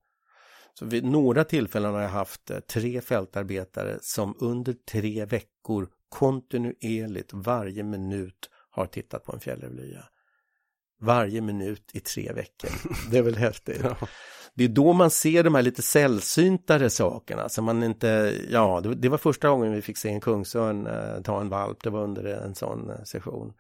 Så 0.74 0.84
vid 0.84 1.05
några 1.05 1.45
tillfällen 1.45 1.95
har 1.95 2.01
jag 2.01 2.09
haft 2.09 2.51
eh, 2.51 2.61
tre 2.61 3.01
fältarbetare 3.01 3.99
som 4.03 4.37
under 4.39 4.72
tre 4.72 5.24
veckor 5.24 5.89
kontinuerligt 6.09 7.32
varje 7.32 7.82
minut 7.82 8.51
har 8.70 8.87
tittat 8.87 9.24
på 9.24 9.32
en 9.32 9.41
fjällrävlya. 9.41 10.05
Varje 11.01 11.41
minut 11.41 11.91
i 11.93 12.01
tre 12.01 12.32
veckor. 12.32 12.70
Det 13.11 13.18
är 13.18 13.22
väl 13.22 13.37
häftigt. 13.37 13.80
ja. 13.82 13.97
Det 14.57 14.65
är 14.65 14.69
då 14.69 14.93
man 14.93 15.11
ser 15.11 15.45
de 15.45 15.55
här 15.55 15.63
lite 15.63 15.83
sällsyntare 15.83 16.91
sakerna 16.91 17.49
som 17.49 17.65
man 17.65 17.83
inte, 17.83 18.35
ja, 18.51 18.81
det, 18.81 18.95
det 18.95 19.09
var 19.09 19.19
första 19.19 19.49
gången 19.49 19.73
vi 19.73 19.83
fick 19.83 19.99
se 19.99 20.09
en 20.09 20.21
kungsörn 20.21 20.87
eh, 20.87 21.23
ta 21.23 21.41
en 21.41 21.49
valp, 21.49 21.83
det 21.83 21.91
var 21.91 22.03
under 22.03 22.25
en 22.25 22.55
sån 22.55 22.91
eh, 22.91 23.03
session. 23.05 23.53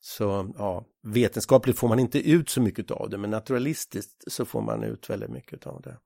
Så 0.00 0.52
ja, 0.58 0.84
vetenskapligt 1.02 1.78
får 1.78 1.88
man 1.88 1.98
inte 1.98 2.30
ut 2.30 2.48
så 2.48 2.60
mycket 2.60 2.90
av 2.90 3.10
det, 3.10 3.18
men 3.18 3.30
naturalistiskt 3.30 4.32
så 4.32 4.44
får 4.44 4.62
man 4.62 4.82
ut 4.82 5.10
väldigt 5.10 5.30
mycket 5.30 5.66
av 5.66 5.82
det. 5.82 5.96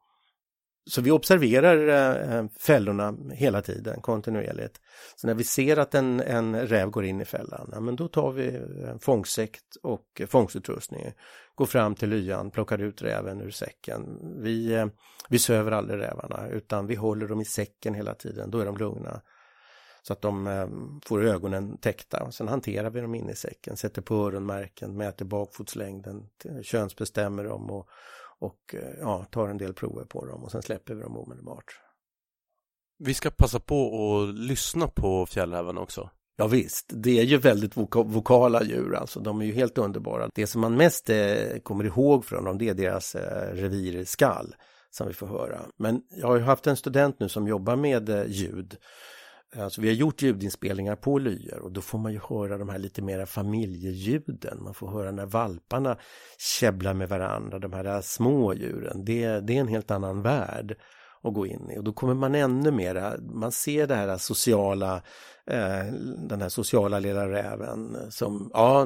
Så 0.87 1.01
vi 1.01 1.11
observerar 1.11 1.89
eh, 1.89 2.37
eh, 2.37 2.45
fällorna 2.61 3.14
hela 3.33 3.62
tiden, 3.62 4.01
kontinuerligt. 4.01 4.81
Så 5.16 5.26
när 5.26 5.35
vi 5.35 5.45
ser 5.45 5.76
att 5.76 5.95
en, 5.95 6.20
en 6.20 6.66
räv 6.66 6.91
går 6.91 7.05
in 7.05 7.20
i 7.20 7.24
fällan, 7.24 7.70
ja, 7.72 7.81
men 7.81 7.97
då 7.97 8.09
tar 8.09 8.33
vi 8.33 8.47
eh, 8.49 8.91
en 8.91 9.49
och 9.83 10.22
fångstutrustning, 10.28 11.12
går 11.55 11.66
fram 11.66 11.95
till 11.95 12.09
lyan, 12.09 12.51
plockar 12.51 12.78
ut 12.78 13.03
räven 13.03 13.41
ur 13.41 13.51
säcken. 13.51 14.18
Vi, 14.43 14.87
vi 15.28 15.39
söver 15.39 15.72
aldrig 15.72 16.01
rävarna, 16.01 16.49
utan 16.49 16.87
vi 16.87 16.95
håller 16.95 17.28
dem 17.28 17.41
i 17.41 17.45
säcken 17.45 17.95
hela 17.95 18.14
tiden, 18.14 18.51
då 18.51 18.59
är 18.59 18.66
de 18.66 18.76
lugna. 18.76 19.20
Så 20.03 20.12
att 20.12 20.22
de 20.22 21.01
får 21.07 21.24
ögonen 21.24 21.78
täckta. 21.78 22.22
Och 22.22 22.35
sen 22.35 22.49
hanterar 22.49 22.91
vi 22.91 23.01
dem 23.01 23.14
in 23.14 23.31
i 23.31 23.35
säcken, 23.35 23.76
sätter 23.76 24.03
på 24.03 24.14
öronmärken, 24.14 24.97
mäter 24.97 25.24
bakfotslängden, 25.24 26.28
könsbestämmer 26.62 27.45
dem 27.45 27.70
och, 27.70 27.89
och 28.41 28.74
eh, 28.74 28.99
ja, 29.01 29.24
tar 29.24 29.49
en 29.49 29.59
del 29.59 29.74
prover 29.74 30.05
på 30.05 30.26
dem 30.26 30.45
och 30.45 30.51
sen 30.51 30.62
släpper 30.62 30.95
vi 30.95 31.03
dem 31.03 31.16
omedelbart. 31.16 31.80
Vi 32.99 33.14
ska 33.14 33.30
passa 33.30 33.61
på 33.61 33.86
att 33.86 34.34
lyssna 34.34 34.88
på 34.88 35.26
fjällräven 35.26 35.78
också. 35.78 36.11
Ja, 36.36 36.47
visst, 36.47 36.86
det 36.88 37.18
är 37.18 37.24
ju 37.24 37.36
väldigt 37.36 37.76
voka 37.76 38.03
vokala 38.03 38.62
djur, 38.62 38.95
alltså 38.95 39.20
de 39.20 39.41
är 39.41 39.45
ju 39.45 39.53
helt 39.53 39.78
underbara. 39.78 40.28
Det 40.34 40.47
som 40.47 40.61
man 40.61 40.76
mest 40.76 41.11
eh, 41.11 41.59
kommer 41.62 41.84
ihåg 41.84 42.24
från 42.24 42.45
dem, 42.45 42.59
det 42.59 42.68
är 42.68 42.74
deras 42.74 43.14
eh, 43.14 43.55
revirskall 43.55 44.55
som 44.91 45.09
vi 45.09 45.12
får 45.12 45.26
höra. 45.26 45.61
Men 45.76 46.03
jag 46.11 46.26
har 46.26 46.36
ju 46.36 46.43
haft 46.43 46.66
en 46.66 46.76
student 46.76 47.20
nu 47.20 47.28
som 47.28 47.49
jobbar 47.49 47.76
med 47.76 48.09
eh, 48.09 48.24
ljud 48.26 48.76
Alltså 49.57 49.80
vi 49.80 49.88
har 49.88 49.94
gjort 49.94 50.22
ljudinspelningar 50.22 50.96
på 50.96 51.18
lyor 51.18 51.59
och 51.59 51.72
då 51.72 51.80
får 51.80 51.98
man 51.98 52.12
ju 52.12 52.20
höra 52.28 52.59
de 52.59 52.68
här 52.68 52.78
lite 52.78 53.03
mera 53.03 53.26
familjeljuden. 53.26 54.62
Man 54.62 54.74
får 54.74 54.90
höra 54.90 55.11
när 55.11 55.26
valparna 55.26 55.98
käbblar 56.38 56.94
med 56.94 57.09
varandra, 57.09 57.59
de 57.59 57.72
här 57.72 58.01
små 58.01 58.55
djuren. 58.55 59.05
Det, 59.05 59.40
det 59.40 59.57
är 59.57 59.61
en 59.61 59.68
helt 59.68 59.90
annan 59.90 60.22
värld 60.22 60.76
att 61.22 61.34
gå 61.34 61.46
in 61.46 61.70
i 61.70 61.78
och 61.78 61.84
då 61.84 61.92
kommer 61.92 62.14
man 62.14 62.34
ännu 62.34 62.70
mera, 62.70 63.14
man 63.20 63.53
ser 63.53 63.86
det 63.86 63.94
här 63.94 64.16
sociala, 64.16 64.96
eh, 65.46 65.84
den 66.28 66.42
här 66.42 66.48
sociala 66.48 66.98
lilla 66.98 67.28
räven 67.28 67.96
som, 68.11 68.51
ja, 68.55 68.84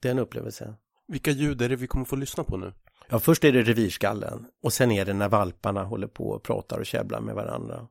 det 0.00 0.08
är 0.08 0.12
en 0.12 0.18
upplevelse. 0.18 0.74
Vilka 1.08 1.30
ljud 1.30 1.62
är 1.62 1.68
det 1.68 1.76
vi 1.76 1.86
kommer 1.86 2.04
få 2.04 2.16
lyssna 2.16 2.44
på 2.44 2.56
nu? 2.56 2.72
Ja, 3.08 3.18
först 3.18 3.44
är 3.44 3.52
det 3.52 3.62
revirskallen 3.62 4.46
och 4.62 4.72
sen 4.72 4.90
är 4.90 5.04
det 5.04 5.12
när 5.12 5.28
valparna 5.28 5.84
håller 5.84 6.06
på 6.06 6.28
och 6.28 6.42
pratar 6.42 6.78
och 6.78 6.86
käbblar 6.86 7.20
med 7.20 7.34
varandra. 7.34 7.88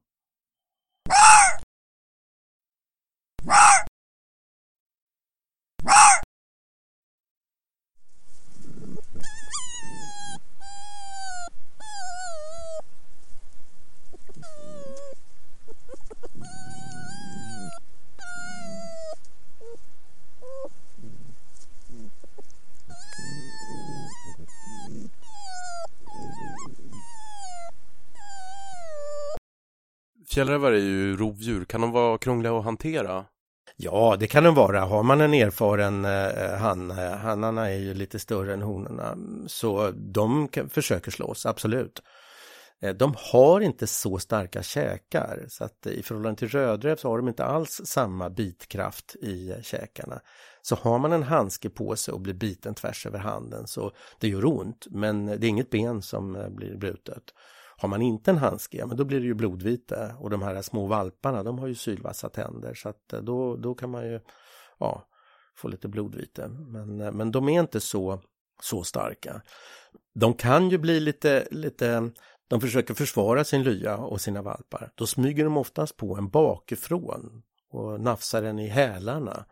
Fjällrävar 30.33 30.71
är 30.71 30.77
ju 30.77 31.17
rovdjur, 31.17 31.65
kan 31.65 31.81
de 31.81 31.91
vara 31.91 32.17
krångliga 32.17 32.57
att 32.57 32.63
hantera? 32.63 33.25
Ja, 33.75 34.15
det 34.19 34.27
kan 34.27 34.43
de 34.43 34.55
vara. 34.55 34.81
Har 34.81 35.03
man 35.03 35.21
en 35.21 35.33
erfaren 35.33 36.05
eh, 36.05 36.57
han, 36.59 36.91
eh, 36.91 37.11
hannarna 37.11 37.69
är 37.69 37.77
ju 37.77 37.93
lite 37.93 38.19
större 38.19 38.53
än 38.53 38.61
honorna, 38.61 39.17
så 39.47 39.91
de 39.91 40.47
kan, 40.47 40.69
försöker 40.69 41.11
slåss, 41.11 41.45
absolut. 41.45 42.01
Eh, 42.81 42.95
de 42.95 43.15
har 43.17 43.61
inte 43.61 43.87
så 43.87 44.17
starka 44.17 44.63
käkar, 44.63 45.45
så 45.49 45.63
att 45.63 45.85
eh, 45.85 45.93
i 45.93 46.03
förhållande 46.03 46.39
till 46.39 46.49
rödräv 46.49 46.95
så 46.95 47.09
har 47.09 47.17
de 47.17 47.27
inte 47.27 47.45
alls 47.45 47.81
samma 47.85 48.29
bitkraft 48.29 49.15
i 49.15 49.55
käkarna. 49.61 50.21
Så 50.61 50.75
har 50.75 50.99
man 50.99 51.11
en 51.13 51.23
handske 51.23 51.69
på 51.69 51.95
sig 51.95 52.13
och 52.13 52.21
blir 52.21 52.33
biten 52.33 52.75
tvärs 52.75 53.05
över 53.05 53.19
handen 53.19 53.67
så 53.67 53.91
det 54.19 54.27
gör 54.27 54.45
ont, 54.45 54.87
men 54.89 55.25
det 55.25 55.47
är 55.47 55.49
inget 55.49 55.69
ben 55.69 56.01
som 56.01 56.47
blir 56.55 56.77
brutet. 56.77 57.23
Har 57.77 57.89
man 57.89 58.01
inte 58.01 58.31
en 58.31 58.37
handske, 58.37 58.77
ja, 58.77 58.85
men 58.85 58.97
då 58.97 59.05
blir 59.05 59.19
det 59.19 59.25
ju 59.25 59.33
blodvite 59.33 60.15
och 60.19 60.29
de 60.29 60.41
här 60.41 60.61
små 60.61 60.87
valparna, 60.87 61.43
de 61.43 61.59
har 61.59 61.67
ju 61.67 61.75
sylvassa 61.75 62.29
tänder 62.29 62.73
så 62.73 62.89
att 62.89 63.13
eh, 63.13 63.19
då, 63.19 63.55
då 63.55 63.75
kan 63.75 63.89
man 63.89 64.05
ju 64.05 64.19
ja, 64.79 65.07
få 65.57 65.67
lite 65.67 65.87
blodvite. 65.87 66.47
Men, 66.47 67.01
eh, 67.01 67.11
men 67.11 67.31
de 67.31 67.49
är 67.49 67.59
inte 67.59 67.79
så, 67.79 68.21
så 68.61 68.83
starka. 68.83 69.41
De 70.15 70.33
kan 70.33 70.69
ju 70.69 70.77
bli 70.77 70.99
lite, 70.99 71.47
lite 71.51 72.11
de 72.47 72.61
försöker 72.61 72.93
försvara 72.93 73.43
sin 73.43 73.63
lya 73.63 73.97
och 73.97 74.21
sina 74.21 74.41
valpar. 74.41 74.91
Då 74.95 75.07
smyger 75.07 75.43
de 75.43 75.57
oftast 75.57 75.97
på 75.97 76.15
en 76.15 76.29
bakifrån 76.29 77.43
och 77.69 78.01
nafsar 78.01 78.41
den 78.41 78.59
i 78.59 78.67
hälarna. 78.67 79.45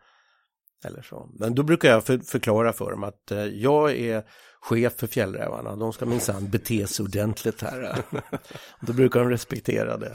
Eller 0.84 1.02
så. 1.02 1.30
Men 1.38 1.54
då 1.54 1.62
brukar 1.62 1.88
jag 1.88 2.04
för, 2.04 2.18
förklara 2.18 2.72
för 2.72 2.90
dem 2.90 3.04
att 3.04 3.30
eh, 3.30 3.44
jag 3.44 3.92
är 3.96 4.24
chef 4.60 4.92
för 4.96 5.06
fjällrävarna. 5.06 5.76
De 5.76 5.92
ska 5.92 6.06
minsann 6.06 6.50
bete 6.50 6.86
sig 6.86 7.04
ordentligt 7.04 7.62
här. 7.62 7.96
då 8.80 8.92
brukar 8.92 9.20
de 9.20 9.30
respektera 9.30 9.96
det. 9.96 10.14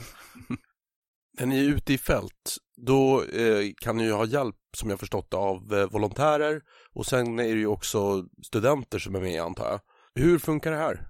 När 1.38 1.46
ni 1.46 1.58
är 1.58 1.68
ute 1.68 1.92
i 1.92 1.98
fält, 1.98 2.56
då 2.76 3.22
eh, 3.24 3.64
kan 3.76 3.96
ni 3.96 4.04
ju 4.04 4.12
ha 4.12 4.26
hjälp 4.26 4.56
som 4.76 4.90
jag 4.90 5.00
förstått 5.00 5.34
av 5.34 5.74
eh, 5.74 5.86
volontärer 5.86 6.60
och 6.94 7.06
sen 7.06 7.38
är 7.38 7.54
det 7.54 7.60
ju 7.60 7.66
också 7.66 8.24
studenter 8.46 8.98
som 8.98 9.14
är 9.14 9.20
med 9.20 9.42
antar 9.42 9.70
jag. 9.70 9.80
Hur 10.14 10.38
funkar 10.38 10.70
det 10.70 10.76
här? 10.76 11.08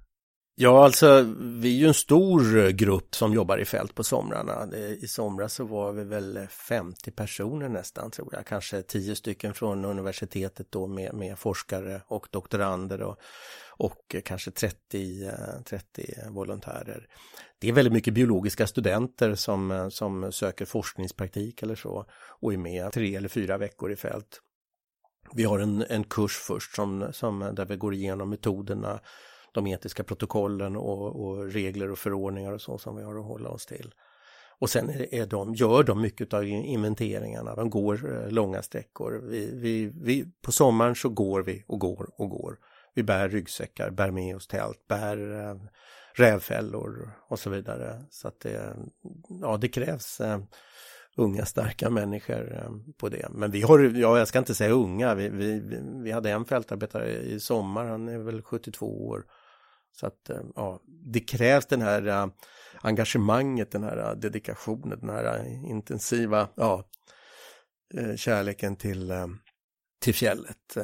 Ja, 0.60 0.84
alltså 0.84 1.34
vi 1.38 1.74
är 1.74 1.78
ju 1.78 1.86
en 1.86 1.94
stor 1.94 2.58
eh, 2.58 2.68
grupp 2.68 3.14
som 3.14 3.32
jobbar 3.32 3.58
i 3.58 3.64
fält 3.64 3.94
på 3.94 4.04
somrarna. 4.04 4.76
I 4.76 5.06
somras 5.06 5.54
så 5.54 5.64
var 5.64 5.92
vi 5.92 6.04
väl 6.04 6.46
50 6.50 7.10
personer 7.10 7.68
nästan 7.68 8.10
tror 8.10 8.28
jag, 8.32 8.46
kanske 8.46 8.82
10 8.82 9.16
stycken 9.16 9.54
från 9.54 9.84
universitetet 9.84 10.66
då 10.70 10.86
med, 10.86 11.14
med 11.14 11.38
forskare 11.38 12.02
och 12.06 12.28
doktorander 12.30 13.02
och, 13.02 13.16
och 13.76 14.16
kanske 14.24 14.50
30, 14.50 15.30
30 15.64 16.14
eh, 16.16 16.30
volontärer. 16.30 17.08
Det 17.58 17.68
är 17.68 17.72
väldigt 17.72 17.94
mycket 17.94 18.14
biologiska 18.14 18.66
studenter 18.66 19.34
som, 19.34 19.70
eh, 19.70 19.88
som 19.88 20.32
söker 20.32 20.64
forskningspraktik 20.64 21.62
eller 21.62 21.76
så 21.76 22.06
och 22.40 22.52
är 22.52 22.58
med 22.58 22.92
tre 22.92 23.16
eller 23.16 23.28
fyra 23.28 23.58
veckor 23.58 23.92
i 23.92 23.96
fält. 23.96 24.40
Vi 25.32 25.44
har 25.44 25.58
en, 25.58 25.84
en 25.88 26.04
kurs 26.04 26.36
först 26.36 26.74
som, 26.74 27.12
som, 27.12 27.50
där 27.52 27.66
vi 27.66 27.76
går 27.76 27.94
igenom 27.94 28.30
metoderna 28.30 29.00
de 29.58 29.66
etiska 29.66 30.04
protokollen 30.04 30.76
och, 30.76 31.24
och, 31.24 31.52
regler 31.52 31.90
och 31.90 31.98
förordningar 31.98 32.52
och 32.52 32.60
så 32.60 32.78
som 32.78 32.96
vi 32.96 33.02
har 33.02 33.18
att 33.18 33.24
hålla 33.24 33.48
oss 33.48 33.66
till. 33.66 33.94
Och 34.60 34.70
sen 34.70 34.90
är, 35.10 35.26
de, 35.26 35.54
gör 35.54 35.82
de 35.82 36.00
mycket 36.00 36.34
av 36.34 36.44
inventeringarna, 36.44 37.54
de 37.54 37.70
går 37.70 38.22
eh, 38.24 38.30
långa 38.30 38.62
sträckor. 38.62 39.20
Vi, 39.30 39.50
vi, 39.54 39.92
vi, 39.94 40.24
på 40.42 40.52
sommaren 40.52 40.94
så 40.94 41.08
går 41.08 41.42
vi 41.42 41.64
och 41.66 41.80
går 41.80 42.10
och 42.16 42.30
går. 42.30 42.58
Vi 42.94 43.02
bär 43.02 43.28
ryggsäckar, 43.28 43.90
bär 43.90 44.10
med 44.10 44.36
oss 44.36 44.46
tält, 44.46 44.88
bär 44.88 45.48
äh, 45.48 45.56
rävfällor 46.14 47.10
och 47.28 47.38
så 47.38 47.50
vidare. 47.50 48.04
Så 48.10 48.28
att 48.28 48.40
det, 48.40 48.76
ja, 49.40 49.56
det 49.56 49.68
krävs 49.68 50.20
äh, 50.20 50.38
unga 51.16 51.44
starka 51.44 51.90
människor 51.90 52.54
äh, 52.54 52.70
på 52.96 53.08
det. 53.08 53.28
Men 53.30 53.50
vi 53.50 53.62
har, 53.62 53.78
ja, 53.78 54.18
jag 54.18 54.28
ska 54.28 54.38
inte 54.38 54.54
säga 54.54 54.70
unga, 54.70 55.14
vi, 55.14 55.28
vi, 55.28 55.62
vi 56.02 56.10
hade 56.10 56.30
en 56.30 56.44
fältarbetare 56.44 57.10
i 57.10 57.40
sommar, 57.40 57.84
han 57.84 58.08
är 58.08 58.18
väl 58.18 58.42
72 58.42 59.06
år 59.06 59.24
så 60.00 60.06
att 60.06 60.30
eh, 60.30 60.40
ja, 60.54 60.80
det 60.86 61.20
krävs 61.20 61.66
den 61.66 61.82
här 61.82 62.06
eh, 62.06 62.26
engagemanget, 62.80 63.70
den 63.70 63.82
här 63.82 63.96
eh, 63.96 64.12
dedikationen, 64.12 65.00
den 65.00 65.10
här 65.10 65.46
intensiva 65.70 66.48
ja, 66.54 66.84
kärleken 68.16 68.76
till, 68.76 69.12
till 70.00 70.14
fjället. 70.14 70.76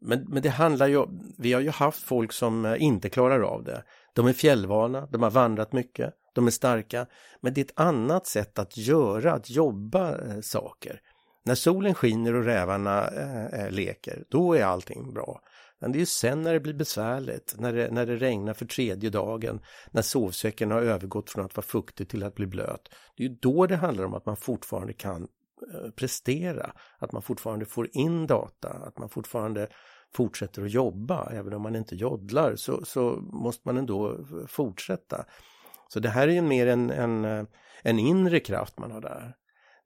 Men, 0.00 0.24
men 0.28 0.42
det 0.42 0.48
handlar 0.48 0.86
ju, 0.86 1.06
vi 1.38 1.52
har 1.52 1.60
ju 1.60 1.70
haft 1.70 2.02
folk 2.02 2.32
som 2.32 2.76
inte 2.78 3.10
klarar 3.10 3.40
av 3.40 3.64
det. 3.64 3.84
De 4.14 4.26
är 4.26 4.32
fjällvana, 4.32 5.06
de 5.06 5.22
har 5.22 5.30
vandrat 5.30 5.72
mycket, 5.72 6.14
de 6.34 6.46
är 6.46 6.50
starka. 6.50 7.06
Men 7.40 7.54
det 7.54 7.60
är 7.60 7.64
ett 7.64 7.80
annat 7.80 8.26
sätt 8.26 8.58
att 8.58 8.76
göra, 8.76 9.32
att 9.32 9.50
jobba 9.50 10.16
saker. 10.42 11.00
När 11.46 11.54
solen 11.54 11.94
skiner 11.94 12.34
och 12.34 12.44
rävarna 12.44 13.08
eh, 13.08 13.46
eh, 13.46 13.70
leker, 13.70 14.24
då 14.28 14.54
är 14.54 14.64
allting 14.64 15.14
bra. 15.14 15.40
Men 15.78 15.92
det 15.92 15.98
är 15.98 16.00
ju 16.00 16.06
sen 16.06 16.42
när 16.42 16.52
det 16.52 16.60
blir 16.60 16.74
besvärligt, 16.74 17.54
när 17.58 17.72
det, 17.72 17.90
när 17.90 18.06
det 18.06 18.16
regnar 18.16 18.54
för 18.54 18.66
tredje 18.66 19.10
dagen, 19.10 19.60
när 19.90 20.02
sovsäcken 20.02 20.70
har 20.70 20.82
övergått 20.82 21.30
från 21.30 21.44
att 21.44 21.56
vara 21.56 21.66
fuktig 21.66 22.08
till 22.08 22.22
att 22.22 22.34
bli 22.34 22.46
blöt. 22.46 22.88
Det 23.16 23.24
är 23.24 23.28
ju 23.28 23.36
då 23.40 23.66
det 23.66 23.76
handlar 23.76 24.04
om 24.04 24.14
att 24.14 24.26
man 24.26 24.36
fortfarande 24.36 24.92
kan 24.92 25.28
eh, 25.74 25.90
prestera, 25.90 26.72
att 26.98 27.12
man 27.12 27.22
fortfarande 27.22 27.66
får 27.66 27.88
in 27.92 28.26
data, 28.26 28.68
att 28.68 28.98
man 28.98 29.08
fortfarande 29.08 29.68
fortsätter 30.14 30.62
att 30.62 30.70
jobba. 30.70 31.30
Även 31.32 31.52
om 31.52 31.62
man 31.62 31.76
inte 31.76 31.96
joddlar 31.96 32.56
så, 32.56 32.84
så 32.84 33.10
måste 33.32 33.68
man 33.68 33.76
ändå 33.76 34.12
eh, 34.12 34.46
fortsätta. 34.46 35.24
Så 35.88 36.00
det 36.00 36.08
här 36.08 36.28
är 36.28 36.32
ju 36.32 36.42
mer 36.42 36.66
en, 36.66 36.90
en, 36.90 37.46
en 37.82 37.98
inre 37.98 38.40
kraft 38.40 38.78
man 38.78 38.90
har 38.90 39.00
där 39.00 39.34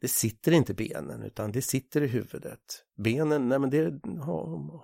det 0.00 0.08
sitter 0.08 0.52
inte 0.52 0.74
benen 0.74 1.22
utan 1.22 1.52
det 1.52 1.62
sitter 1.62 2.02
i 2.02 2.06
huvudet. 2.06 2.84
Benen, 2.96 3.48
nej 3.48 3.58
men 3.58 3.70
det, 3.70 4.00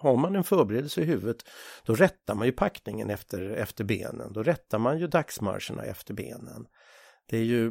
har 0.00 0.16
man 0.16 0.36
en 0.36 0.44
förberedelse 0.44 1.00
i 1.00 1.04
huvudet 1.04 1.36
då 1.84 1.94
rättar 1.94 2.34
man 2.34 2.46
ju 2.46 2.52
packningen 2.52 3.10
efter, 3.10 3.50
efter 3.50 3.84
benen. 3.84 4.32
Då 4.32 4.42
rättar 4.42 4.78
man 4.78 4.98
ju 4.98 5.06
dagsmarscherna 5.06 5.82
efter 5.84 6.14
benen. 6.14 6.66
Det 7.26 7.36
är 7.36 7.44
ju, 7.44 7.70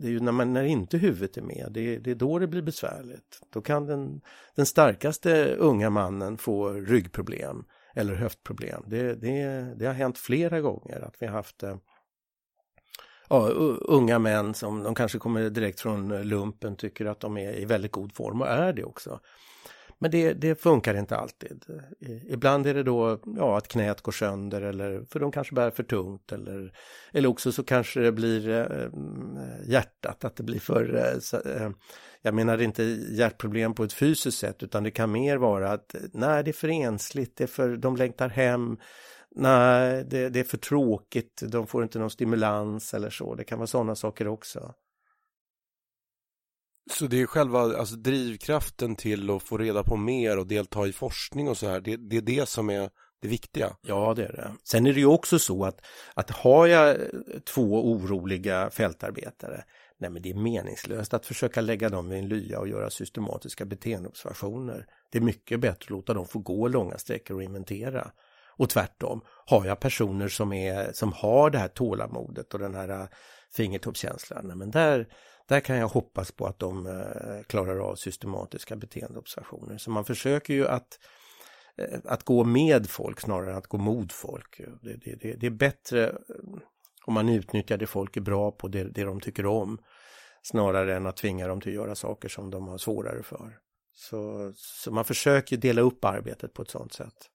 det 0.00 0.06
är 0.06 0.10
ju 0.10 0.20
när, 0.20 0.32
man, 0.32 0.52
när 0.52 0.64
inte 0.64 0.98
huvudet 0.98 1.36
är 1.36 1.42
med, 1.42 1.68
det, 1.70 1.98
det 1.98 2.10
är 2.10 2.14
då 2.14 2.38
det 2.38 2.46
blir 2.46 2.62
besvärligt. 2.62 3.40
Då 3.52 3.60
kan 3.60 3.86
den, 3.86 4.20
den 4.54 4.66
starkaste 4.66 5.54
unga 5.54 5.90
mannen 5.90 6.38
få 6.38 6.72
ryggproblem 6.72 7.64
eller 7.94 8.14
höftproblem. 8.14 8.82
Det, 8.86 9.14
det, 9.14 9.44
det 9.78 9.86
har 9.86 9.92
hänt 9.92 10.18
flera 10.18 10.60
gånger 10.60 11.00
att 11.00 11.16
vi 11.18 11.26
har 11.26 11.32
haft 11.32 11.62
eh, 11.62 11.76
ja, 13.28 13.48
unga 13.80 14.18
män 14.18 14.54
som 14.54 14.82
de 14.82 14.94
kanske 14.94 15.18
kommer 15.18 15.50
direkt 15.50 15.80
från 15.80 16.12
eh, 16.12 16.24
lumpen 16.24 16.76
tycker 16.76 17.06
att 17.06 17.20
de 17.20 17.38
är 17.38 17.52
i 17.52 17.64
väldigt 17.64 17.92
god 17.92 18.14
form 18.14 18.40
och 18.40 18.48
är 18.48 18.72
det 18.72 18.84
också. 18.84 19.20
Men 19.98 20.10
det, 20.10 20.32
det, 20.32 20.60
funkar 20.60 20.94
inte 20.94 21.16
alltid. 21.16 21.64
Ibland 22.28 22.66
är 22.66 22.74
det 22.74 22.82
då 22.82 23.20
ja, 23.36 23.58
att 23.58 23.68
knät 23.68 24.00
går 24.00 24.12
sönder 24.12 24.62
eller 24.62 25.04
för 25.10 25.20
de 25.20 25.32
kanske 25.32 25.54
bär 25.54 25.70
för 25.70 25.82
tungt 25.82 26.32
eller, 26.32 26.72
eller 27.12 27.28
också 27.28 27.52
så 27.52 27.64
kanske 27.64 28.00
det 28.00 28.12
blir 28.12 28.48
eh, 28.48 28.60
eh 28.60 28.90
hjärtat, 29.70 30.24
att 30.24 30.36
det 30.36 30.42
blir 30.42 30.60
för... 30.60 30.94
Eh, 30.94 31.62
eh, 31.62 31.70
jag 32.22 32.34
menar 32.34 32.60
inte 32.60 32.82
hjärtproblem 33.10 33.74
på 33.74 33.84
ett 33.84 33.92
fysiskt 33.92 34.38
sätt 34.38 34.62
utan 34.62 34.82
det 34.82 34.90
kan 34.90 35.12
mer 35.12 35.36
vara 35.36 35.72
att 35.72 35.94
nej 36.12 36.44
det 36.44 36.50
är 36.50 36.52
för 36.52 36.68
ensligt, 36.68 37.36
det 37.36 37.44
är 37.44 37.48
för, 37.48 37.76
de 37.76 37.96
längtar 37.96 38.28
hem, 38.28 38.76
nej, 39.34 40.04
det, 40.04 40.28
det, 40.28 40.40
är 40.40 40.44
för 40.44 40.58
tråkigt, 40.58 41.42
de 41.48 41.66
får 41.66 41.82
inte 41.82 41.98
någon 41.98 42.10
stimulans 42.10 42.94
eller 42.94 43.10
så. 43.10 43.34
Det 43.34 43.44
kan 43.44 43.58
vara 43.58 43.66
sådana 43.66 43.94
saker 43.94 44.28
också. 44.28 44.74
Så 46.90 47.06
det 47.06 47.20
är 47.20 47.26
själva 47.26 47.60
alltså, 47.60 47.96
drivkraften 47.96 48.96
till 48.96 49.30
att 49.30 49.42
få 49.42 49.58
reda 49.58 49.82
på 49.82 49.96
mer 49.96 50.38
och 50.38 50.46
delta 50.46 50.86
i 50.86 50.92
forskning 50.92 51.48
och 51.48 51.56
så 51.56 51.68
här, 51.68 51.80
det, 51.80 51.96
det 51.96 52.16
är 52.16 52.22
det 52.22 52.48
som 52.48 52.70
är 52.70 52.90
det 53.22 53.28
viktiga. 53.28 53.76
Ja, 53.82 54.14
det 54.16 54.24
är 54.24 54.32
det. 54.32 54.52
Sen 54.64 54.86
är 54.86 54.92
det 54.92 55.00
ju 55.00 55.06
också 55.06 55.38
så 55.38 55.64
att, 55.64 55.80
att 56.14 56.30
har 56.30 56.66
jag 56.66 56.96
två 57.44 57.90
oroliga 57.90 58.70
fältarbetare, 58.70 59.64
nej 59.98 60.10
men 60.10 60.22
det 60.22 60.30
är 60.30 60.34
meningslöst 60.34 61.14
att 61.14 61.26
försöka 61.26 61.60
lägga 61.60 61.88
dem 61.88 62.08
vid 62.08 62.18
en 62.18 62.28
lya 62.28 62.60
och 62.60 62.68
göra 62.68 62.90
systematiska 62.90 63.64
beteendeobservationer. 63.64 64.86
Det 65.10 65.18
är 65.18 65.22
mycket 65.22 65.60
bättre 65.60 65.84
att 65.84 65.90
låta 65.90 66.14
dem 66.14 66.26
få 66.26 66.38
gå 66.38 66.68
långa 66.68 66.98
sträckor 66.98 67.36
och 67.36 67.42
inventera. 67.42 68.10
Och 68.56 68.70
tvärtom, 68.70 69.20
har 69.46 69.66
jag 69.66 69.80
personer 69.80 70.28
som, 70.28 70.52
är, 70.52 70.92
som 70.92 71.12
har 71.12 71.50
det 71.50 71.58
här 71.58 71.68
tålamodet 71.68 72.54
och 72.54 72.60
den 72.60 72.74
här 72.74 72.88
äh, 72.88 73.06
fingertoppskänslan, 73.56 74.58
men 74.58 74.70
där, 74.70 75.08
där 75.48 75.60
kan 75.60 75.76
jag 75.76 75.88
hoppas 75.88 76.32
på 76.32 76.46
att 76.46 76.58
de 76.58 76.86
äh, 76.86 77.42
klarar 77.46 77.78
av 77.78 77.94
systematiska 77.94 78.76
beteendeobservationer. 78.76 79.78
Så 79.78 79.90
man 79.90 80.04
försöker 80.04 80.54
ju 80.54 80.68
att, 80.68 80.98
äh, 81.78 81.98
att 82.04 82.24
gå 82.24 82.44
med 82.44 82.90
folk 82.90 83.20
snarare 83.20 83.50
än 83.50 83.56
att 83.58 83.66
gå 83.66 83.78
mot 83.78 84.12
folk. 84.12 84.60
Det, 84.82 84.96
det, 84.96 85.16
det, 85.20 85.34
det 85.34 85.46
är 85.46 85.50
bättre 85.50 86.12
om 87.06 87.14
man 87.14 87.28
utnyttjar 87.28 87.76
det 87.76 87.86
folk 87.86 88.16
är 88.16 88.20
bra 88.20 88.50
på, 88.50 88.68
det, 88.68 88.84
det 88.84 89.04
de 89.04 89.20
tycker 89.20 89.46
om, 89.46 89.78
snarare 90.42 90.96
än 90.96 91.06
att 91.06 91.16
tvinga 91.16 91.48
dem 91.48 91.60
till 91.60 91.70
att 91.70 91.74
göra 91.74 91.94
saker 91.94 92.28
som 92.28 92.50
de 92.50 92.68
har 92.68 92.78
svårare 92.78 93.22
för. 93.22 93.58
Så, 93.92 94.52
så 94.56 94.92
man 94.92 95.04
försöker 95.04 95.56
dela 95.56 95.80
upp 95.80 96.04
arbetet 96.04 96.54
på 96.54 96.62
ett 96.62 96.70
sådant 96.70 96.92
sätt. 96.92 97.30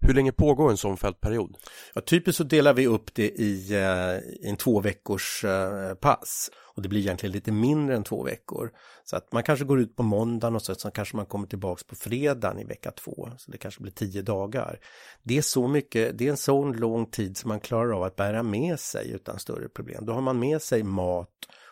Hur 0.00 0.14
länge 0.14 0.32
pågår 0.32 0.70
en 0.70 0.76
sån 0.76 0.96
fältperiod? 0.96 1.56
Ja, 1.94 2.00
typiskt 2.00 2.36
så 2.36 2.44
delar 2.44 2.74
vi 2.74 2.86
upp 2.86 3.14
det 3.14 3.28
i, 3.28 3.74
eh, 3.74 4.48
en 4.50 4.56
två 4.56 4.80
veckors 4.80 5.44
eh, 5.44 5.94
pass. 5.94 6.50
Och 6.74 6.82
det 6.82 6.88
blir 6.88 7.00
egentligen 7.00 7.32
lite 7.32 7.52
mindre 7.52 7.96
än 7.96 8.04
två 8.04 8.22
veckor. 8.22 8.70
Så 9.04 9.16
att 9.16 9.32
man 9.32 9.42
kanske 9.42 9.64
går 9.64 9.80
ut 9.80 9.96
på 9.96 10.02
måndagen 10.02 10.54
och 10.54 10.62
så, 10.62 10.74
så 10.74 10.90
kanske 10.90 11.16
man 11.16 11.26
kommer 11.26 11.46
tillbaks 11.46 11.84
på 11.84 11.94
fredagen 11.94 12.58
i 12.58 12.64
vecka 12.64 12.90
två. 12.90 13.30
Så 13.38 13.50
det 13.50 13.58
kanske 13.58 13.82
blir 13.82 13.92
tio 13.92 14.22
dagar. 14.22 14.80
Det 15.22 15.38
är 15.38 15.42
så 15.42 15.68
mycket, 15.68 16.18
det 16.18 16.26
är 16.26 16.30
en 16.30 16.36
sån 16.36 16.72
lång 16.72 17.06
tid 17.06 17.36
som 17.36 17.48
man 17.48 17.60
klarar 17.60 17.92
av 17.92 18.02
att 18.02 18.16
bära 18.16 18.42
med 18.42 18.80
sig 18.80 19.10
utan 19.10 19.38
större 19.38 19.68
problem. 19.68 20.06
Då 20.06 20.12
har 20.12 20.20
man 20.20 20.38
med 20.38 20.62
sig 20.62 20.82
mat 20.82 21.30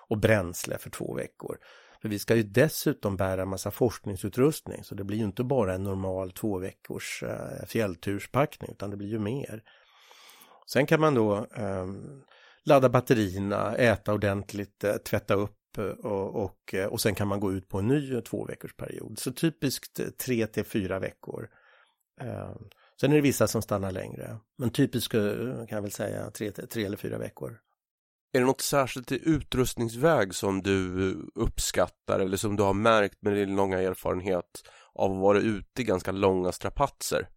och 0.09 0.19
bränsle 0.19 0.79
för 0.79 0.91
två 0.91 1.15
veckor. 1.15 1.57
För 2.03 2.09
vi 2.09 2.19
ska 2.19 2.37
ju 2.37 2.43
dessutom 2.43 3.17
bära 3.17 3.47
massa 3.47 3.71
forskningsutrustning 3.71 4.85
så 4.85 4.95
det 4.95 5.05
blir 5.05 5.19
ju 5.19 5.25
inte 5.25 5.45
bara 5.45 5.75
en 5.75 5.85
normal 5.85 6.33
två 6.33 6.59
veckors 6.59 7.23
eh, 7.23 7.67
fjällturspackning 7.67 8.71
utan 8.71 8.91
det 8.91 8.97
blir 8.97 9.09
ju 9.09 9.19
mer. 9.19 9.63
Sen 10.67 10.87
kan 10.87 11.01
man 11.01 11.15
då 11.15 11.47
eh, 11.57 11.87
ladda 12.65 12.89
batterierna, 12.89 13.77
äta 13.77 14.15
ordentligt, 14.15 14.85
eh, 14.85 14.97
tvätta 14.97 15.35
upp 15.35 15.79
eh, 15.79 15.85
och, 15.85 16.45
och, 16.45 16.75
eh, 16.75 16.87
och 16.87 17.01
sen 17.01 17.15
kan 17.15 17.29
man 17.29 17.41
gå 17.41 17.53
ut 17.53 17.69
på 17.69 17.79
en 17.79 17.89
ny 17.89 18.21
två 18.21 18.45
veckors 18.45 18.77
period. 18.77 19.19
Så 19.19 19.33
typiskt 19.33 20.19
tre 20.19 20.47
till 20.47 20.65
fyra 20.65 20.99
veckor. 20.99 21.49
Eh, 22.21 22.55
sen 23.01 23.11
är 23.11 23.17
det 23.17 23.23
vissa 23.23 23.47
som 23.47 23.63
stannar 23.63 23.93
längre, 23.93 24.37
men 24.59 24.71
typiskt 24.71 25.13
kan 25.13 25.69
jag 25.69 25.83
väl 25.83 25.93
säga 25.93 26.31
tre, 26.31 26.51
tre 26.51 26.85
eller 26.85 26.97
fyra 26.97 27.19
veckor. 27.19 27.59
Är 28.37 28.41
det 28.41 28.47
något 28.47 28.61
särskilt 28.61 29.13
i 29.13 29.21
utrustningsväg 29.25 30.35
som 30.35 30.63
du 30.63 31.17
uppskattar 31.35 32.21
eller 32.21 32.37
som 32.37 32.57
du 32.57 32.63
har 32.63 32.75
märkt 32.75 33.23
med 33.23 33.33
din 33.33 33.57
långa 33.57 33.79
erfarenhet 33.79 34.63
av 34.95 35.13
att 35.13 35.19
vara 35.19 35.39
ute 35.39 35.83
i 35.83 35.85
ganska 35.85 36.13
långa 36.13 36.53
strapatser? 36.53 37.29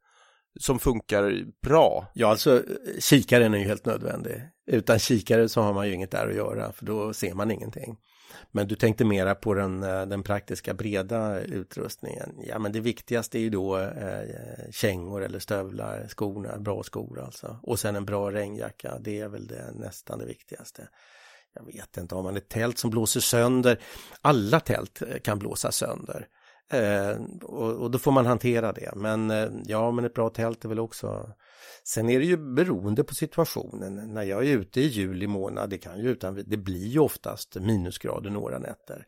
Som 0.60 0.80
funkar 0.80 1.46
bra? 1.68 2.12
Ja, 2.14 2.28
alltså 2.28 2.64
kikaren 3.00 3.54
är 3.54 3.58
ju 3.58 3.66
helt 3.66 3.86
nödvändig. 3.86 4.42
Utan 4.72 5.00
kikare 5.00 5.50
så 5.50 5.62
har 5.62 5.74
man 5.74 5.88
ju 5.88 5.94
inget 5.94 6.12
där 6.12 6.28
att 6.28 6.36
göra 6.36 6.72
för 6.72 6.86
då 6.86 7.14
ser 7.14 7.34
man 7.34 7.52
ingenting. 7.52 7.98
Men 8.52 8.68
du 8.68 8.76
tänkte 8.76 9.06
mera 9.06 9.36
på 9.36 9.54
den, 9.54 9.84
eh, 9.84 10.06
den 10.06 10.24
praktiska 10.24 10.74
breda 10.74 11.40
utrustningen. 11.40 12.36
Ja 12.44 12.60
men 12.60 12.72
det 12.72 12.80
viktigaste 12.80 13.38
är 13.38 13.42
ju 13.42 13.50
då 13.50 13.78
eh, 13.78 14.24
kängor 14.72 15.24
eller 15.24 15.40
stövlar, 15.40 16.08
skorna, 16.08 16.58
bra 16.58 16.84
skor 16.84 17.22
alltså. 17.22 17.60
Och 17.64 17.80
sen 17.80 17.96
en 17.96 18.06
bra 18.06 18.32
regnjacka, 18.32 19.00
det 19.00 19.20
är 19.20 19.28
väl 19.28 19.48
det, 19.48 19.72
nästan 19.74 20.20
det 20.20 20.26
viktigaste. 20.26 20.88
Jag 21.54 21.66
vet 21.66 21.98
inte, 21.98 22.16
har 22.16 22.24
man 22.24 22.38
ett 22.38 22.50
tält 22.50 22.78
som 22.78 22.90
blåser 22.90 23.20
sönder, 23.20 23.80
alla 24.22 24.60
tält 24.60 25.02
eh, 25.02 25.20
kan 25.20 25.40
blåsa 25.40 25.72
sönder. 25.72 26.28
Eh, 26.72 27.18
och, 27.42 27.72
och, 27.72 27.92
då 27.92 28.00
får 28.00 28.12
man 28.12 28.26
hantera 28.26 28.72
det. 28.72 28.92
Men 28.96 29.32
eh, 29.32 29.50
ja, 29.66 29.92
men 29.92 30.06
ett 30.06 30.14
bra 30.14 30.30
tält 30.30 30.66
är 30.66 30.70
väl 30.70 30.80
också 30.80 31.34
Sen 31.84 32.10
är 32.10 32.20
det 32.20 32.26
ju 32.26 32.38
beroende 32.38 33.04
på 33.04 33.16
situationen. 33.16 34.14
När 34.14 34.24
jag 34.24 34.48
är 34.48 34.58
ute 34.58 34.82
i 34.82 34.88
juli 34.88 35.28
månad, 35.28 35.70
det 35.70 35.78
kan 35.78 36.00
ju 36.00 36.10
utan, 36.10 36.44
det 36.48 36.58
blir 36.58 36.88
ju 36.88 37.00
oftast 37.00 37.56
minusgrader 37.56 38.30
några 38.30 38.60
nätter. 38.60 39.06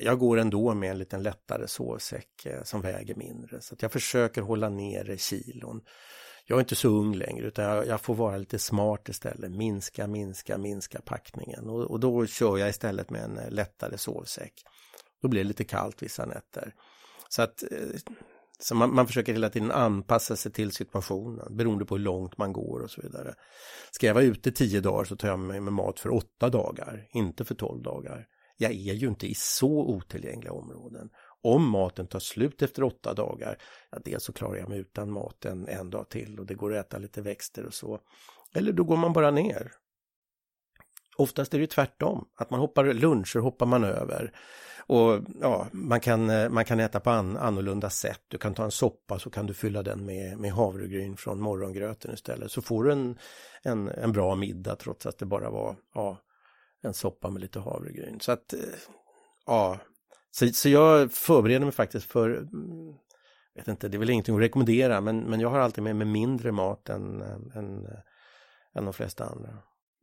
Jag 0.00 0.18
går 0.18 0.38
ändå 0.38 0.74
med 0.74 0.90
en 0.90 0.98
liten 0.98 1.22
lättare 1.22 1.68
sovsäck 1.68 2.46
eh, 2.46 2.62
som 2.62 2.80
väger 2.80 3.14
mindre 3.14 3.60
så 3.60 3.74
att 3.74 3.82
jag 3.82 3.92
försöker 3.92 4.42
hålla 4.42 4.68
nere 4.68 5.16
kilon. 5.16 5.80
Jag 6.46 6.56
är 6.56 6.60
inte 6.60 6.76
så 6.76 6.88
ung 6.88 7.14
längre 7.14 7.46
utan 7.46 7.64
jag, 7.64 7.86
jag 7.86 8.00
får 8.00 8.14
vara 8.14 8.36
lite 8.36 8.58
smart 8.58 9.08
istället. 9.08 9.50
Minska, 9.50 10.06
minska, 10.06 10.58
minska 10.58 11.00
packningen 11.00 11.68
och, 11.68 11.90
och 11.90 12.00
då 12.00 12.26
kör 12.26 12.58
jag 12.58 12.68
istället 12.68 13.10
med 13.10 13.22
en 13.22 13.38
eh, 13.38 13.50
lättare 13.50 13.98
sovsäck. 13.98 14.52
Då 15.22 15.28
blir 15.28 15.42
det 15.42 15.48
lite 15.48 15.64
kallt 15.64 16.02
vissa 16.02 16.26
nätter. 16.26 16.74
Så 17.28 17.42
att 17.42 17.62
eh, 17.62 17.78
så 18.60 18.74
man, 18.74 18.94
man, 18.94 19.06
försöker 19.06 19.32
hela 19.32 19.50
tiden 19.50 19.70
anpassa 19.70 20.36
sig 20.36 20.52
till 20.52 20.72
situationen 20.72 21.56
beroende 21.56 21.84
på 21.84 21.96
hur 21.96 22.04
långt 22.04 22.38
man 22.38 22.52
går 22.52 22.80
och 22.80 22.90
så 22.90 23.02
vidare. 23.02 23.34
Ska 23.90 24.06
jag 24.06 24.14
vara 24.14 24.24
ute 24.24 24.52
tio 24.52 24.80
dagar 24.80 25.04
så 25.04 25.16
tar 25.16 25.28
jag 25.28 25.38
mig 25.38 25.60
med 25.60 25.72
mat 25.72 26.00
för 26.00 26.14
åtta 26.14 26.48
dagar, 26.48 27.06
inte 27.10 27.44
för 27.44 27.54
tolv 27.54 27.82
dagar. 27.82 28.26
Jag 28.56 28.70
är 28.70 28.94
ju 28.94 29.08
inte 29.08 29.26
i 29.26 29.34
så 29.34 29.86
otillgängliga 29.86 30.52
områden. 30.52 31.10
Om 31.42 31.70
maten 31.70 32.06
tar 32.06 32.18
slut 32.18 32.62
efter 32.62 32.82
åtta 32.82 33.14
dagar, 33.14 33.58
ja 33.90 33.98
dels 34.04 34.24
så 34.24 34.32
klarar 34.32 34.56
jag 34.56 34.68
mig 34.68 34.78
utan 34.78 35.10
mat 35.10 35.44
en, 35.44 35.68
en 35.68 35.90
dag 35.90 36.08
till 36.08 36.38
och 36.38 36.46
det 36.46 36.54
går 36.54 36.74
att 36.74 36.86
äta 36.86 36.98
lite 36.98 37.22
växter 37.22 37.66
och 37.66 37.74
så. 37.74 38.00
Eller 38.54 38.72
då 38.72 38.84
går 38.84 38.96
man 38.96 39.12
bara 39.12 39.30
ner. 39.30 39.72
Oftast 41.16 41.54
är 41.54 41.58
det 41.58 41.66
tvärtom, 41.66 42.28
att 42.34 42.50
man 42.50 42.60
hoppar 42.60 42.84
luncher 42.84 43.38
hoppar 43.38 43.66
man 43.66 43.84
över. 43.84 44.32
Och 44.88 45.20
ja, 45.40 45.66
man 45.72 46.00
kan, 46.00 46.30
eh, 46.30 46.48
man 46.48 46.64
kan 46.64 46.80
äta 46.80 47.00
på 47.00 47.10
an, 47.10 47.36
annorlunda 47.36 47.90
sätt. 47.90 48.20
Du 48.28 48.38
kan 48.38 48.54
ta 48.54 48.64
en 48.64 48.70
soppa 48.70 49.18
så 49.18 49.30
kan 49.30 49.46
du 49.46 49.54
fylla 49.54 49.82
den 49.82 50.04
med, 50.04 50.38
med 50.38 50.52
havregryn 50.52 51.16
från 51.16 51.40
morgongröten 51.40 52.14
istället. 52.14 52.52
Så 52.52 52.62
får 52.62 52.84
du 52.84 52.92
en, 52.92 53.18
en, 53.62 53.88
en 53.88 54.12
bra 54.12 54.34
middag 54.34 54.76
trots 54.76 55.06
att 55.06 55.18
det 55.18 55.26
bara 55.26 55.50
var 55.50 55.76
ja, 55.94 56.20
en 56.82 56.94
soppa 56.94 57.30
med 57.30 57.42
lite 57.42 57.60
havregryn. 57.60 58.20
Så 58.20 58.32
att, 58.32 58.52
eh, 58.52 58.60
ja, 59.46 59.78
så, 60.30 60.48
så 60.48 60.68
jag 60.68 61.12
förbereder 61.12 61.64
mig 61.64 61.72
faktiskt 61.72 62.06
för, 62.06 62.30
mm, 62.30 62.94
vet 63.54 63.68
inte, 63.68 63.88
det 63.88 63.96
är 63.96 63.98
väl 63.98 64.10
ingenting 64.10 64.34
att 64.34 64.40
rekommendera, 64.40 65.00
men, 65.00 65.20
men 65.20 65.40
jag 65.40 65.48
har 65.48 65.58
alltid 65.58 65.84
med 65.84 65.96
mig 65.96 66.06
mindre 66.06 66.52
mat 66.52 66.88
än, 66.88 67.22
eh, 67.22 67.56
än, 67.56 67.86
än 68.74 68.84
de 68.84 68.92
flesta 68.92 69.24
andra. 69.24 69.58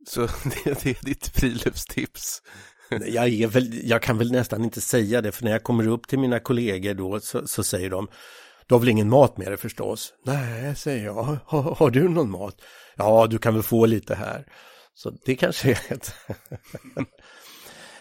Så 0.08 0.20
det, 0.64 0.82
det 0.82 0.90
är 0.90 1.04
ditt 1.04 1.26
friluftstips? 1.26 2.42
Jag, 2.90 3.28
är 3.28 3.46
väl, 3.46 3.88
jag 3.88 4.02
kan 4.02 4.18
väl 4.18 4.32
nästan 4.32 4.64
inte 4.64 4.80
säga 4.80 5.20
det, 5.20 5.32
för 5.32 5.44
när 5.44 5.52
jag 5.52 5.62
kommer 5.62 5.88
upp 5.88 6.08
till 6.08 6.18
mina 6.18 6.40
kollegor 6.40 6.94
då 6.94 7.20
så, 7.20 7.46
så 7.46 7.64
säger 7.64 7.90
de 7.90 8.08
du 8.66 8.74
har 8.74 8.80
väl 8.80 8.88
ingen 8.88 9.08
mat 9.08 9.36
med 9.36 9.46
dig 9.46 9.56
förstås? 9.56 10.14
Nej, 10.24 10.76
säger 10.76 11.04
jag. 11.04 11.38
Har, 11.44 11.62
har, 11.62 11.90
du 11.90 12.08
någon 12.08 12.30
mat? 12.30 12.62
Ja, 12.96 13.26
du 13.26 13.38
kan 13.38 13.54
väl 13.54 13.62
få 13.62 13.86
lite 13.86 14.14
här. 14.14 14.46
Så 14.94 15.10
det 15.24 15.36
kanske 15.36 15.70
är 15.70 15.92
ett... 15.92 16.14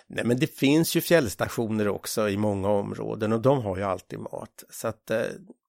Nej, 0.07 0.25
men 0.25 0.39
det 0.39 0.47
finns 0.57 0.95
ju 0.95 1.01
fjällstationer 1.01 1.87
också 1.87 2.29
i 2.29 2.37
många 2.37 2.69
områden 2.69 3.33
och 3.33 3.41
de 3.41 3.63
har 3.63 3.77
ju 3.77 3.83
alltid 3.83 4.19
mat. 4.19 4.63
Så 4.69 4.87
att 4.87 5.11
eh, 5.11 5.21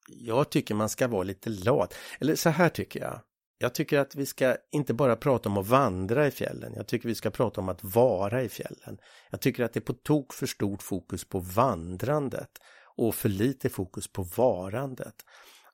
jag 0.08 0.50
tycker 0.50 0.74
man 0.74 0.88
ska 0.88 1.08
vara 1.08 1.22
lite 1.22 1.50
lat. 1.50 1.94
Eller 2.20 2.34
så 2.34 2.50
här 2.50 2.68
tycker 2.68 3.00
jag. 3.00 3.20
Jag 3.58 3.74
tycker 3.74 3.98
att 3.98 4.14
vi 4.14 4.26
ska 4.26 4.56
inte 4.72 4.94
bara 4.94 5.16
prata 5.16 5.48
om 5.48 5.56
att 5.56 5.66
vandra 5.66 6.26
i 6.26 6.30
fjällen, 6.30 6.72
jag 6.76 6.86
tycker 6.86 7.08
vi 7.08 7.14
ska 7.14 7.30
prata 7.30 7.60
om 7.60 7.68
att 7.68 7.84
vara 7.84 8.42
i 8.42 8.48
fjällen. 8.48 8.98
Jag 9.30 9.40
tycker 9.40 9.64
att 9.64 9.72
det 9.72 9.78
är 9.78 9.82
på 9.82 9.92
tok 9.92 10.32
för 10.32 10.46
stort 10.46 10.82
fokus 10.82 11.24
på 11.24 11.38
vandrandet 11.38 12.50
och 12.96 13.14
för 13.14 13.28
lite 13.28 13.68
fokus 13.68 14.12
på 14.12 14.22
varandet. 14.22 15.14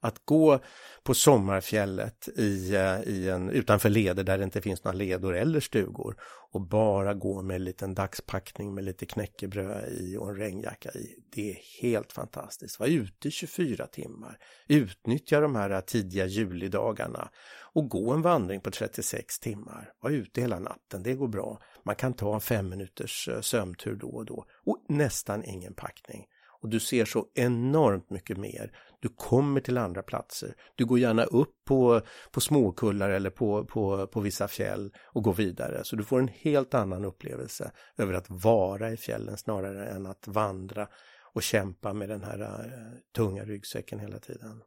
Att 0.05 0.24
gå 0.24 0.59
på 1.03 1.14
sommarfjället 1.14 2.28
i, 2.36 2.74
eh, 2.74 3.00
i 3.00 3.28
en, 3.28 3.50
utanför 3.50 3.88
leder 3.88 4.24
där 4.24 4.38
det 4.38 4.44
inte 4.44 4.61
finns 4.61 4.84
några 4.84 4.98
ledor 4.98 5.36
eller 5.36 5.61
stugor 5.61 6.16
och 6.53 6.61
bara 6.61 7.14
gå 7.14 7.42
med 7.42 7.57
en 7.57 7.64
liten 7.64 7.94
dagspackning 7.94 8.74
med 8.74 8.84
lite 8.84 9.07
knäckebröd 9.07 9.92
i 9.92 10.16
och 10.16 10.28
en 10.28 10.36
regnjacka 10.36 10.90
i. 10.90 11.16
Det 11.32 11.50
är 11.50 11.59
helt 11.82 12.12
fantastiskt. 12.12 12.80
Var 12.80 12.86
ute 12.86 13.30
24 13.30 13.86
timmar, 13.86 14.38
utnyttja 14.68 15.40
de 15.40 15.57
här 15.57 15.70
eh, 15.70 15.80
tidiga 15.80 16.26
julidagarna 16.26 17.30
och 17.74 17.88
gå 17.88 18.11
en 18.11 18.22
vandring 18.22 18.61
på 18.61 18.70
36 18.70 19.38
timmar. 19.38 19.92
Var 20.00 20.11
ute 20.11 20.40
hela 20.40 20.59
natten, 20.59 21.03
det 21.03 21.14
går 21.14 21.28
bra. 21.28 21.61
Man 21.84 21.96
kan 21.96 22.14
ta 22.14 22.34
en 22.34 22.40
fem 22.40 22.68
minuters 22.68 23.28
eh, 23.28 23.40
sömntur 23.40 23.94
då 23.94 24.09
och 24.09 24.24
då 24.24 24.44
och 24.66 24.84
nästan 24.88 25.44
ingen 25.44 25.74
packning 25.74 26.26
och 26.62 26.68
du 26.68 26.80
ser 26.80 27.05
så 27.05 27.26
enormt 27.34 28.11
mycket 28.11 28.36
mer. 28.38 28.72
Du 29.03 29.09
kommer 29.09 29.61
till 29.61 29.78
andra 29.78 30.03
platser. 30.03 30.55
Du 30.74 30.84
går 30.84 30.98
gärna 30.98 31.24
upp 31.24 31.64
på, 31.64 32.00
på 32.30 32.40
småkullar 32.40 33.11
eller 33.11 33.30
på, 33.30 33.64
på, 33.64 34.07
på 34.07 34.20
vissa 34.20 34.48
fjäll 34.48 34.92
och 35.05 35.22
går 35.22 35.32
vidare. 35.32 35.80
Så 35.84 35.96
du 35.96 36.05
får 36.05 36.18
en 36.18 36.28
helt 36.28 36.74
annan 36.74 37.05
upplevelse 37.05 37.72
över 37.96 38.14
att 38.14 38.26
vara 38.28 38.90
i 38.90 38.96
fjällen 38.96 39.36
snarare 39.36 39.86
än 39.86 40.07
att 40.07 40.28
vandra 40.28 40.88
och 41.34 41.42
kämpa 41.42 41.92
med 41.92 42.09
den 42.09 42.24
här 42.24 42.40
uh, 42.40 42.98
tunga 43.16 43.44
ryggsäcken 43.44 43.98
hela 43.98 44.18
tiden. 44.18 44.62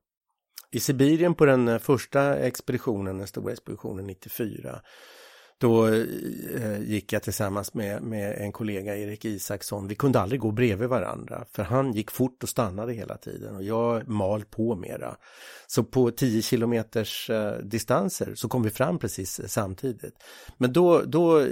I 0.71 0.79
Sibirien 0.79 1.36
på 1.36 1.45
den 1.45 1.67
eh, 1.67 1.77
första 1.77 2.36
expeditionen, 2.36 3.17
den 3.17 3.27
stora 3.27 3.53
expeditionen 3.53 4.07
94, 4.07 4.81
då 5.58 5.88
eh, 5.88 6.82
gick 6.82 7.14
jag 7.14 7.24
tillsammans 7.24 7.74
med, 7.74 8.03
med 8.03 8.38
en 8.38 8.51
kollega, 8.51 8.97
Erik 8.97 9.26
Isaksson. 9.26 9.88
Vi 9.88 9.95
kunde 9.95 10.20
aldrig 10.20 10.41
gå 10.41 10.51
bredvid 10.51 10.89
varandra 10.89 11.45
för 11.51 11.64
han 11.64 11.93
gick 11.93 12.12
fort 12.12 12.43
och 12.43 12.49
stannade 12.49 12.93
hela 12.93 13.18
tiden 13.18 13.56
och 13.56 13.64
jag 13.64 14.08
mal 14.08 14.45
på 14.45 14.76
mera. 14.76 15.18
Så 15.68 15.84
på 15.84 16.12
10 16.12 16.41
kilometers 16.41 17.30
eh, 17.30 17.58
distanser 17.58 18.36
så 18.36 18.47
kom 18.47 18.64
vi 18.64 18.70
fram 18.70 18.99
precis 18.99 19.39
eh, 19.39 19.47
samtidigt. 19.47 20.24
Men 20.58 20.74
då, 20.74 21.01
då, 21.01 21.39
eh, 21.39 21.47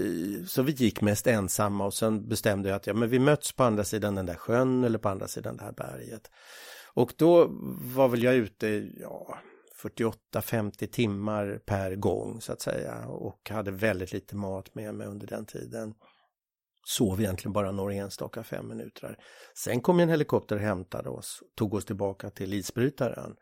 så 0.47 0.61
vi 0.61 0.71
gick 0.71 1.01
mest 1.01 1.27
ensamma 1.27 1.85
och 1.85 1.93
sen 1.93 2.29
bestämde 2.29 2.69
jag 2.69 2.75
att 2.75 2.87
ja, 2.87 2.93
men 2.93 3.09
vi 3.09 3.19
möts 3.19 3.51
på 3.53 3.63
andra 3.63 3.83
sidan 3.83 4.15
den 4.15 4.25
där 4.25 4.35
sjön 4.35 4.83
eller 4.83 4.99
på 4.99 5.09
andra 5.09 5.27
sidan 5.27 5.57
det 5.57 5.63
här 5.63 5.71
berget. 5.71 6.31
Och 6.93 7.13
då 7.17 7.47
var 7.95 8.07
väl 8.07 8.23
jag 8.23 8.35
ute, 8.35 8.89
ja, 8.99 9.37
48-50 9.83 10.87
timmar 10.87 11.61
per 11.65 11.95
gång 11.95 12.41
så 12.41 12.53
att 12.53 12.61
säga 12.61 13.07
och 13.07 13.49
hade 13.49 13.71
väldigt 13.71 14.13
lite 14.13 14.35
mat 14.35 14.75
med 14.75 14.95
mig 14.95 15.07
under 15.07 15.27
den 15.27 15.45
tiden. 15.45 15.93
Sov 16.85 17.21
egentligen 17.21 17.53
bara 17.53 17.71
några 17.71 17.93
enstaka 17.93 18.43
fem 18.43 18.67
minuter. 18.67 19.17
Sen 19.57 19.81
kom 19.81 19.99
en 19.99 20.09
helikopter 20.09 20.55
och 20.55 20.61
hämtade 20.61 21.09
oss, 21.09 21.43
tog 21.55 21.73
oss 21.73 21.85
tillbaka 21.85 22.29
till 22.29 22.53
isbrytaren 22.53 23.35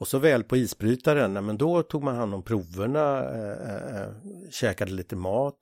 och 0.00 0.08
så 0.08 0.18
väl 0.18 0.44
på 0.44 0.56
isbrytaren, 0.56 1.32
men 1.32 1.58
då 1.58 1.82
tog 1.82 2.04
man 2.04 2.16
hand 2.16 2.34
om 2.34 2.42
proverna, 2.42 3.24
eh, 3.24 3.70
eh, 3.70 4.00
eh, 4.02 4.12
käkade 4.50 4.92
lite 4.92 5.16
mat. 5.16 5.58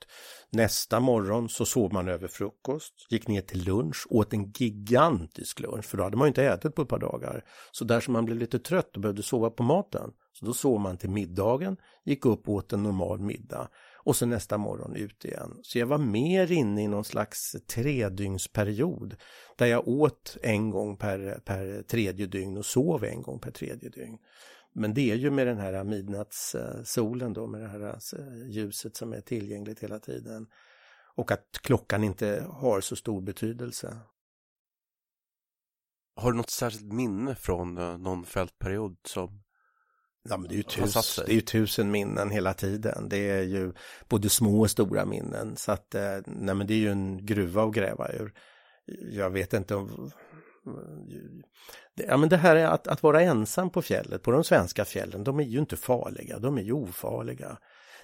Nästa 0.51 1.01
morgon 1.01 1.49
så 1.49 1.65
sov 1.65 1.93
man 1.93 2.09
över 2.09 2.29
frukost, 2.29 2.95
gick 3.11 3.29
ner 3.29 3.41
till 3.41 3.65
lunch, 3.65 4.07
åt 4.11 4.33
en 4.33 4.53
gigantisk 4.53 5.61
lunch, 5.61 5.85
för 5.85 5.97
då 5.97 6.05
hade 6.05 6.17
man 6.17 6.29
inte 6.29 6.45
ätit 6.45 6.75
på 6.75 6.83
ett 6.83 6.89
par 6.89 6.99
dagar. 6.99 7.45
Så 7.73 7.85
där 7.85 8.01
som 8.01 8.13
man 8.13 8.25
blev 8.25 8.39
lite 8.39 8.59
trött 8.59 8.97
och 8.97 9.03
behövde 9.03 9.23
sova 9.23 9.51
på 9.51 9.63
maten, 9.63 10.11
så 10.33 10.47
då 10.47 10.53
sov 10.53 10.81
man 10.81 10.99
till 10.99 11.11
middagen, 11.11 11.77
gick 12.05 12.27
upp 12.27 12.49
och 12.49 12.55
åt 12.55 12.73
en 12.73 12.83
normal 12.83 13.21
middag 13.21 13.69
och 14.07 14.17
så 14.17 14.27
nästa 14.27 14.59
morgon 14.59 14.97
ut 14.97 15.25
igen. 15.25 15.61
Så 15.63 15.79
jag 15.79 15.87
var 15.87 15.99
mer 15.99 16.53
inne 16.53 16.83
i 16.83 16.89
någon 16.89 17.05
slags 17.05 17.57
tredygnsperiod 17.67 19.17
där 19.57 19.67
jag 19.67 19.89
åt 19.89 20.37
en 20.43 20.71
gång 20.71 20.97
per, 20.97 21.41
per 21.45 21.83
tredje 21.83 22.27
dygn 22.27 22.57
och 22.57 22.67
sov 22.67 23.05
en 23.05 23.23
gång 23.23 23.39
per 23.39 23.51
tredje 23.51 23.89
dygn. 23.89 24.19
Men 24.73 24.95
det 24.95 25.11
är 25.11 25.15
ju 25.15 25.31
med 25.31 25.47
den 25.47 25.59
här 25.59 25.85
midnattssolen 25.85 27.33
då, 27.33 27.47
med 27.47 27.61
det 27.61 27.69
här 27.69 27.81
eh, 27.91 28.49
ljuset 28.49 28.97
som 28.97 29.13
är 29.13 29.21
tillgängligt 29.21 29.83
hela 29.83 29.99
tiden. 29.99 30.47
Och 31.17 31.31
att 31.31 31.59
klockan 31.63 32.05
inte 32.05 32.47
har 32.51 32.81
så 32.81 32.97
stor 32.97 33.21
betydelse. 33.21 33.99
Har 36.17 36.33
du 36.33 36.37
något 36.37 36.51
särskilt 36.51 36.93
minne 36.93 37.35
från 37.35 37.79
eh, 37.79 37.99
någon 37.99 38.25
fältperiod 38.25 38.97
som 39.05 39.43
Ja, 40.31 40.37
men 40.37 40.49
det, 40.49 40.55
är 40.55 40.57
ju 40.57 40.63
tus, 40.63 41.17
det 41.27 41.33
är 41.33 41.35
ju 41.35 41.41
tusen 41.41 41.91
minnen 41.91 42.31
hela 42.31 42.55
tiden. 42.55 43.09
Det 43.09 43.31
är 43.31 43.43
ju 43.43 43.73
både 44.09 44.29
små 44.29 44.61
och 44.61 44.71
stora 44.71 45.05
minnen. 45.05 45.57
Så 45.57 45.73
att, 45.73 45.95
eh, 45.95 46.19
nej 46.27 46.55
men 46.55 46.67
det 46.67 46.75
är 46.75 46.79
ju 46.79 46.91
en 46.91 47.27
gruva 47.27 47.65
att 47.65 47.75
gräva 47.75 48.13
ur. 48.13 48.33
Jag 49.11 49.31
vet 49.31 49.53
inte 49.53 49.75
om... 49.75 50.11
Ja 51.95 52.17
men 52.17 52.29
det 52.29 52.37
här 52.37 52.57
är 52.57 52.67
att, 52.67 52.87
att 52.87 53.03
vara 53.03 53.23
ensam 53.23 53.71
på 53.71 53.83
fjället, 53.83 54.23
på 54.23 54.31
de 54.31 54.45
svenska 54.45 54.85
fjällen, 54.85 55.25
de 55.25 55.41
är 55.41 55.45
ju 55.45 55.59
inte 55.59 55.77
farliga, 55.77 56.39
de 56.39 56.59
är 56.59 56.63
ju 56.63 56.73
ofarliga. 56.73 57.59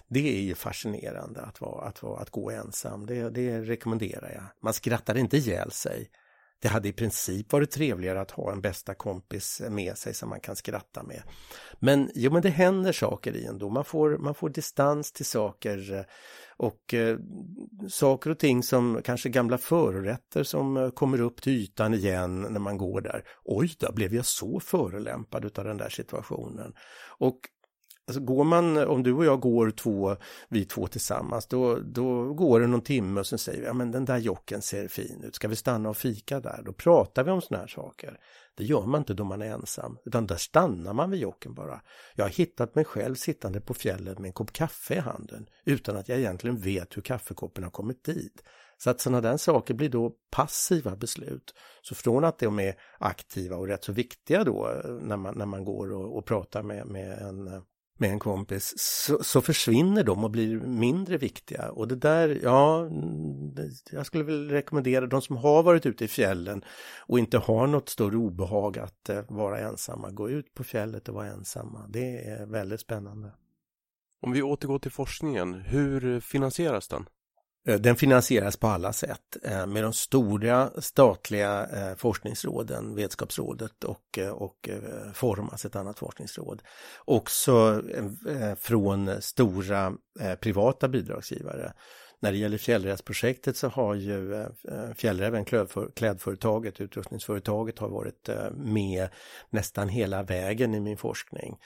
Det 0.08 0.38
är 0.38 0.42
ju 0.42 0.54
fascinerande 0.54 1.40
att, 1.40 1.60
vara, 1.60 1.84
att, 1.84 2.02
vara, 2.02 2.20
att 2.20 2.30
gå 2.30 2.50
ensam, 2.50 3.06
det, 3.06 3.30
det 3.30 3.60
rekommenderar 3.60 4.32
jag. 4.34 4.44
Man 4.62 4.72
skrattar 4.72 5.18
inte 5.18 5.36
ihjäl 5.36 5.70
sig. 5.70 6.10
Det 6.62 6.68
hade 6.68 6.88
i 6.88 6.92
princip 6.92 7.52
varit 7.52 7.70
trevligare 7.70 8.20
att 8.20 8.30
ha 8.30 8.52
en 8.52 8.60
bästa 8.60 8.94
kompis 8.94 9.62
med 9.70 9.98
sig 9.98 10.14
som 10.14 10.28
man 10.28 10.40
kan 10.40 10.56
skratta 10.56 11.02
med. 11.02 11.22
Men 11.78 12.10
jo, 12.14 12.32
men 12.32 12.42
det 12.42 12.48
händer 12.48 12.92
saker 12.92 13.36
i 13.36 13.44
ändå. 13.44 13.70
Man 13.70 13.84
får, 13.84 14.18
man 14.18 14.34
får 14.34 14.50
distans 14.50 15.12
till 15.12 15.26
saker 15.26 15.92
eh, 15.92 16.04
och 16.56 16.94
eh, 16.94 17.18
saker 17.88 18.30
och 18.30 18.38
ting 18.38 18.62
som 18.62 19.00
kanske 19.04 19.28
gamla 19.28 19.58
förrätter 19.58 20.42
som 20.42 20.76
eh, 20.76 20.90
kommer 20.90 21.20
upp 21.20 21.42
till 21.42 21.52
ytan 21.52 21.94
igen 21.94 22.40
när 22.40 22.60
man 22.60 22.78
går 22.78 23.00
där. 23.00 23.24
Oj, 23.44 23.74
då 23.78 23.92
blev 23.92 24.14
jag 24.14 24.26
så 24.26 24.60
förolämpad 24.60 25.44
utav 25.44 25.64
den 25.64 25.76
där 25.76 25.88
situationen. 25.88 26.72
Och 27.18 27.38
Alltså 28.06 28.22
går 28.22 28.44
man, 28.44 28.76
om 28.76 29.02
du 29.02 29.12
och 29.12 29.24
jag 29.24 29.40
går 29.40 29.70
två, 29.70 30.16
vi 30.48 30.64
två 30.64 30.86
tillsammans, 30.86 31.46
då, 31.46 31.78
då 31.78 32.34
går 32.34 32.60
det 32.60 32.66
någon 32.66 32.80
timme 32.80 33.20
och 33.20 33.26
sen 33.26 33.38
säger 33.38 33.60
vi, 33.60 33.66
ja 33.66 33.72
men 33.72 33.90
den 33.90 34.04
där 34.04 34.18
jocken 34.18 34.62
ser 34.62 34.88
fin 34.88 35.24
ut, 35.24 35.34
ska 35.34 35.48
vi 35.48 35.56
stanna 35.56 35.88
och 35.88 35.96
fika 35.96 36.40
där? 36.40 36.62
Då 36.64 36.72
pratar 36.72 37.24
vi 37.24 37.30
om 37.30 37.42
såna 37.42 37.60
här 37.60 37.66
saker. 37.66 38.18
Det 38.56 38.64
gör 38.64 38.86
man 38.86 39.00
inte 39.00 39.14
då 39.14 39.24
man 39.24 39.42
är 39.42 39.46
ensam, 39.46 39.98
utan 40.04 40.26
där 40.26 40.36
stannar 40.36 40.92
man 40.92 41.10
vid 41.10 41.20
jocken 41.20 41.54
bara. 41.54 41.80
Jag 42.14 42.24
har 42.24 42.30
hittat 42.30 42.74
mig 42.74 42.84
själv 42.84 43.14
sittande 43.14 43.60
på 43.60 43.74
fjället 43.74 44.18
med 44.18 44.26
en 44.26 44.32
kopp 44.32 44.52
kaffe 44.52 44.94
i 44.94 44.98
handen, 44.98 45.46
utan 45.64 45.96
att 45.96 46.08
jag 46.08 46.18
egentligen 46.18 46.58
vet 46.58 46.96
hur 46.96 47.02
kaffekoppen 47.02 47.64
har 47.64 47.70
kommit 47.70 48.04
dit. 48.04 48.42
Så 48.78 48.90
att 48.90 49.00
sådana 49.00 49.20
där 49.20 49.36
saker 49.36 49.74
blir 49.74 49.88
då 49.88 50.12
passiva 50.30 50.96
beslut. 50.96 51.54
Så 51.82 51.94
från 51.94 52.24
att 52.24 52.38
de 52.38 52.58
är 52.58 52.74
aktiva 52.98 53.56
och 53.56 53.68
rätt 53.68 53.84
så 53.84 53.92
viktiga 53.92 54.44
då 54.44 54.70
eh, 54.70 54.90
när 54.90 55.16
man, 55.16 55.38
när 55.38 55.46
man 55.46 55.64
går 55.64 55.92
och, 55.92 56.18
och 56.18 56.26
pratar 56.26 56.62
med, 56.62 56.86
med 56.86 57.18
en 57.18 57.46
eh, 57.46 57.62
med 58.02 58.10
en 58.10 58.18
kompis 58.18 58.74
så, 58.76 59.24
så, 59.24 59.40
försvinner 59.40 60.04
de 60.04 60.24
och 60.24 60.30
blir 60.30 60.60
mindre 60.60 61.16
viktiga 61.16 61.70
och 61.70 61.88
det 61.88 61.96
där, 61.96 62.40
ja, 62.42 62.88
jag 63.92 64.06
skulle 64.06 64.24
väl 64.24 64.50
rekommendera 64.50 65.06
de 65.06 65.22
som 65.22 65.36
har 65.36 65.62
varit 65.62 65.86
ute 65.86 66.04
i 66.04 66.08
fjällen 66.08 66.64
och 67.06 67.18
inte 67.18 67.38
har 67.38 67.66
något 67.66 67.88
större 67.88 68.16
obehag 68.16 68.78
att 68.78 69.08
eh, 69.08 69.22
vara 69.28 69.58
ensamma, 69.58 70.10
gå 70.10 70.30
ut 70.30 70.54
på 70.54 70.64
fjället 70.64 71.08
och 71.08 71.14
vara 71.14 71.26
ensamma. 71.26 71.86
Det 71.88 72.28
är 72.28 72.46
väldigt 72.46 72.80
spännande. 72.80 73.32
Om 74.20 74.32
vi 74.32 74.42
återgår 74.42 74.78
till 74.78 74.90
forskningen, 74.90 75.54
hur 75.54 76.20
finansieras 76.20 76.88
den? 76.88 77.06
Eh, 77.64 77.80
den 77.80 77.96
finansieras 77.96 78.56
på 78.56 78.66
alla 78.66 78.92
sätt 78.92 79.36
eh, 79.42 79.66
med 79.66 79.82
de 79.82 79.92
stora 79.92 80.70
statliga 80.80 81.66
eh, 81.66 81.96
forskningsråden, 81.96 82.94
Vetenskapsrådet 82.94 83.84
och, 83.84 84.18
och 84.32 84.68
Formas, 85.14 85.52
alltså 85.52 85.68
ett 85.68 85.76
annat 85.76 85.98
forskningsråd. 85.98 86.62
Också 87.04 87.82
från 88.58 89.22
stora 89.22 89.92
privata 90.40 90.88
bidragsgivare. 90.88 91.72
När 92.20 92.32
det 92.32 92.38
gäller 92.38 92.58
Fjällrävsprojektet 92.58 93.56
så 93.56 93.68
har 93.68 93.94
ju 93.94 94.46
Fjällräven, 94.96 95.44
klädföretaget, 95.94 96.80
utrustningsföretaget 96.80 97.78
har 97.78 97.88
varit 97.88 98.28
med 98.54 99.08
nästan 99.50 99.88
hela 99.88 100.22
vägen 100.22 100.74
i 100.74 100.80
min 100.80 100.96
forskning. 100.96 101.56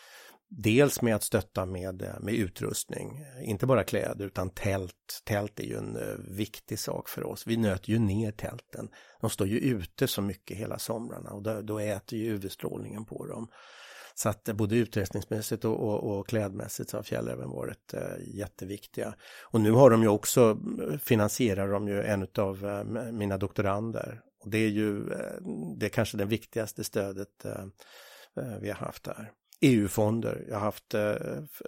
Dels 0.49 1.03
med 1.03 1.15
att 1.15 1.23
stötta 1.23 1.67
med, 1.67 2.03
eh, 2.03 2.21
med 2.21 2.35
utrustning, 2.35 3.25
inte 3.43 3.67
bara 3.67 3.85
kläder 3.85 4.25
utan 4.25 4.51
tält. 4.51 5.23
Tält 5.25 5.61
är 5.61 5.65
ju 5.65 5.77
en 5.77 5.97
eh, 5.97 6.15
viktig 6.29 6.79
sak 6.79 7.09
för 7.09 7.25
oss. 7.25 7.47
Vi 7.47 7.57
nöter 7.57 7.91
ju 7.91 7.99
ner 7.99 8.33
tälten. 8.33 8.89
De 9.21 9.31
står 9.31 9.47
ju 9.47 9.59
ute 9.59 10.09
så 10.09 10.23
mycket 10.23 10.57
hela 10.57 10.79
somrarna 10.79 11.31
och 11.31 11.43
då, 11.43 11.61
då 11.61 11.79
äter 11.79 12.19
ju 12.19 12.35
UV-strålningen 12.35 13.05
på 13.05 13.27
dem. 13.27 13.49
Så 14.19 14.29
att 14.29 14.49
eh, 14.49 14.55
både 14.55 14.77
utrustningsmässigt 14.77 15.65
och, 15.65 15.81
och, 15.81 16.19
och 16.19 16.29
klädmässigt 16.29 16.91
så 16.91 16.97
har 16.97 17.03
fjällräven 17.03 17.51
varit 17.51 17.95
eh, 17.95 18.35
jätteviktiga. 18.35 19.15
Och 19.43 19.61
nu 19.61 19.71
har 19.71 19.91
de 19.91 20.03
ju 20.03 20.09
också, 20.09 20.59
finansierar 21.03 21.69
de 21.69 21.89
ju 21.89 22.03
en 22.03 22.27
av 22.39 22.67
eh, 22.67 22.85
mina 23.13 23.39
doktorander. 23.39 24.21
Och 24.41 24.51
det 24.51 24.59
är 24.59 24.69
ju, 24.69 25.05
det 25.77 25.87
är 25.87 25.91
kanske 25.91 26.17
det 26.17 26.25
viktigaste 26.25 26.85
stödet 26.85 27.47
vi 28.61 28.69
har 28.69 28.77
haft 28.77 29.05
där. 29.05 29.33
EU-fonder. 29.61 30.45
Jag 30.49 30.55
har 30.55 30.61
haft 30.61 30.95
eh, 30.95 31.15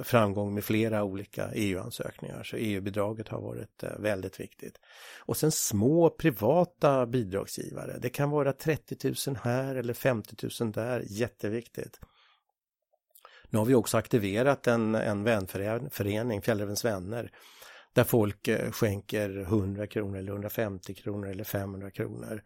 framgång 0.02 0.54
med 0.54 0.64
flera 0.64 1.04
olika 1.04 1.50
EU-ansökningar 1.54 2.42
så 2.42 2.56
EU-bidraget 2.56 3.28
har 3.28 3.40
varit 3.40 3.82
eh, 3.82 3.98
väldigt 3.98 4.40
viktigt. 4.40 4.78
Och 5.18 5.36
sen 5.36 5.52
små 5.52 6.10
privata 6.10 7.06
bidragsgivare. 7.06 7.98
Det 7.98 8.08
kan 8.08 8.30
vara 8.30 8.52
30 8.52 9.14
000 9.28 9.36
här 9.42 9.74
eller 9.74 9.94
50 9.94 10.48
000 10.60 10.72
där, 10.72 11.04
jätteviktigt. 11.06 12.00
Nu 13.50 13.58
har 13.58 13.66
vi 13.66 13.74
också 13.74 13.96
aktiverat 13.96 14.66
en, 14.66 14.94
en 14.94 15.24
vänförening, 15.24 16.42
Fjällrävens 16.42 16.84
vänner, 16.84 17.30
där 17.92 18.04
folk 18.04 18.48
eh, 18.48 18.70
skänker 18.70 19.38
100 19.40 19.86
kronor 19.86 20.18
eller 20.18 20.32
150 20.32 20.94
kronor 20.94 21.28
eller 21.28 21.44
500 21.44 21.90
kronor 21.90 22.42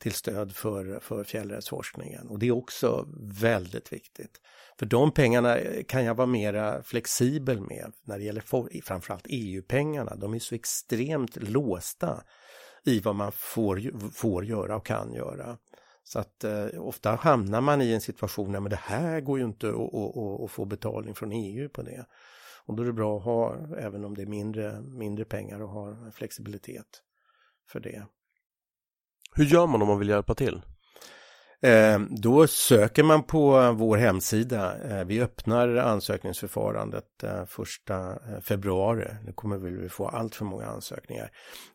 till 0.00 0.12
stöd 0.12 0.52
för, 0.52 1.00
för 1.00 1.24
fjällrättsforskningen. 1.24 2.28
Och 2.28 2.38
det 2.38 2.46
är 2.46 2.52
också 2.52 3.08
väldigt 3.40 3.92
viktigt. 3.92 4.40
För 4.78 4.86
de 4.86 5.12
pengarna 5.12 5.58
kan 5.88 6.04
jag 6.04 6.14
vara 6.14 6.26
mera 6.26 6.82
flexibel 6.82 7.60
med 7.60 7.92
när 8.04 8.18
det 8.18 8.24
gäller 8.24 8.40
for, 8.40 8.68
framförallt 8.84 9.26
EU-pengarna. 9.28 10.16
De 10.16 10.34
är 10.34 10.38
så 10.38 10.54
extremt 10.54 11.36
låsta 11.36 12.22
i 12.84 13.00
vad 13.00 13.14
man 13.14 13.32
får, 13.32 14.10
får 14.10 14.44
göra 14.44 14.76
och 14.76 14.86
kan 14.86 15.12
göra. 15.12 15.58
Så 16.04 16.18
att 16.18 16.44
eh, 16.44 16.66
ofta 16.78 17.14
hamnar 17.14 17.60
man 17.60 17.82
i 17.82 17.92
en 17.92 18.00
situation 18.00 18.52
där 18.52 18.60
men 18.60 18.70
det 18.70 18.80
här 18.82 19.20
går 19.20 19.38
ju 19.38 19.44
inte 19.44 19.68
att 20.44 20.50
få 20.50 20.64
betalning 20.64 21.14
från 21.14 21.32
EU 21.32 21.68
på 21.68 21.82
det. 21.82 22.06
Och 22.64 22.76
då 22.76 22.82
är 22.82 22.86
det 22.86 22.92
bra 22.92 23.16
att 23.16 23.24
ha, 23.24 23.56
även 23.78 24.04
om 24.04 24.14
det 24.14 24.22
är 24.22 24.26
mindre, 24.26 24.80
mindre 24.80 25.24
pengar, 25.24 25.60
att 25.60 25.70
ha 25.70 26.10
flexibilitet 26.12 27.02
för 27.68 27.80
det. 27.80 28.06
Hur 29.36 29.44
gör 29.44 29.66
man 29.66 29.82
om 29.82 29.88
man 29.88 29.98
vill 29.98 30.08
hjälpa 30.08 30.34
till? 30.34 30.62
Eh, 31.62 32.00
då 32.10 32.46
söker 32.46 33.02
man 33.02 33.22
på 33.22 33.72
vår 33.72 33.96
hemsida. 33.96 34.78
Eh, 34.78 35.04
vi 35.04 35.20
öppnar 35.20 35.76
ansökningsförfarandet 35.76 37.22
eh, 37.22 37.44
första 37.44 38.10
eh, 38.10 38.40
februari. 38.42 39.08
Nu 39.24 39.32
kommer 39.32 39.58
vi 39.58 39.88
få 39.88 40.08
allt 40.08 40.34
för 40.34 40.44
många 40.44 40.66
ansökningar. 40.66 41.30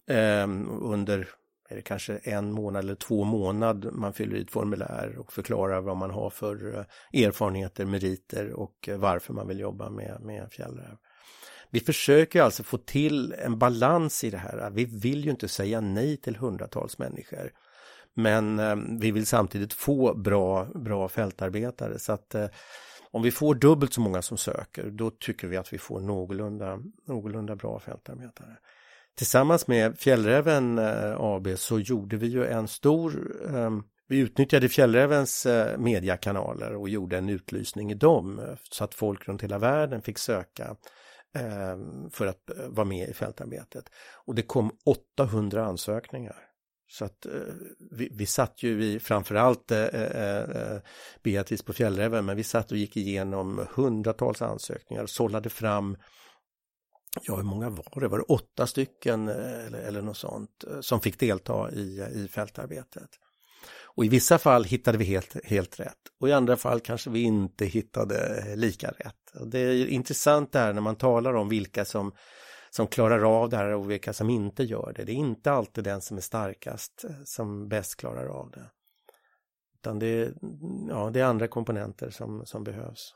Eh, 0.10 0.48
under 0.82 1.28
är 1.70 1.76
det 1.76 1.82
kanske 1.82 2.18
en 2.18 2.52
månad 2.52 2.84
eller 2.84 2.96
två 2.96 3.24
månad 3.24 3.94
man 3.94 4.14
fyller 4.14 4.36
i 4.36 4.42
ett 4.42 4.52
formulär 4.52 5.18
och 5.18 5.34
förklarar 5.34 5.82
vad 5.82 5.98
man 5.98 6.12
har 6.12 6.30
för 6.30 6.76
eh, 6.78 7.24
erfarenheter, 7.26 7.86
meriter 7.86 8.54
och 8.54 8.90
varför 8.98 9.34
man 9.34 9.48
vill 9.48 9.60
jobba 9.60 9.90
med, 9.90 10.18
med 10.22 10.48
fjällräv. 10.52 10.98
Vi 11.70 11.80
försöker 11.80 12.42
alltså 12.42 12.64
få 12.64 12.78
till 12.78 13.34
en 13.34 13.60
balans 13.60 14.24
i 14.24 14.30
det 14.30 14.38
här. 14.38 14.70
Vi 14.74 14.86
vill 14.86 15.26
ju 15.26 15.32
inte 15.32 15.48
säga 15.48 15.82
nej 15.82 16.18
till 16.18 16.36
hundratals 16.36 16.98
människor. 16.98 17.52
Men 18.14 18.60
eh, 18.60 18.76
vi 19.00 19.12
vill 19.12 19.26
samtidigt 19.26 19.74
få 19.74 20.14
bra, 20.14 20.66
bra 20.66 21.08
fältarbetare 21.08 22.00
så 22.00 22.14
att 22.14 22.36
eh, 22.36 22.48
om 23.12 23.22
vi 23.22 23.32
får 23.32 23.56
dubbelt 23.56 23.94
så 23.94 24.02
många 24.02 24.22
som 24.22 24.38
söker 24.38 24.84
då 24.84 25.10
tycker 25.10 25.48
vi 25.48 25.58
att 25.58 25.74
vi 25.74 25.78
får 25.78 26.00
någorlunda, 26.00 26.80
någorlunda 27.08 27.56
bra 27.56 27.80
fältarbetare. 27.80 28.58
Tillsammans 29.18 29.68
med 29.68 30.00
Fjällräven 30.00 30.78
eh, 30.78 31.16
AB 31.18 31.48
så 31.56 31.80
gjorde 31.80 32.18
vi 32.18 32.28
ju 32.28 32.46
en 32.46 32.68
stor 32.68 33.36
eh, 33.56 33.70
vi 34.08 34.18
utnyttjade 34.18 34.70
Fjällrävens 34.70 35.46
eh, 35.46 35.78
mediakanaler 35.78 36.76
och 36.76 36.90
gjorde 36.90 37.18
en 37.18 37.30
utlysning 37.30 37.92
i 37.92 37.96
dem 37.96 38.40
eh, 38.40 38.56
så 38.72 38.84
att 38.84 38.94
folk 38.94 39.28
runt 39.28 39.44
hela 39.44 39.58
världen 39.58 40.02
fick 40.02 40.18
söka 40.18 40.76
Ehm, 41.36 42.10
för 42.10 42.28
att 42.28 42.50
eh, 42.50 42.68
vara 42.68 42.86
med 42.86 43.10
i 43.10 43.14
fältarbetet. 43.14 43.90
Och 44.26 44.36
det 44.36 44.42
kom 44.42 44.78
800 44.86 45.66
ansökningar. 45.66 46.36
Så 46.88 47.06
att 47.06 47.26
eh, 47.26 47.32
vi, 47.92 48.10
vi 48.12 48.26
satt 48.26 48.64
ju 48.64 48.84
i 48.84 49.00
framförallt 49.00 49.72
eh, 49.72 49.84
eh, 49.84 50.38
eh, 50.38 50.80
Beatrice 51.24 51.64
på 51.64 51.74
Fjällräven, 51.74 52.26
men 52.26 52.38
vi 52.38 52.44
satt 52.44 52.72
och 52.72 52.78
gick 52.78 52.98
igenom 52.98 53.68
hundratals 53.72 54.42
ansökningar 54.42 55.04
och 55.04 55.10
sållade 55.10 55.50
fram 55.50 55.98
Ja, 57.22 57.36
hur 57.36 57.44
många 57.44 57.70
var 57.70 58.02
det? 58.02 58.08
Var 58.08 58.18
det 58.18 58.24
åtta 58.24 58.68
stycken 58.68 59.28
eh, 59.28 59.66
eller, 59.66 59.80
eller 59.80 60.02
något 60.02 60.18
sånt 60.18 60.64
som 60.82 61.02
fick 61.02 61.20
delta 61.20 61.72
i, 61.72 62.08
i 62.14 62.28
fältarbetet? 62.28 63.10
Och 63.96 64.06
i 64.06 64.10
vissa 64.10 64.38
fall 64.38 64.64
hittade 64.64 64.98
vi 64.98 65.06
helt, 65.06 65.46
helt 65.46 65.80
rätt 65.80 65.98
och 66.20 66.30
i 66.30 66.34
andra 66.34 66.58
fall 66.58 66.80
kanske 66.80 67.10
vi 67.10 67.22
inte 67.22 67.66
hittade 67.66 68.44
lika 68.56 68.88
rätt. 68.88 69.32
Och 69.40 69.48
det 69.48 69.60
är 69.60 69.88
intressant 69.88 70.52
det 70.52 70.60
här 70.60 70.74
när 70.74 70.82
man 70.82 70.96
talar 70.96 71.34
om 71.34 71.50
vilka 71.50 71.86
som 71.86 72.12
som 72.76 72.88
klarar 72.88 73.42
av 73.42 73.50
det 73.50 73.58
här 73.58 73.70
och 73.70 73.92
vilka 73.92 74.14
som 74.14 74.30
inte 74.30 74.64
gör 74.64 74.94
det. 74.96 75.04
Det 75.04 75.12
är 75.12 75.16
inte 75.16 75.52
alltid 75.52 75.84
den 75.84 76.02
som 76.02 76.18
är 76.18 76.22
starkast 76.22 77.04
eh, 77.04 77.16
som 77.24 77.68
bäst 77.68 77.96
klarar 77.96 78.28
av 78.28 78.52
det. 78.52 78.72
Utan 79.76 80.00
det 80.00 80.08
är, 80.08 80.34
ja, 80.90 81.10
det 81.10 81.20
är 81.20 81.26
andra 81.26 81.48
komponenter 81.48 82.10
som, 82.10 82.46
som 82.46 82.64
behövs. 82.64 83.16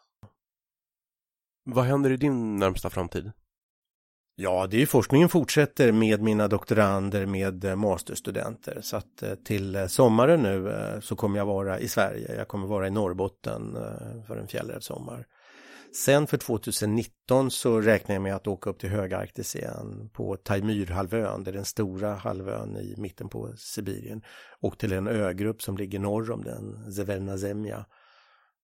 Vad 1.64 1.86
händer 1.86 2.12
i 2.12 2.18
din 2.18 2.56
närmsta 2.56 2.90
framtid? 2.90 3.32
Ja, 4.42 4.68
det 4.68 4.78
är 4.78 4.80
ju 4.80 4.86
forskningen 4.86 5.30
fortsätter 5.30 5.92
med 5.92 6.22
mina 6.22 6.48
doktorander, 6.48 7.26
med 7.26 7.66
eh, 7.66 7.76
masterstudenter. 7.76 8.82
Så 8.82 8.98
att 8.98 9.24
eh, 9.24 9.36
till 9.36 9.76
eh, 9.76 9.88
sommaren 9.88 10.42
nu 10.42 11.00
så 11.02 11.16
kommer 11.16 11.38
jag 11.38 11.46
vara 11.46 11.80
i 11.80 11.88
Sverige. 11.88 12.36
Jag 12.38 12.48
kommer 12.48 12.68
vara 12.68 12.88
i 12.88 12.90
Norrbotten 12.90 13.78
för 14.28 14.38
en 14.38 14.48
fjällrävssommar. 14.48 15.26
Sen 16.06 16.28
för 16.28 16.38
2019 16.38 17.52
så 17.52 17.82
räknar 17.82 18.16
jag 18.16 18.22
med 18.22 18.36
att 18.36 18.48
åka 18.48 18.70
upp 18.70 18.80
till 18.80 18.90
Högarktis 18.90 19.56
igen 19.56 20.10
på 20.14 20.36
Taimyrhalvön, 20.36 21.44
det 21.44 21.52
är 21.52 21.54
den 21.54 21.66
stora 21.66 22.16
halvön 22.16 22.78
i 22.78 22.96
mitten 22.98 23.30
på 23.30 23.54
Sibirien. 23.58 24.22
Och 24.62 24.78
till 24.78 24.94
en 24.94 25.08
ögrupp 25.08 25.62
som 25.62 25.78
ligger 25.78 26.00
norr 26.00 26.32
om 26.32 26.44
den, 26.44 26.92
Zevernazemja. 26.92 27.86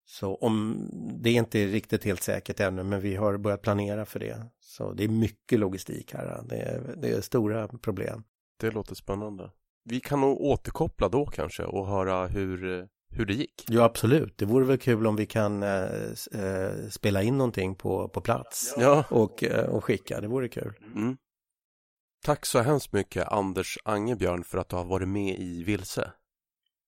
Så 0.05 0.35
om, 0.35 0.89
det 1.23 1.29
är 1.29 1.33
inte 1.33 1.65
riktigt 1.65 2.03
helt 2.03 2.23
säkert 2.23 2.59
ännu, 2.59 2.83
men 2.83 3.01
vi 3.01 3.15
har 3.15 3.37
börjat 3.37 3.61
planera 3.61 4.05
för 4.05 4.19
det. 4.19 4.45
Så 4.59 4.93
det 4.93 5.03
är 5.03 5.07
mycket 5.07 5.59
logistik 5.59 6.13
här, 6.13 6.43
det 6.49 6.55
är, 6.55 6.95
det 6.97 7.09
är 7.09 7.21
stora 7.21 7.67
problem. 7.67 8.23
Det 8.59 8.71
låter 8.71 8.95
spännande. 8.95 9.51
Vi 9.83 9.99
kan 9.99 10.21
nog 10.21 10.41
återkoppla 10.41 11.09
då 11.09 11.25
kanske 11.25 11.63
och 11.63 11.87
höra 11.87 12.27
hur, 12.27 12.87
hur 13.09 13.25
det 13.25 13.33
gick. 13.33 13.65
Ja, 13.67 13.83
absolut. 13.83 14.37
Det 14.37 14.45
vore 14.45 14.65
väl 14.65 14.77
kul 14.77 15.07
om 15.07 15.15
vi 15.15 15.25
kan 15.25 15.63
äh, 15.63 15.83
äh, 16.33 16.89
spela 16.89 17.23
in 17.23 17.37
någonting 17.37 17.75
på, 17.75 18.09
på 18.09 18.21
plats 18.21 18.75
ja. 18.77 19.05
och, 19.09 19.43
äh, 19.43 19.65
och 19.65 19.83
skicka. 19.83 20.21
Det 20.21 20.27
vore 20.27 20.47
kul. 20.47 20.73
Mm. 20.95 21.17
Tack 22.25 22.45
så 22.45 22.59
hemskt 22.59 22.93
mycket 22.93 23.27
Anders 23.27 23.77
Angebjörn 23.83 24.43
för 24.43 24.57
att 24.57 24.69
du 24.69 24.75
har 24.75 24.85
varit 24.85 25.07
med 25.07 25.39
i 25.39 25.63
Vilse. 25.63 26.11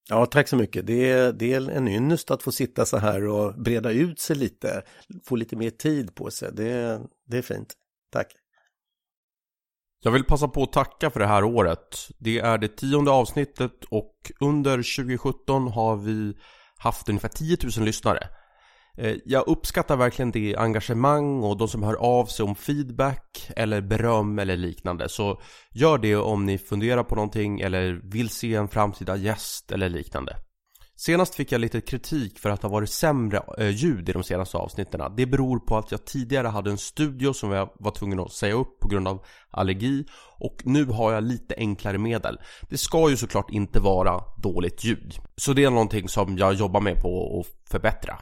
Ja, 0.10 0.26
tack 0.26 0.48
så 0.48 0.56
mycket. 0.56 0.88
Det 0.88 1.12
är, 1.12 1.34
det 1.34 1.54
är 1.54 1.70
en 1.70 1.88
ynnest 1.88 2.32
att 2.32 2.44
få 2.44 2.52
sitta 2.52 2.86
så 2.86 2.98
här 2.98 3.28
och 3.28 3.54
breda 3.62 3.92
ut 3.92 4.20
sig 4.20 4.36
lite, 4.36 4.84
få 5.26 5.36
lite 5.36 5.56
mer 5.56 5.70
tid 5.70 6.16
på 6.16 6.32
sig. 6.32 6.52
Det, 6.54 7.02
det 7.28 7.38
är 7.38 7.42
fint. 7.42 7.74
Tack. 8.12 8.28
Jag 10.04 10.12
vill 10.12 10.24
passa 10.24 10.48
på 10.48 10.64
att 10.64 10.74
tacka 10.74 11.10
för 11.10 11.20
det 11.20 11.28
här 11.28 11.44
året. 11.44 12.08
Det 12.18 12.40
är 12.40 12.58
det 12.58 12.68
tionde 12.68 13.12
avsnittet 13.12 13.84
och 13.90 14.32
under 14.40 14.78
2017 14.78 15.68
har 15.68 15.96
vi 15.96 16.34
haft 16.78 17.10
ungefär 17.10 17.30
10 17.30 17.58
000 17.78 17.86
lyssnare. 17.86 18.30
Eh, 18.98 19.16
jag 19.26 19.48
uppskattar 19.48 19.98
verkligen 19.98 20.32
det 20.32 20.56
engagemang 20.56 21.44
och 21.44 21.58
de 21.58 21.68
som 21.68 21.84
hör 21.84 21.96
av 21.96 22.26
sig 22.26 22.44
om 22.44 22.56
feedback 22.56 23.52
eller 23.56 23.82
beröm 23.82 24.40
eller 24.40 24.58
liknande. 24.58 25.10
Så 25.10 25.42
gör 25.72 25.98
det 25.98 26.16
om 26.16 26.46
ni 26.46 26.58
funderar 26.58 27.04
på 27.04 27.16
någonting 27.16 27.60
eller 27.60 28.02
vill 28.04 28.30
se 28.30 28.56
en 28.56 28.68
framtida 28.68 29.16
gäst 29.16 29.72
eller 29.72 29.90
liknande. 29.90 30.38
Senast 31.00 31.36
fick 31.36 31.52
jag 31.52 31.62
lite 31.62 31.82
kritik 31.82 32.40
för 32.40 32.50
att 32.50 32.62
det 32.62 32.68
har 32.68 32.72
varit 32.72 32.90
sämre 32.90 33.42
eh, 33.58 33.70
ljud 33.70 34.10
i 34.10 34.12
de 34.12 34.24
senaste 34.24 34.58
avsnitten. 34.58 35.16
Det 35.18 35.26
beror 35.26 35.60
på 35.60 35.78
att 35.78 35.92
jag 35.92 36.06
tidigare 36.06 36.48
hade 36.48 36.70
en 36.70 36.78
studio 36.78 37.34
som 37.34 37.52
jag 37.52 37.70
var 37.80 37.92
tvungen 37.92 38.20
att 38.20 38.32
säga 38.32 38.54
upp 38.54 38.80
på 38.80 38.88
grund 38.88 39.08
av 39.08 39.26
allergi 39.52 40.06
och 40.40 40.58
nu 40.64 40.86
har 40.86 41.14
jag 41.14 41.24
lite 41.24 41.56
enklare 41.58 41.98
medel. 41.98 42.38
Det 42.70 42.78
ska 42.78 43.10
ju 43.10 43.18
såklart 43.18 43.52
inte 43.52 43.80
vara 43.80 44.24
dåligt 44.38 44.84
ljud. 44.84 45.20
Så 45.36 45.54
det 45.54 45.64
är 45.64 45.70
någonting 45.70 46.10
som 46.10 46.38
jag 46.38 46.54
jobbar 46.54 46.82
med 46.82 47.02
på 47.02 47.40
att 47.40 47.72
förbättra. 47.72 48.20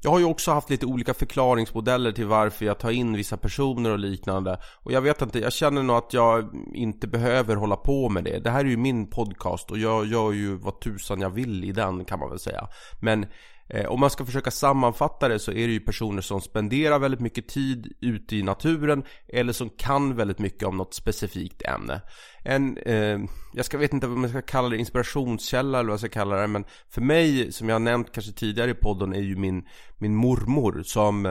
Jag 0.00 0.10
har 0.10 0.18
ju 0.18 0.24
också 0.24 0.50
haft 0.50 0.70
lite 0.70 0.86
olika 0.86 1.14
förklaringsmodeller 1.14 2.12
till 2.12 2.26
varför 2.26 2.64
jag 2.64 2.78
tar 2.78 2.90
in 2.90 3.16
vissa 3.16 3.36
personer 3.36 3.90
och 3.90 3.98
liknande. 3.98 4.58
Och 4.82 4.92
jag 4.92 5.00
vet 5.00 5.22
inte, 5.22 5.38
jag 5.38 5.52
känner 5.52 5.82
nog 5.82 5.96
att 5.96 6.12
jag 6.12 6.50
inte 6.74 7.06
behöver 7.06 7.56
hålla 7.56 7.76
på 7.76 8.08
med 8.08 8.24
det. 8.24 8.38
Det 8.38 8.50
här 8.50 8.60
är 8.60 8.68
ju 8.68 8.76
min 8.76 9.10
podcast 9.10 9.70
och 9.70 9.78
jag 9.78 10.06
gör 10.06 10.32
ju 10.32 10.56
vad 10.56 10.80
tusan 10.80 11.20
jag 11.20 11.30
vill 11.30 11.64
i 11.64 11.72
den 11.72 12.04
kan 12.04 12.18
man 12.18 12.30
väl 12.30 12.38
säga. 12.38 12.68
Men 13.00 13.26
Eh, 13.68 13.86
om 13.86 14.00
man 14.00 14.10
ska 14.10 14.26
försöka 14.26 14.50
sammanfatta 14.50 15.28
det 15.28 15.38
så 15.38 15.50
är 15.50 15.66
det 15.66 15.72
ju 15.72 15.80
personer 15.80 16.22
som 16.22 16.40
spenderar 16.40 16.98
väldigt 16.98 17.20
mycket 17.20 17.48
tid 17.48 17.92
ute 18.00 18.36
i 18.36 18.42
naturen 18.42 19.04
eller 19.28 19.52
som 19.52 19.70
kan 19.70 20.16
väldigt 20.16 20.38
mycket 20.38 20.68
om 20.68 20.76
något 20.76 20.94
specifikt 20.94 21.62
ämne. 21.62 22.00
En, 22.42 22.78
eh, 22.78 23.18
jag 23.54 23.64
ska 23.64 23.78
vet 23.78 23.92
inte 23.92 24.06
vad 24.06 24.18
man 24.18 24.30
ska 24.30 24.42
kalla 24.42 24.68
det, 24.68 24.78
inspirationskälla 24.78 25.78
eller 25.78 25.88
vad 25.88 25.92
jag 25.92 26.00
ska 26.00 26.08
kalla 26.08 26.36
det, 26.36 26.46
men 26.46 26.64
för 26.90 27.00
mig, 27.00 27.52
som 27.52 27.68
jag 27.68 27.74
har 27.74 27.80
nämnt 27.80 28.12
kanske 28.12 28.32
tidigare 28.32 28.70
i 28.70 28.74
podden, 28.74 29.14
är 29.14 29.20
ju 29.20 29.36
min, 29.36 29.68
min 29.98 30.14
mormor 30.14 30.82
som, 30.84 31.26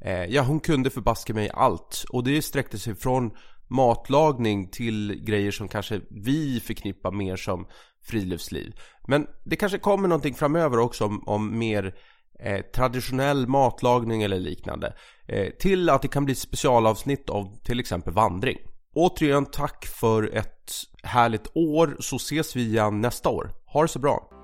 eh, 0.00 0.24
ja 0.28 0.42
hon 0.42 0.60
kunde 0.60 0.90
förbaska 0.90 1.34
mig 1.34 1.50
allt. 1.54 2.04
Och 2.10 2.24
det 2.24 2.42
sträckte 2.42 2.78
sig 2.78 2.94
från 2.94 3.30
matlagning 3.70 4.68
till 4.68 5.24
grejer 5.24 5.50
som 5.50 5.68
kanske 5.68 6.00
vi 6.10 6.60
förknippar 6.60 7.12
mer 7.12 7.36
som 7.36 7.66
friluftsliv. 8.02 8.72
Men 9.08 9.26
det 9.44 9.56
kanske 9.56 9.78
kommer 9.78 10.08
någonting 10.08 10.34
framöver 10.34 10.78
också 10.78 11.04
om, 11.04 11.28
om 11.28 11.58
mer 11.58 11.94
eh, 12.40 12.60
traditionell 12.60 13.46
matlagning 13.46 14.22
eller 14.22 14.38
liknande. 14.38 14.94
Eh, 15.28 15.50
till 15.50 15.90
att 15.90 16.02
det 16.02 16.08
kan 16.08 16.24
bli 16.24 16.34
specialavsnitt 16.34 17.30
av 17.30 17.56
till 17.64 17.80
exempel 17.80 18.12
vandring. 18.12 18.58
Återigen 18.94 19.46
tack 19.46 19.86
för 19.86 20.36
ett 20.36 20.72
härligt 21.02 21.56
år 21.56 21.96
så 22.00 22.16
ses 22.16 22.56
vi 22.56 22.62
igen 22.62 23.00
nästa 23.00 23.28
år. 23.28 23.50
Ha 23.66 23.82
det 23.82 23.88
så 23.88 23.98
bra! 23.98 24.39